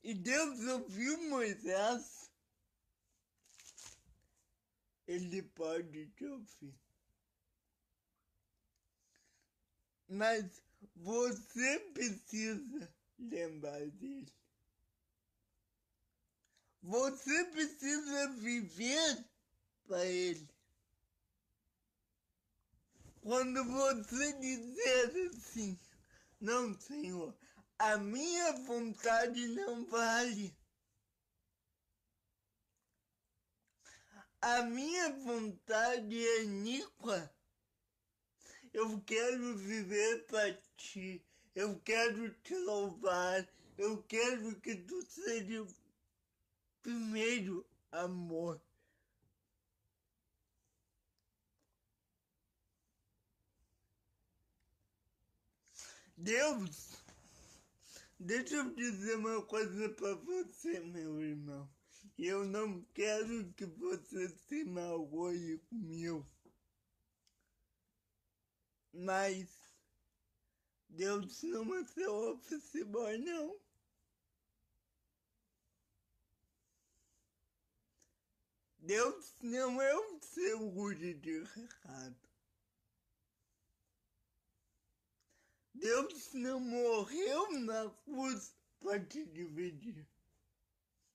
e 0.03 0.13
Deus 0.13 0.59
ouviu 0.67 1.17
Moisés, 1.27 2.29
ele 5.07 5.41
pode 5.41 6.11
te 6.11 6.25
ouvir. 6.25 6.79
Mas 10.07 10.61
você 10.95 11.79
precisa 11.91 12.95
lembrar 13.17 13.83
dele. 13.89 14.31
Você 16.83 17.45
precisa 17.45 18.31
viver 18.33 19.25
para 19.87 20.05
ele. 20.05 20.58
Quando 23.29 23.63
você 23.63 24.33
dizer 24.39 25.29
assim, 25.29 25.79
não, 26.41 26.73
Senhor, 26.79 27.37
a 27.77 27.95
minha 27.95 28.53
vontade 28.53 29.47
não 29.49 29.85
vale. 29.85 30.57
A 34.41 34.63
minha 34.63 35.13
vontade 35.19 36.17
é 36.17 36.41
iníqua. 36.41 37.31
Eu 38.73 38.99
quero 39.01 39.55
viver 39.57 40.25
para 40.25 40.51
ti. 40.75 41.23
Eu 41.53 41.79
quero 41.81 42.33
te 42.41 42.55
louvar. 42.55 43.47
Eu 43.77 44.01
quero 44.07 44.59
que 44.59 44.75
tu 44.75 45.03
seja 45.03 45.61
o 45.61 45.67
primeiro 46.81 47.63
amor. 47.91 48.59
Deus, 56.21 57.01
deixa 58.19 58.57
eu 58.57 58.75
dizer 58.75 59.15
uma 59.15 59.41
coisa 59.45 59.87
para 59.87 60.15
você, 60.15 60.81
meu 60.81 61.21
irmão. 61.21 61.69
Eu 62.17 62.43
não 62.43 62.81
quero 62.93 63.53
que 63.53 63.65
você 63.65 64.27
se 64.27 64.65
magoe 64.65 65.59
comigo. 65.69 66.29
Mas 68.91 69.47
Deus 70.89 71.41
não 71.43 71.73
é 71.73 71.85
seu 71.85 72.13
office 72.13 72.83
boy, 72.83 73.17
não. 73.19 73.57
Deus 78.79 79.37
não 79.41 79.81
é 79.81 79.95
o 79.95 80.19
seu 80.21 80.69
guri 80.69 81.13
de 81.13 81.43
recado. 81.43 82.28
Deus 85.79 86.33
não 86.33 86.59
morreu 86.59 87.51
na 87.61 87.89
cruz 88.03 88.53
para 88.79 88.99
te 88.99 89.25
dividir. 89.25 90.07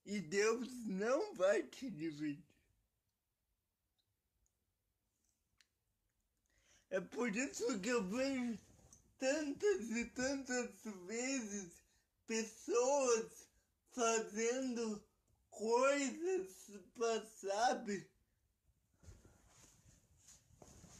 E 0.04 0.20
Deus 0.20 0.68
não 0.86 1.34
vai 1.34 1.62
te 1.62 1.90
dividir. 1.90 2.44
É 6.90 7.00
por 7.00 7.34
isso 7.34 7.80
que 7.80 7.88
eu 7.88 8.04
vejo 8.04 8.58
tantas 9.18 9.90
e 9.90 10.04
tantas 10.06 10.70
vezes 11.06 11.72
pessoas 12.26 13.48
fazendo 13.90 15.04
coisas 15.50 16.70
para, 16.94 17.26
sabe, 17.26 18.08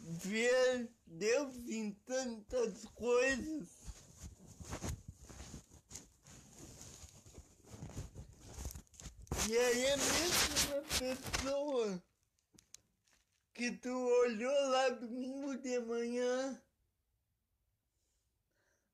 ver 0.01 0.94
Deus 1.19 1.55
em 1.69 1.93
tantas 2.07 2.85
coisas. 2.95 3.69
E 9.49 9.59
aí 9.59 9.87
a 9.93 9.97
mesma 9.97 10.83
pessoa 10.99 12.03
que 13.53 13.71
tu 13.77 13.91
olhou 13.91 14.69
lá 14.69 14.89
domingo 14.89 15.57
de 15.59 15.79
manhã 15.81 16.61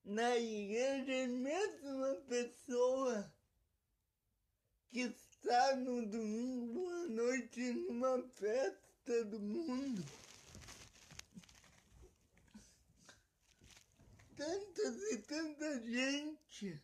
na 0.03 0.37
igreja, 0.37 1.11
é 1.11 1.23
a 1.23 1.27
mesma 1.27 2.15
pessoa 2.27 3.33
que 4.89 4.99
está 4.99 5.75
no 5.77 6.05
domingo 6.05 6.87
à 6.89 7.07
noite 7.07 7.71
numa 7.71 8.21
festa 8.29 9.25
do 9.25 9.39
mundo. 9.39 10.20
Tantas 14.41 15.11
e 15.11 15.17
tanta 15.19 15.81
gente. 15.81 16.81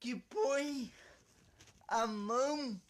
Que 0.00 0.16
põe 0.16 0.92
a 1.86 2.04
mão 2.04 2.82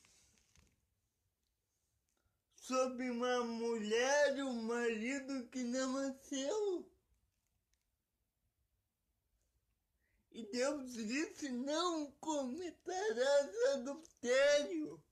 sobre 2.57 3.11
uma 3.11 3.45
mulher 3.45 4.39
e 4.39 4.43
um 4.43 4.63
marido 4.63 5.47
que 5.49 5.63
não 5.63 6.01
é 6.01 6.15
seu. 6.15 6.91
E 10.33 10.47
Deus 10.47 10.95
disse: 10.95 11.51
não 11.51 12.11
cometerás 12.13 13.65
adultério. 13.75 15.04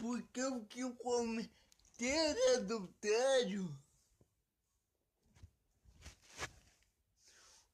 Porque 0.00 0.42
o 0.44 0.64
que 0.66 0.88
cometer 0.94 2.36
adultério, 2.56 3.68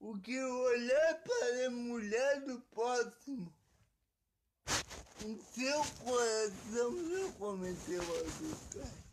o 0.00 0.18
que 0.18 0.42
olhar 0.42 1.22
para 1.22 1.66
a 1.66 1.70
mulher 1.70 2.40
do 2.42 2.60
próximo, 2.60 3.52
em 5.24 5.40
seu 5.54 5.84
coração 6.02 7.10
já 7.10 7.32
cometeu 7.32 8.02
adultério. 8.02 9.03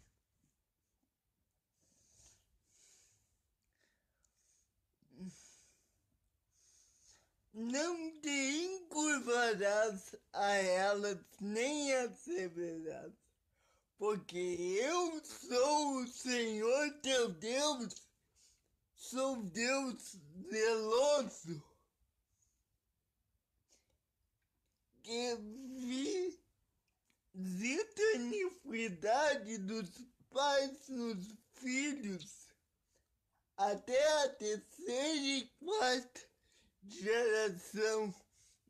Não 7.54 8.20
te 8.22 8.30
encurvarás 8.30 10.16
a 10.32 10.54
elas 10.56 11.20
nem 11.40 11.94
a 11.96 12.10
severás, 12.14 13.14
porque 13.98 14.38
eu 14.38 15.24
sou 15.24 15.98
o 15.98 16.08
Senhor 16.08 16.92
teu 17.02 17.30
Deus, 17.30 17.94
sou 18.96 19.44
Deus 19.44 20.16
zeloso, 20.50 21.64
que 25.04 26.40
visita 27.34 28.02
a 28.02 28.16
iniquidade 28.16 29.58
dos 29.58 29.90
pais 30.30 30.88
nos 30.88 31.28
filhos, 31.56 32.50
até 33.58 34.24
a 34.24 34.30
terceira 34.30 35.28
e 35.28 35.48
quarta 35.60 36.31
geração 36.84 38.14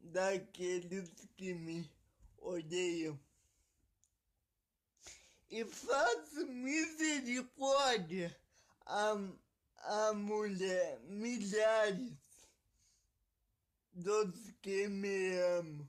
daqueles 0.01 1.09
que 1.35 1.53
me 1.53 1.89
odeiam. 2.37 3.19
e 5.51 5.65
faça 5.65 6.45
misericórdia 6.45 8.35
a, 8.85 9.17
a 9.75 10.13
mulher, 10.13 10.97
milhares 11.01 12.13
dos 13.91 14.33
que 14.61 14.87
me 14.87 15.37
amam 15.57 15.87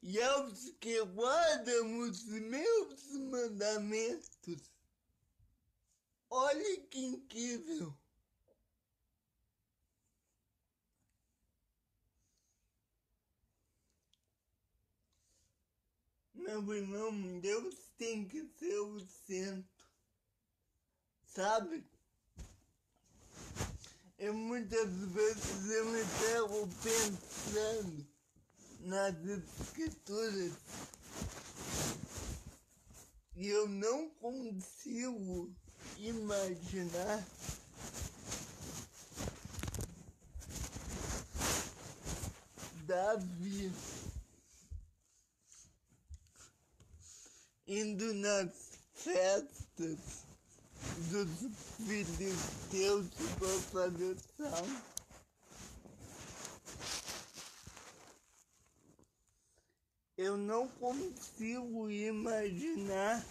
e 0.00 0.22
aos 0.22 0.70
que 0.78 1.04
guardam 1.04 1.98
os 1.98 2.24
meus 2.26 3.10
mandamentos. 3.12 4.70
Olha 6.30 6.80
que 6.82 7.00
incrível! 7.00 7.92
Meu 16.46 16.74
irmão, 16.74 17.40
Deus 17.40 17.74
tem 17.98 18.24
que 18.24 18.48
ser 18.56 18.78
o 18.78 19.00
centro, 19.26 19.84
sabe? 21.26 21.84
E 24.16 24.30
muitas 24.30 24.88
vezes 24.88 25.70
eu 25.70 25.86
me 25.86 26.00
pego 26.20 26.68
pensando 26.84 28.06
nas 28.78 29.16
escrituras 29.24 30.52
e 33.34 33.48
eu 33.48 33.68
não 33.68 34.08
consigo 34.10 35.52
imaginar 35.98 37.26
Davi 42.86 43.72
indo 47.66 48.14
nas 48.14 48.78
festas 48.94 49.98
dos 51.10 51.28
filisteus 51.86 53.06
para 53.38 53.48
fazer 53.72 54.16
salmo. 54.36 54.82
Eu 60.16 60.36
não 60.36 60.66
consigo 60.68 61.90
imaginar 61.90 63.22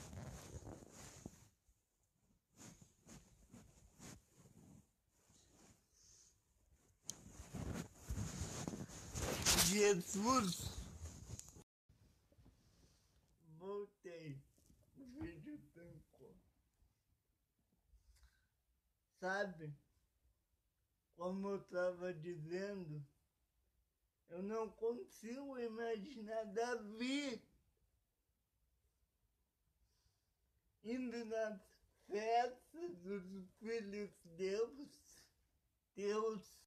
Jesus. 9.66 10.75
Sabe? 19.26 19.76
Como 21.16 21.50
eu 21.50 21.56
estava 21.56 22.14
dizendo, 22.14 23.04
eu 24.30 24.44
não 24.44 24.70
consigo 24.70 25.58
imaginar 25.58 26.44
Davi 26.54 27.44
indo 30.84 31.26
nas 31.26 31.60
festas 32.06 32.98
dos 33.00 33.50
filhos 33.58 34.12
de 34.12 34.30
Deus, 34.38 34.90
Deus, 35.96 36.60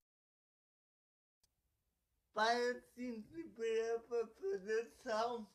para 2.33 2.81
se 2.93 3.05
inspirar 3.05 3.99
para 4.01 4.27
fazer 4.27 4.91
salmo. 5.01 5.49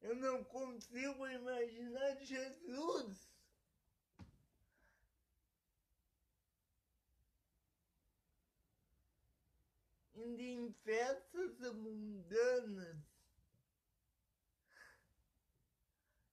Eu 0.00 0.16
não 0.16 0.42
consigo 0.44 1.28
imaginar 1.28 2.16
Jesus 2.24 3.29
indo 10.30 10.40
em 10.42 10.72
festas 10.84 11.74
mundanas 11.74 12.98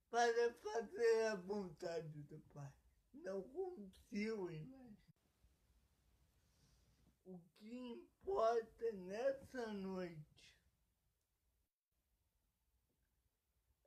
para 0.09 0.53
fazer 0.53 1.25
a 1.27 1.35
vontade 1.35 2.21
do 2.23 2.39
Pai. 2.53 2.73
Não 3.13 3.41
consigo 3.41 4.51
imaginar. 4.51 4.97
O 7.25 7.39
que 7.57 7.69
importa 7.69 8.91
nessa 8.93 9.73
noite 9.73 10.55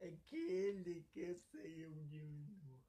é 0.01 0.11
que 0.27 0.37
Ele 0.37 1.03
quer 1.13 1.37
ser 1.37 1.79
eu 1.79 2.05
diminua. 2.05 2.81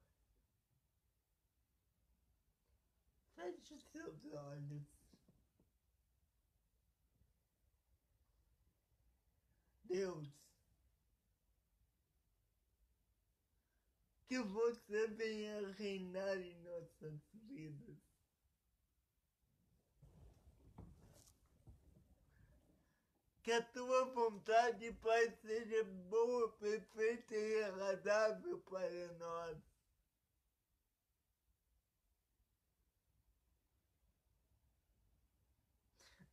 Feche 3.36 3.80
seus 3.80 4.26
olhos. 4.26 4.91
Deus, 9.92 10.26
que 14.26 14.40
você 14.40 15.08
venha 15.08 15.68
reinar 15.74 16.38
em 16.38 16.56
nossas 16.64 17.20
vidas. 17.34 17.98
Que 23.44 23.52
a 23.52 23.62
tua 23.62 24.06
vontade, 24.06 24.94
Pai, 24.94 25.30
seja 25.42 25.84
boa, 25.84 26.50
perfeita 26.54 27.36
e 27.36 27.64
agradável 27.66 28.60
para 28.60 29.12
nós. 29.18 29.71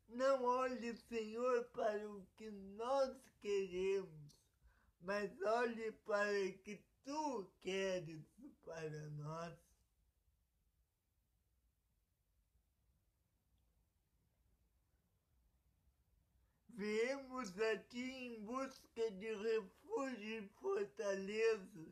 Não 0.08 0.42
olhe, 0.42 0.96
Senhor, 0.96 1.64
para 1.66 2.08
o 2.08 2.26
que 2.34 2.50
nós 2.50 3.14
queremos, 3.40 4.36
mas 5.00 5.30
olhe 5.42 5.92
para 5.92 6.32
o 6.32 6.58
que 6.58 6.82
Tu 7.04 7.50
queres 7.60 8.24
para 8.64 9.10
nós. 9.10 9.58
Viemos 16.70 17.60
a 17.60 17.76
Ti 17.78 17.98
em 17.98 18.44
busca 18.44 19.10
de 19.10 19.34
refúgio 19.34 20.38
e 20.38 20.48
fortaleza. 20.60 21.86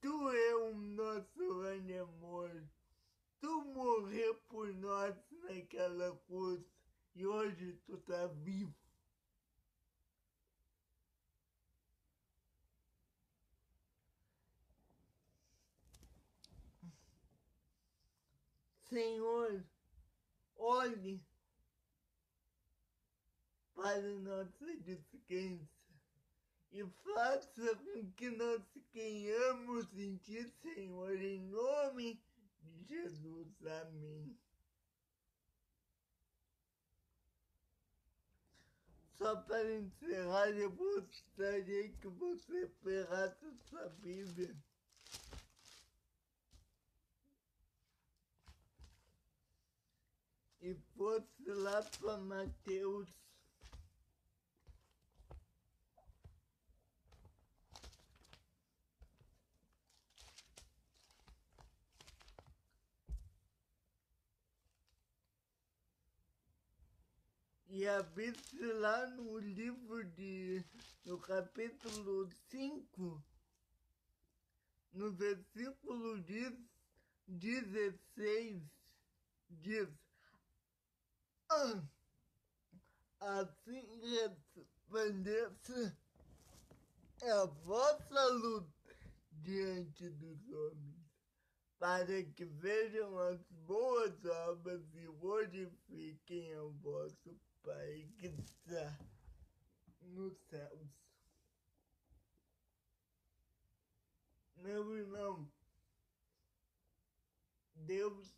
Tu 0.00 0.30
é 0.30 0.54
o 0.56 0.74
nosso 0.74 1.60
grande 1.60 1.98
amor 1.98 2.50
tu 3.40 3.64
morreu 3.64 4.34
por 4.48 4.72
nós 4.74 5.16
naquela 5.42 6.14
cruz 6.26 6.62
e 7.14 7.26
hoje 7.26 7.72
tu 7.86 7.94
está 7.94 8.26
vivo. 8.26 8.74
Senhor, 18.90 19.64
olhe 20.56 21.24
para 23.74 24.02
nossa 24.02 24.76
descrença 24.78 25.80
e 26.72 26.84
faça 26.84 27.76
com 27.76 28.12
que 28.12 28.30
nós 28.30 28.62
tenhamos 28.92 29.96
em 29.96 30.16
Ti, 30.16 30.44
Senhor, 30.60 31.20
em 31.20 31.40
nome 31.40 32.20
Jesus. 32.86 33.48
Amém. 33.82 34.36
Só 39.20 39.36
para 39.42 39.74
encerrar, 39.74 40.48
eu 40.48 40.70
gostaria 40.70 41.90
que 41.90 42.08
você 42.08 42.66
pegasse 42.82 43.52
sua 43.68 43.88
Bíblia. 43.90 44.56
E 50.62 50.74
fosse 50.96 51.44
lá 51.46 51.82
para 51.82 52.16
Mateus 52.16 53.08
E 67.72 67.86
habite 67.86 68.58
lá 68.80 69.06
no 69.06 69.38
livro 69.38 70.02
de. 70.02 70.64
no 71.04 71.20
capítulo 71.20 72.28
5, 72.50 73.24
no 74.92 75.12
versículo 75.12 76.20
16, 77.28 78.60
diz. 79.50 79.88
Ah, 81.48 81.80
assim 83.20 83.86
resplandece 84.00 85.96
a 87.22 87.44
vossa 87.44 88.24
luz 88.32 88.66
diante 89.30 90.10
dos 90.10 90.48
homens, 90.48 91.06
para 91.78 92.24
que 92.34 92.44
vejam 92.44 93.16
as 93.16 93.40
boas 93.64 94.24
obras 94.24 94.82
e 94.92 95.06
glorifiquem 95.06 96.58
o 96.58 96.72
vosso 96.72 97.38
Pai 97.62 98.08
que 98.18 98.26
está 98.26 98.98
nos 100.00 100.36
céus. 100.48 100.88
Meu 104.56 104.96
irmão, 104.96 105.50
Deus, 107.74 108.34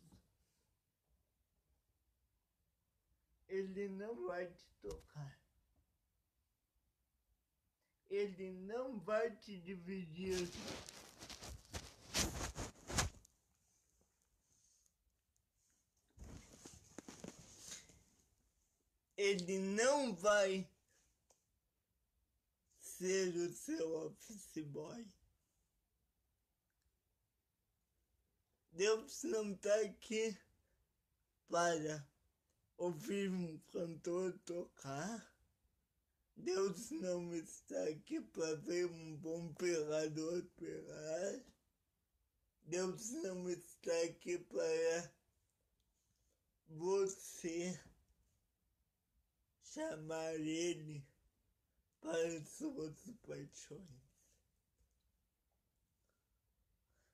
Ele 3.47 3.89
não 3.89 4.25
vai 4.27 4.47
te 4.47 4.65
tocar. 4.81 5.39
Ele 8.09 8.51
não 8.51 8.99
vai 8.99 9.35
te 9.35 9.59
dividir. 9.59 10.49
Ele 19.23 19.57
não 19.57 20.13
vai 20.13 20.69
ser 22.77 23.33
o 23.37 23.53
seu 23.53 24.07
office 24.07 24.65
boy. 24.65 25.07
Deus 28.73 29.23
não 29.23 29.53
está 29.53 29.73
aqui 29.79 30.37
para 31.47 32.05
ouvir 32.75 33.31
um 33.31 33.57
cantor 33.71 34.37
tocar. 34.39 35.33
Deus 36.35 36.91
não 36.91 37.33
está 37.33 37.81
aqui 37.85 38.19
para 38.19 38.55
ver 38.55 38.87
um 38.87 39.15
bom 39.15 39.53
pegador 39.53 40.43
pegar. 40.57 41.45
Deus 42.63 43.11
não 43.11 43.49
está 43.49 44.01
aqui 44.01 44.37
para 44.37 45.13
você 46.67 47.79
chamar 49.73 50.35
Ele 50.35 51.03
para 51.99 52.45
suas 52.45 52.95
paixões. 53.25 54.03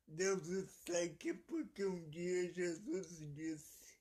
Deus 0.05 0.47
está 0.47 0.99
aqui 1.03 1.33
porque 1.33 1.85
um 1.85 2.09
dia 2.09 2.51
Jesus 2.51 3.19
disse: 3.35 3.97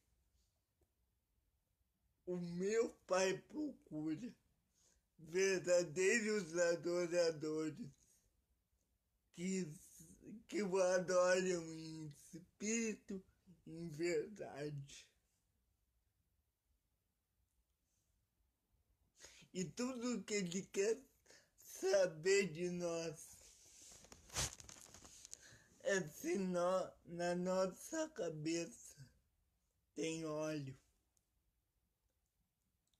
O 2.26 2.36
meu 2.36 2.90
Pai 3.06 3.38
procura 3.38 4.34
verdadeiros 5.18 6.56
adoradores 6.56 7.90
que, 9.34 9.70
que 10.48 10.62
o 10.62 10.78
adoram 10.78 11.62
em 11.62 12.06
espírito, 12.06 13.22
em 13.66 13.88
verdade. 13.88 15.07
E 19.58 19.64
tudo 19.64 20.22
que 20.22 20.34
ele 20.34 20.62
quer 20.66 20.96
saber 21.58 22.52
de 22.52 22.70
nós 22.70 23.36
é 25.80 26.00
se 26.00 26.38
nós, 26.38 26.92
na 27.06 27.34
nossa 27.34 28.08
cabeça 28.10 28.94
tem 29.96 30.24
óleo 30.24 30.78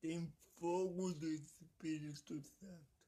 tem 0.01 0.33
fogo 0.59 1.13
do 1.13 1.29
Espírito 1.29 2.43
Santo. 2.43 2.99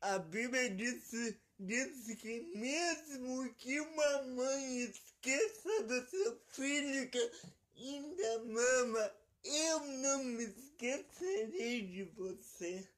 A 0.00 0.18
Bíblia 0.18 0.74
disse, 0.74 1.40
disse 1.60 2.16
que 2.16 2.40
mesmo 2.56 3.54
que 3.54 3.80
uma 3.80 4.22
mãe 4.22 4.92
esqueça 5.22 5.82
do 5.84 6.06
seu 6.08 6.40
filho 6.48 7.08
que 7.08 7.32
ainda 7.76 8.44
mama, 8.44 9.14
eu 9.44 9.80
não 9.80 10.24
me 10.24 10.44
esquecerei 10.44 11.86
de 11.86 12.02
você. 12.04 12.88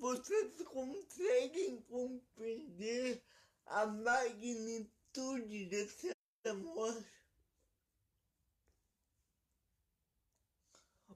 vocês 0.00 0.62
conseguem 0.62 1.82
compreender 1.82 3.20
a 3.66 3.84
magnitude 3.84 5.66
desse 5.66 6.14
amor? 6.44 7.04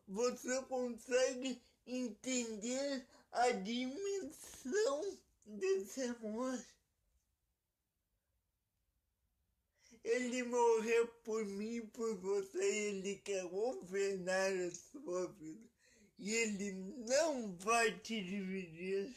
Você 0.09 0.63
consegue 0.63 1.63
entender 1.87 3.07
a 3.31 3.53
dimensão 3.53 5.17
desse 5.45 6.03
amor? 6.03 6.59
Ele 10.05 10.43
morreu 10.43 11.07
por 11.25 11.45
mim, 11.45 11.87
por 11.89 12.17
você, 12.17 12.65
ele 12.65 13.17
quer 13.17 13.45
governar 13.49 14.53
a 14.53 14.71
sua 14.71 15.29
vida 15.35 15.71
e 16.19 16.35
ele 16.35 16.73
não 17.07 17.57
vai 17.59 17.99
te 17.99 18.23
dividir. 18.23 19.15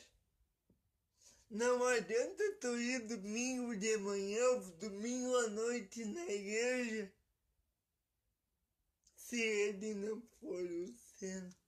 Não 1.50 1.84
adianta 1.86 2.44
tu 2.60 2.76
ir 2.80 3.00
domingo 3.08 3.76
de 3.78 3.98
manhã, 3.98 4.60
domingo 4.80 5.36
à 5.38 5.48
noite 5.50 6.04
na 6.06 6.24
igreja, 6.24 7.14
se 9.16 9.40
ele 9.40 9.94
não 9.94 10.22
for 10.40 10.64
o 10.64 10.94
centro. 11.20 11.65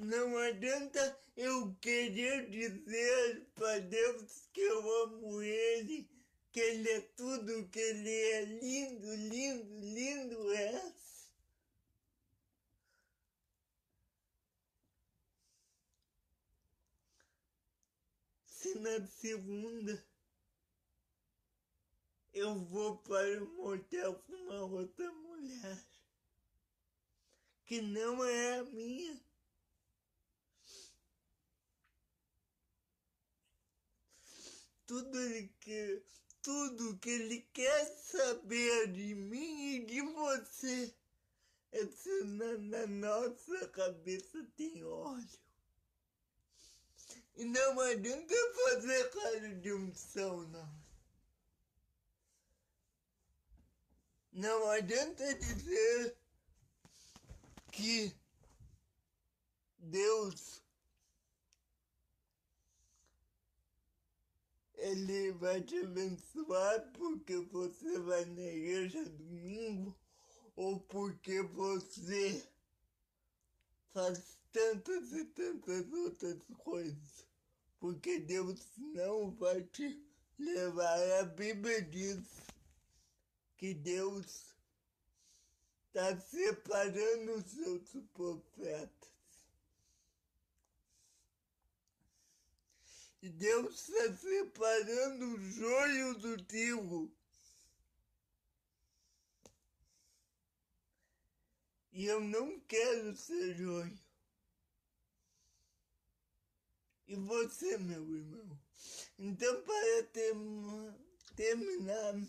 Não 0.00 0.36
adianta 0.38 1.20
eu 1.36 1.74
querer 1.80 2.50
dizer 2.50 3.46
para 3.54 3.78
Deus 3.80 4.48
que 4.52 4.60
eu 4.60 5.02
amo 5.04 5.42
Ele 5.42 6.08
que 6.52 6.58
ele 6.58 6.88
é 6.88 7.00
tudo, 7.00 7.68
que 7.68 7.78
ele 7.78 8.10
é 8.10 8.44
lindo, 8.44 9.14
lindo, 9.14 9.78
lindo 9.80 10.52
é. 10.52 10.94
Se 18.46 18.78
na 18.78 19.06
segunda 19.06 20.04
eu 22.32 22.54
vou 22.64 22.98
para 22.98 23.44
o 23.44 23.48
motel 23.56 24.14
com 24.26 24.32
uma 24.32 24.64
outra 24.64 25.10
mulher 25.12 25.84
que 27.64 27.80
não 27.80 28.24
é 28.24 28.58
a 28.58 28.64
minha. 28.64 29.29
Tudo 34.90 35.18
que 35.60 36.02
tudo 36.42 36.98
que 36.98 37.10
ele 37.10 37.42
quer 37.52 37.84
saber 37.96 38.88
de 38.90 39.14
mim 39.14 39.76
e 39.76 39.86
de 39.86 40.00
você. 40.00 40.92
É 41.70 41.86
se 41.86 42.24
na, 42.24 42.58
na 42.58 42.86
nossa 42.88 43.68
cabeça 43.68 44.44
tem 44.56 44.82
óleo. 44.82 45.38
E 47.36 47.44
não 47.44 47.78
adianta 47.78 48.34
fazer 48.64 49.10
cara 49.10 49.54
de 49.54 49.72
unção, 49.72 50.42
não. 50.48 50.82
Não 54.32 54.70
adianta 54.70 55.34
dizer 55.36 56.16
que 57.70 58.12
Deus 59.78 60.60
Ele 64.80 65.32
vai 65.32 65.60
te 65.60 65.76
abençoar 65.78 66.90
porque 66.94 67.36
você 67.36 67.98
vai 68.00 68.24
na 68.24 68.40
igreja 68.40 69.04
domingo 69.04 69.94
ou 70.56 70.80
porque 70.80 71.42
você 71.42 72.42
faz 73.92 74.38
tantas 74.50 75.12
e 75.12 75.24
tantas 75.26 75.92
outras 75.92 76.42
coisas. 76.58 77.26
Porque 77.78 78.20
Deus 78.20 78.58
não 78.78 79.30
vai 79.32 79.62
te 79.64 80.02
levar. 80.38 81.20
A 81.20 81.24
Bíblia 81.24 81.82
diz 81.82 82.24
que 83.58 83.74
Deus 83.74 84.54
está 85.88 86.18
separando 86.18 87.34
os 87.34 87.44
seus 87.44 87.82
profetas. 88.14 89.10
E 92.82 93.08
Deus 93.28 93.88
está 93.88 94.16
separando 94.16 95.34
o 95.34 95.50
joio 95.50 96.14
do 96.18 96.42
trigo. 96.44 97.12
E 101.92 102.06
eu 102.06 102.20
não 102.20 102.58
quero 102.60 103.14
ser 103.14 103.54
joio. 103.54 103.98
E 107.06 107.16
você, 107.16 107.76
meu 107.76 108.16
irmão? 108.16 108.58
Então, 109.18 109.62
para 109.62 110.02
term 110.04 110.94
terminarmos, 111.36 112.28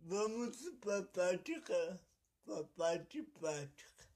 vamos 0.00 0.56
para 0.80 0.98
a 0.98 1.02
prática, 1.04 2.00
para 2.44 2.60
a 2.60 2.64
parte 2.64 3.22
prática. 3.22 4.08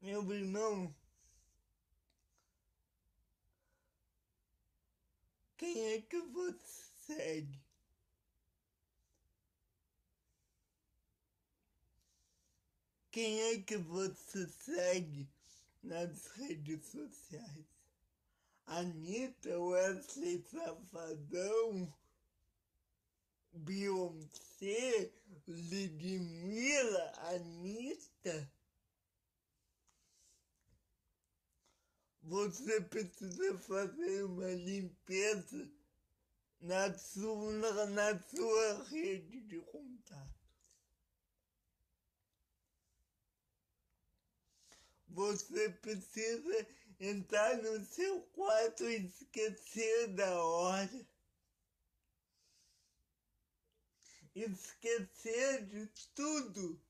Meu 0.00 0.32
irmão, 0.32 0.94
quem 5.56 5.86
é 5.92 6.02
que 6.02 6.20
você 6.20 6.86
segue? 7.06 7.60
Quem 13.10 13.40
é 13.40 13.62
que 13.62 13.78
você 13.78 14.46
segue 14.46 15.26
nas 15.82 16.26
redes 16.32 16.84
sociais? 16.86 17.64
Anitta, 18.66 19.58
Wesley 19.58 20.44
Safadão, 20.50 21.92
Beyoncé, 23.52 25.12
Ludmilla, 25.46 27.12
Anitta. 27.30 28.52
Você 32.28 32.80
precisa 32.80 33.56
fazer 33.58 34.24
uma 34.24 34.50
limpeza 34.50 35.70
na 36.60 36.92
sua, 36.98 37.86
na 37.86 38.18
sua 38.18 38.82
rede 38.88 39.42
de 39.42 39.60
contatos. 39.60 40.34
Você 45.06 45.70
precisa 45.70 46.66
entrar 46.98 47.62
no 47.62 47.84
seu 47.84 48.20
quarto 48.32 48.82
e 48.82 49.06
esquecer 49.06 50.08
da 50.08 50.42
hora. 50.42 51.08
Esquecer 54.34 55.64
de 55.66 55.86
tudo. 56.12 56.85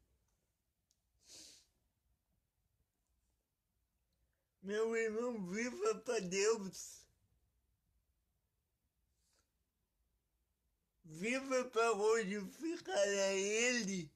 Meu 4.67 4.97
irmão, 4.97 5.47
viva 5.47 5.95
para 6.01 6.19
Deus. 6.19 7.07
Viva 11.05 11.67
para 11.67 11.93
glorificar 11.93 12.99
a 12.99 13.33
Ele. 13.33 14.11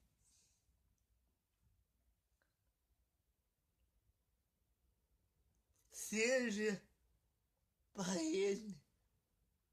Seja 5.92 6.82
para 7.94 8.20
Ele. 8.20 8.76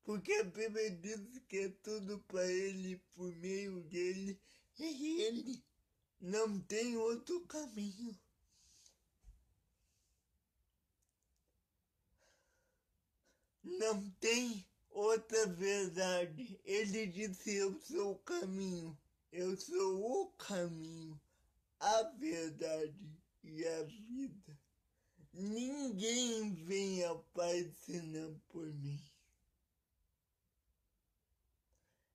Porque 0.04 0.32
a 0.34 0.44
Bíblia 0.44 0.92
diz 0.92 1.42
que 1.48 1.58
é 1.58 1.70
tudo 1.70 2.20
para 2.28 2.46
Ele, 2.46 3.02
por 3.16 3.36
meio 3.38 3.82
dele, 3.82 4.40
é 4.80 4.86
Ele. 4.86 5.66
Não 6.22 6.62
tem 6.62 6.96
outro 6.98 7.42
caminho. 7.48 8.16
Não 13.68 14.10
tem 14.12 14.66
outra 14.90 15.46
verdade. 15.48 16.60
Ele 16.64 17.08
disse: 17.08 17.54
Eu 17.56 17.78
sou 17.82 18.14
o 18.14 18.20
caminho, 18.20 18.98
eu 19.32 19.58
sou 19.58 20.24
o 20.24 20.32
caminho, 20.32 21.20
a 21.80 22.04
verdade 22.04 23.12
e 23.44 23.68
a 23.68 23.84
vida. 23.84 24.58
Ninguém 25.34 26.54
vem 26.54 27.04
ao 27.04 27.20
Pai 27.34 27.70
senão 27.86 28.40
por 28.48 28.66
mim. 28.66 29.00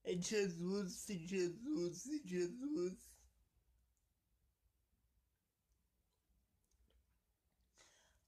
É 0.04 0.16
Jesus, 0.16 1.04
Jesus, 1.06 2.02
Jesus. 2.24 2.98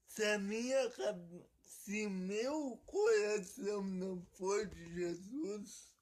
Se 0.05 0.23
a 0.23 0.39
minha 0.39 0.89
se 1.85 2.07
meu 2.07 2.77
coração 2.87 3.83
não 3.83 4.19
for 4.37 4.65
de 4.65 4.95
Jesus, 4.95 5.93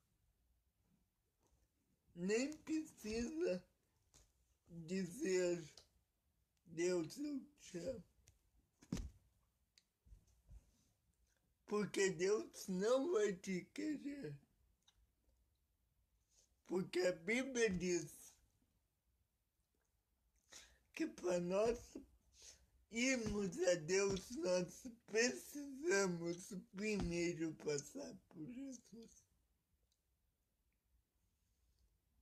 nem 2.15 2.53
precisa 2.59 3.61
dizer 4.69 5.61
Deus 6.67 7.17
eu 7.17 7.45
te 7.59 7.77
amo. 7.79 8.03
Porque 11.65 12.11
Deus 12.11 12.65
não 12.69 13.11
vai 13.11 13.33
te 13.33 13.65
querer. 13.73 14.33
Porque 16.65 17.01
a 17.01 17.11
Bíblia 17.11 17.69
diz 17.69 18.33
que 20.93 21.07
para 21.07 21.41
nós 21.41 21.77
irmos 22.93 23.57
a 23.67 23.75
Deus, 23.75 24.29
nós 24.37 24.87
precisamos 25.07 26.53
primeiro 26.75 27.53
passar 27.65 28.15
por 28.29 28.45
Jesus. 28.45 29.23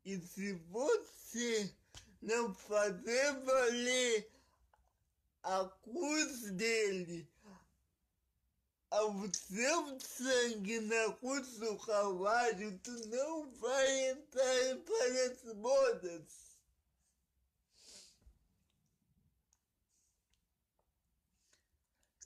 E 0.04 0.18
se 0.20 0.54
você 0.54 1.76
não 2.22 2.54
fazer 2.56 3.34
valer 3.44 4.32
a 5.44 5.66
cruz 5.84 6.52
dele, 6.52 7.28
ao 8.90 9.14
seu 9.34 10.00
sangue 10.00 10.82
na 10.82 11.14
cruz 11.14 11.58
do 11.58 11.78
Calvário, 11.78 12.78
tu 12.80 12.92
não 13.08 13.50
vai 13.54 14.10
entrar 14.10 14.78
para 14.86 15.26
as 15.26 15.56
bodas. 15.56 16.51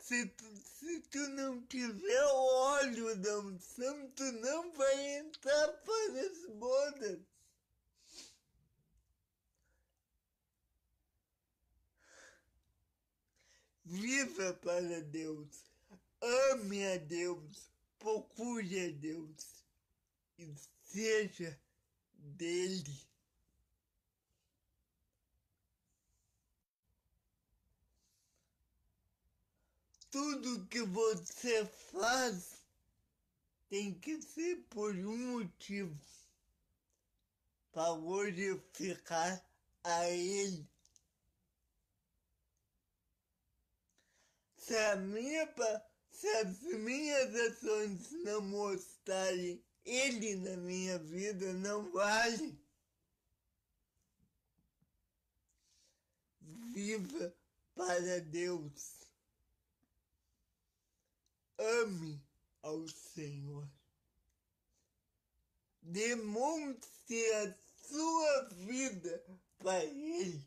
Se 0.06 0.24
tu, 0.28 0.46
se 0.58 1.00
tu 1.10 1.18
não 1.30 1.66
tiver 1.66 2.24
óleo 2.26 3.16
da 3.16 3.40
unção, 3.40 4.08
tu 4.12 4.24
não 4.34 4.72
vai 4.74 5.18
entrar 5.18 5.68
para 5.70 6.22
as 6.22 6.46
bodas. 6.46 7.20
Viva 13.84 14.54
para 14.54 15.02
Deus, 15.02 15.66
ame 16.22 16.86
a 16.86 16.98
Deus, 16.98 17.72
procure 17.98 18.86
a 18.86 18.92
Deus 18.92 19.66
e 20.38 20.54
seja 20.84 21.60
dele. 22.14 23.15
Tudo 30.16 30.66
que 30.68 30.82
você 30.82 31.66
faz 31.66 32.64
tem 33.68 33.94
que 34.00 34.22
ser 34.22 34.66
por 34.70 34.96
um 34.96 35.42
motivo 35.42 36.00
para 37.74 37.98
glorificar 37.98 39.46
a 39.84 40.10
Ele. 40.10 40.66
Se, 44.56 44.78
a 44.78 44.96
minha, 44.96 45.54
se 46.10 46.28
as 46.30 46.62
minhas 46.62 47.36
ações 47.36 48.12
não 48.24 48.40
mostrarem 48.40 49.62
Ele 49.84 50.38
na 50.38 50.56
minha 50.56 50.98
vida, 50.98 51.52
não 51.56 51.92
vale. 51.92 52.58
Viva 56.72 57.36
para 57.76 58.22
Deus 58.22 59.05
ame 61.58 62.22
ao 62.62 62.88
Senhor. 62.88 63.70
Demonstre 65.82 67.34
a 67.34 67.56
sua 67.88 68.50
vida 68.50 69.24
para 69.60 69.84
Ele. 69.86 70.44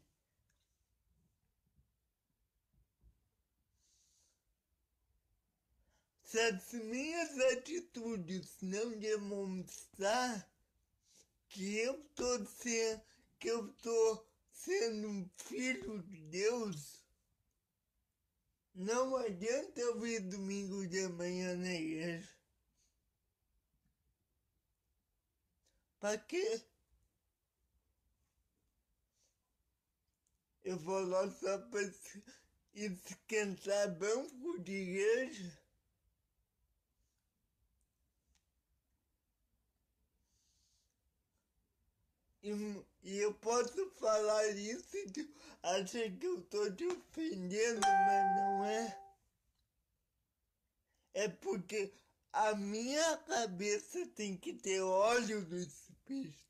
Se 6.24 6.38
as 6.40 6.72
minhas 6.72 7.38
atitudes 7.52 8.56
não 8.60 8.98
demonstrar 8.98 10.46
que 11.48 11.78
eu 11.78 11.98
estou 12.00 12.46
sendo, 12.46 13.02
sendo 14.52 15.08
um 15.08 15.30
filho 15.36 16.02
de 16.02 16.20
Deus, 16.24 16.97
não 18.78 19.16
adianta 19.16 19.80
eu 19.80 19.98
vir 19.98 20.20
domingo 20.20 20.86
de 20.86 21.08
manhã 21.08 21.56
na 21.56 21.74
igreja. 21.74 22.32
Para 25.98 26.16
quê? 26.16 26.62
Eu 30.62 30.78
vou 30.78 31.00
lá 31.00 31.28
só 31.28 31.58
para 31.58 31.92
esquentar 32.72 33.98
banco 33.98 34.60
de 34.60 34.72
igreja. 34.72 35.57
E, 42.48 42.84
e 43.02 43.18
eu 43.18 43.34
posso 43.34 43.90
falar 44.00 44.46
isso 44.48 44.96
e 44.96 45.10
tu 45.10 45.28
acha 45.62 46.10
que 46.10 46.26
eu 46.26 46.40
tô 46.42 46.70
te 46.70 46.86
ofendendo, 46.86 47.80
mas 47.80 48.36
não 48.36 48.64
é. 48.64 48.98
É 51.12 51.28
porque 51.28 51.92
a 52.32 52.54
minha 52.54 53.18
cabeça 53.18 54.06
tem 54.14 54.36
que 54.36 54.54
ter 54.54 54.80
óleo 54.80 55.44
do 55.44 55.58
Espírito. 55.58 56.48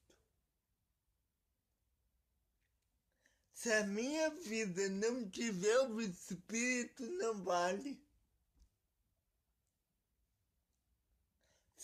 Se 3.52 3.72
a 3.72 3.84
minha 3.84 4.30
vida 4.30 4.88
não 4.88 5.28
tiver 5.28 5.80
o 5.88 6.00
Espírito, 6.00 7.02
não 7.10 7.42
vale. 7.42 8.00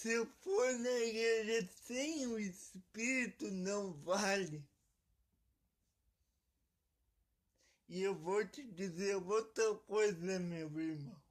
Se 0.05 0.12
eu 0.12 0.26
for 0.26 0.78
na 0.81 0.98
igreja 1.01 1.66
sem 1.86 2.26
o 2.26 2.39
Espírito, 2.39 3.51
não 3.51 3.94
vale. 4.02 4.62
E 7.89 8.02
eu 8.02 8.14
vou 8.14 8.47
te 8.47 8.62
dizer 8.64 9.16
outra 9.16 9.74
coisa, 9.76 10.39
meu 10.39 10.78
irmão. 10.78 11.22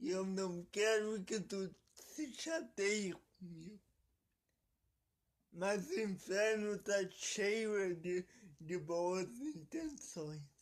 E 0.00 0.08
eu 0.08 0.24
não 0.24 0.64
quero 0.72 1.22
que 1.24 1.38
tu 1.38 1.70
se 1.92 2.32
chateie 2.32 3.12
comigo. 3.12 3.78
Mas 5.52 5.86
o 5.90 6.00
inferno 6.00 6.76
está 6.76 7.06
cheio 7.10 7.94
de, 7.94 8.24
de 8.58 8.78
boas 8.78 9.28
intenções. 9.38 10.53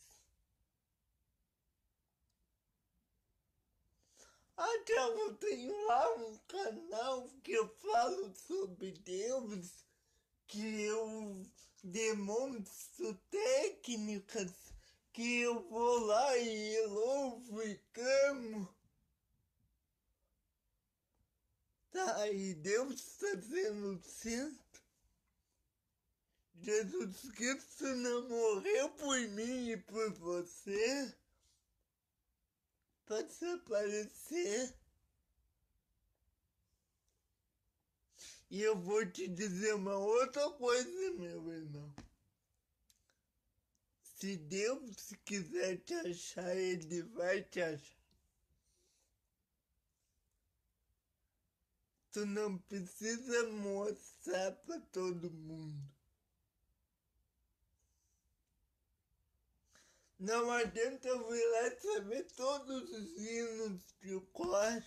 Até 4.55 4.93
eu 4.93 5.35
tenho 5.35 5.85
lá 5.87 6.15
um 6.15 6.37
canal 6.47 7.27
que 7.43 7.53
eu 7.53 7.67
falo 7.67 8.35
sobre 8.35 8.91
Deus, 8.91 9.83
que 10.47 10.83
eu 10.83 11.43
demonstro 11.83 13.15
técnicas, 13.31 14.53
que 15.11 15.41
eu 15.41 15.67
vou 15.69 15.99
lá 16.05 16.37
e 16.37 16.85
louvo 16.85 17.63
e 17.63 17.77
clamo. 17.93 18.69
Tá, 21.91 22.27
e 22.29 22.53
Deus 22.55 22.93
está 22.93 23.41
sendo 23.41 24.01
centro. 24.03 24.63
Jesus 26.55 27.29
Cristo 27.31 27.85
não 27.85 28.29
morreu 28.29 28.89
por 28.91 29.19
mim 29.29 29.71
e 29.71 29.77
por 29.77 30.13
você 30.13 31.13
para 33.05 33.21
desaparecer. 33.23 34.75
E 38.49 38.61
eu 38.61 38.79
vou 38.79 39.05
te 39.05 39.27
dizer 39.27 39.73
uma 39.75 39.97
outra 39.97 40.49
coisa, 40.51 41.11
meu 41.11 41.51
irmão. 41.51 41.93
Se 44.01 44.37
Deus 44.37 45.13
quiser 45.25 45.77
te 45.77 45.93
achar, 45.95 46.55
Ele 46.55 47.01
vai 47.01 47.41
te 47.43 47.61
achar. 47.61 48.03
Tu 52.11 52.25
não 52.27 52.59
precisa 52.59 53.49
mostrar 53.49 54.51
para 54.51 54.79
todo 54.79 55.31
mundo. 55.31 55.92
Não 60.23 60.49
adianta 60.51 61.05
eu 61.09 61.29
vir 61.29 61.45
lá 61.51 61.67
e 61.67 61.81
saber 61.81 62.23
todos 62.31 62.89
os 62.91 63.17
hinos 63.17 63.81
de 64.01 64.17
cor 64.31 64.81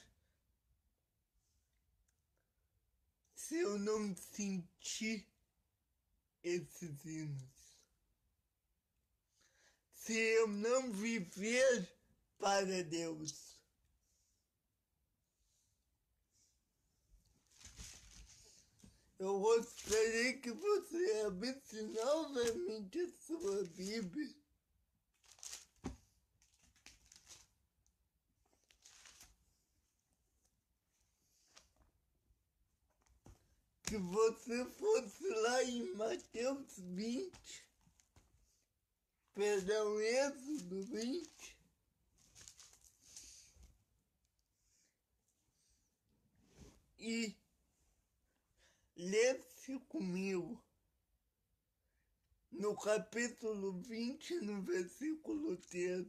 se 3.35 3.59
eu 3.59 3.79
não 3.79 4.17
sentir 4.17 5.29
esses 6.43 7.05
hinos. 7.05 7.53
Se 9.93 10.15
eu 10.17 10.49
não 10.49 10.91
viver 10.91 11.87
para 12.39 12.83
Deus. 12.85 13.61
Eu 19.19 19.39
gostaria 19.39 20.41
que 20.41 20.51
você 20.51 21.25
abrisse 21.27 21.83
novamente 21.83 23.01
a 23.01 23.27
sua 23.27 23.65
Bíblia. 23.65 24.46
Que 33.87 33.97
você 33.99 34.65
fosse 34.65 35.29
lá 35.29 35.63
em 35.63 35.95
Mateus 35.95 36.75
20, 36.77 37.33
perdão, 39.33 40.01
Êxodo 40.01 40.83
20, 40.83 41.57
e 46.99 47.37
lesse 48.97 49.79
comigo. 49.89 50.61
No 52.51 52.77
capítulo 52.77 53.81
20, 53.83 54.41
no 54.41 54.63
versículo 54.63 55.57
3. 55.59 56.07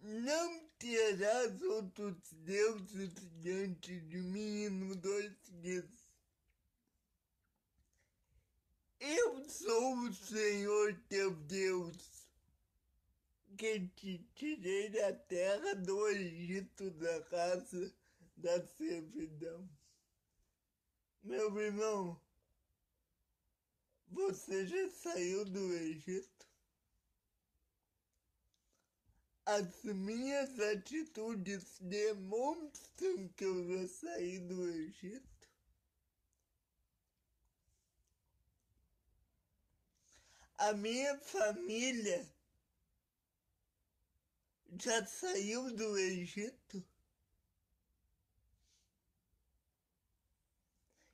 Não 0.00 0.68
terás 0.84 1.62
outros 1.62 2.30
deuses 2.44 3.14
diante 3.40 3.98
de 4.02 4.18
mim 4.18 4.68
no 4.68 4.94
dois 4.94 5.32
dias. 5.62 5.88
Eu 9.00 9.48
sou 9.48 9.96
o 10.00 10.12
Senhor 10.12 10.94
teu 11.08 11.34
Deus, 11.34 12.28
que 13.56 13.88
te 13.96 14.18
tirei 14.34 14.90
da 14.90 15.14
terra 15.14 15.74
do 15.74 16.06
Egito, 16.08 16.90
da 16.90 17.22
casa 17.22 17.94
da 18.36 18.66
servidão. 18.66 19.66
Meu 21.22 21.58
irmão, 21.58 22.20
você 24.08 24.66
já 24.66 24.90
saiu 24.90 25.46
do 25.46 25.72
Egito? 25.72 26.33
As 29.46 29.84
minhas 29.84 30.58
atitudes 30.58 31.78
demonstram 31.78 33.28
que 33.36 33.44
eu 33.44 33.68
já 33.68 33.88
saí 33.88 34.38
do 34.38 34.70
Egito. 34.70 35.48
A 40.56 40.72
minha 40.72 41.18
família 41.18 42.26
já 44.80 45.04
saiu 45.04 45.70
do 45.76 45.98
Egito. 45.98 46.82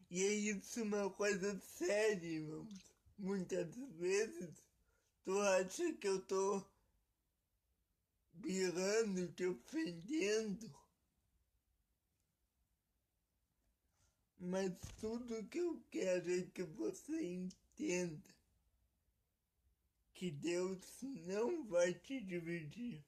E 0.09 0.23
é 0.23 0.33
isso 0.33 0.83
uma 0.85 1.11
coisa 1.11 1.59
séria, 1.59 2.29
irmãos. 2.29 2.95
Muitas 3.19 3.75
vezes 3.99 4.55
tu 5.25 5.37
acha 5.41 5.93
que 5.95 6.07
eu 6.07 6.21
tô 6.23 6.65
birando, 8.33 9.33
te 9.33 9.47
ofendendo. 9.47 10.75
Mas 14.39 14.73
tudo 14.99 15.47
que 15.49 15.59
eu 15.59 15.83
quero 15.91 16.33
é 16.33 16.43
que 16.43 16.63
você 16.63 17.23
entenda 17.23 18.35
que 20.15 20.31
Deus 20.31 20.81
não 21.03 21.67
vai 21.67 21.93
te 21.95 22.21
dividir. 22.21 23.05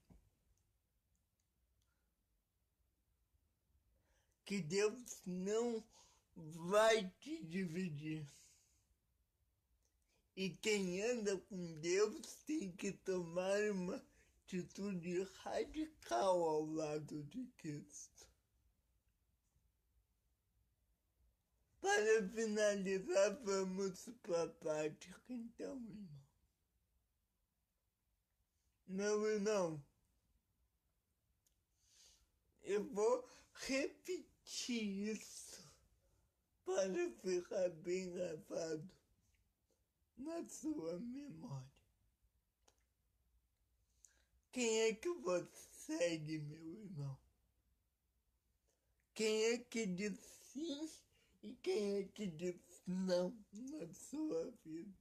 Que 4.45 4.61
Deus 4.61 5.21
não 5.25 5.83
vai 6.35 7.09
te 7.19 7.43
dividir. 7.43 8.27
E 10.35 10.49
quem 10.49 11.03
anda 11.03 11.37
com 11.37 11.79
Deus 11.79 12.35
tem 12.45 12.71
que 12.71 12.91
tomar 12.91 13.59
uma 13.71 14.03
atitude 14.53 15.27
radical 15.43 16.43
ao 16.43 16.65
lado 16.65 17.23
de 17.23 17.45
Cristo. 17.57 18.27
Para 21.81 22.29
finalizar, 22.29 23.35
vamos 23.43 24.09
para 24.21 24.43
a 24.43 24.47
prática, 24.47 25.21
então, 25.27 25.75
irmão. 25.75 26.23
Meu 28.87 29.25
irmão, 29.25 29.83
eu 32.61 32.83
vou 32.91 33.27
repetir 33.53 35.09
isso 35.09 35.67
para 36.63 37.09
ficar 37.21 37.69
bem 37.69 38.11
gravado 38.11 38.89
na 40.17 40.47
sua 40.47 40.99
memória. 40.99 41.72
Quem 44.53 44.81
é 44.81 44.93
que 44.93 45.09
você 45.09 45.67
segue, 45.71 46.37
meu 46.37 46.63
irmão? 46.63 47.17
Quem 49.15 49.45
é 49.45 49.57
que 49.57 49.87
diz 49.87 50.19
sim 50.53 50.89
e 51.41 51.55
quem 51.55 51.97
é 51.97 52.03
que 52.03 52.27
diz 52.27 52.55
não 52.85 53.35
na 53.51 53.91
sua 53.91 54.53
vida. 54.63 54.95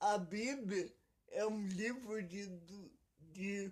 A 0.00 0.16
Bíblia 0.16 0.90
é 1.28 1.46
um 1.46 1.66
livro 1.66 2.22
de, 2.22 2.46
de 3.34 3.70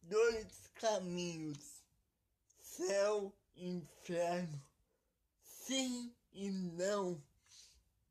dois 0.00 0.68
caminhos, 0.76 1.82
céu 2.60 3.36
e 3.56 3.68
inferno, 3.70 4.62
sim 5.42 6.14
e 6.32 6.48
não. 6.48 7.20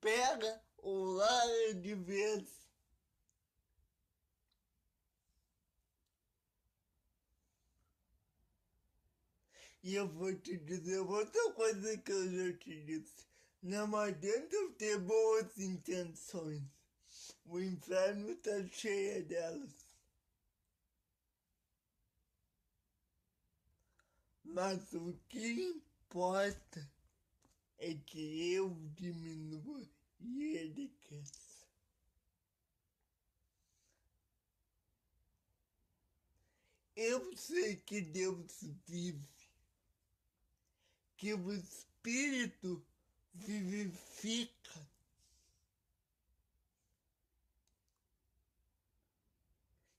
Pega 0.01 0.61
o 0.79 1.03
lado 1.05 1.73
de 1.75 1.95
vez. 1.95 2.66
E 9.87 9.95
eu 9.95 10.05
vou 10.05 10.35
te 10.35 10.57
dizer 10.57 10.99
outra 10.99 11.53
coisa 11.53 11.97
que 11.99 12.11
eu 12.11 12.29
já 12.29 12.57
te 12.57 12.83
disse. 12.83 13.25
Não 13.63 13.95
adianta 13.95 14.69
ter 14.77 14.99
boas 14.99 15.57
intenções. 15.57 16.61
O 17.45 17.57
inferno 17.57 18.31
está 18.31 18.67
cheio 18.67 19.25
delas. 19.25 19.71
Mas 24.43 24.91
o 24.91 25.17
que 25.29 25.53
importa 25.69 26.91
é 27.77 27.93
que 27.93 28.51
eu 28.55 28.75
diminua 28.93 29.89
e 30.19 30.57
ele 30.57 30.89
cresça. 30.99 31.65
Eu 36.93 37.37
sei 37.37 37.77
que 37.77 38.01
Deus 38.01 38.65
vive, 38.85 39.36
que 41.17 41.33
o 41.33 41.51
Espírito 41.51 42.85
vivifica. 43.33 44.87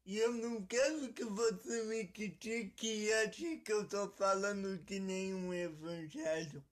E 0.06 0.16
eu 0.16 0.32
não 0.32 0.64
quero 0.64 1.12
que 1.12 1.24
você 1.24 1.82
me 1.84 2.06
critique 2.06 2.86
e 2.86 3.12
ache 3.12 3.58
que 3.58 3.72
eu 3.72 3.86
tô 3.86 4.08
falando 4.12 4.82
que 4.84 4.98
nem 4.98 5.34
um 5.34 5.52
evangélico. 5.52 6.64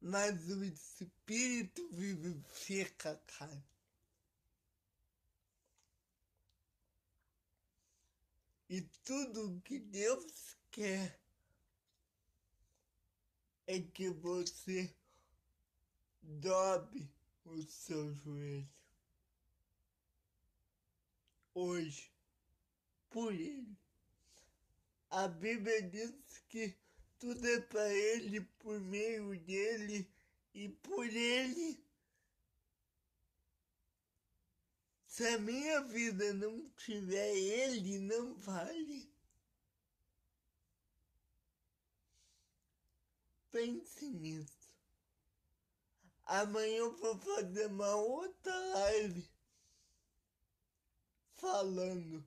Mas 0.00 0.48
o 0.50 0.62
Espírito 0.64 1.88
vivifica, 1.90 3.16
cara. 3.38 3.64
E 8.68 8.82
tudo 9.02 9.62
que 9.64 9.78
Deus 9.78 10.56
quer 10.70 11.18
é 13.68 13.80
que 13.82 14.08
você 14.08 14.90
dobre 16.22 17.06
o 17.44 17.60
seu 17.64 18.14
joelho 18.14 18.66
hoje 21.54 22.10
por 23.10 23.30
Ele. 23.30 23.76
A 25.10 25.28
Bíblia 25.28 25.82
diz 25.82 26.14
que 26.48 26.74
tudo 27.18 27.46
é 27.46 27.60
para 27.60 27.92
Ele, 27.92 28.40
por 28.58 28.80
meio 28.80 29.38
dele 29.40 30.10
e 30.54 30.70
por 30.70 31.04
Ele. 31.06 31.78
Se 35.06 35.26
a 35.26 35.38
minha 35.38 35.82
vida 35.82 36.32
não 36.32 36.70
tiver 36.70 37.36
Ele, 37.36 37.98
não 37.98 38.34
vale. 38.36 39.12
Pense 43.50 44.08
nisso. 44.10 44.68
Amanhã 46.26 46.76
eu 46.76 46.96
vou 46.96 47.18
fazer 47.18 47.66
uma 47.66 47.94
outra 47.96 48.54
live 48.74 49.26
falando 51.36 52.22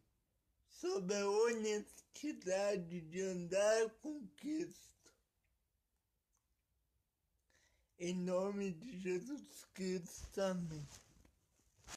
sobre 0.70 1.16
a 1.16 1.30
honestidade 1.30 3.02
de 3.02 3.22
andar 3.22 3.90
com 4.02 4.26
Cristo. 4.38 4.90
Em 8.00 8.16
nome 8.16 8.72
de 8.72 8.98
Jesus 9.00 9.66
Cristo, 9.76 10.42
amém. 10.42 10.88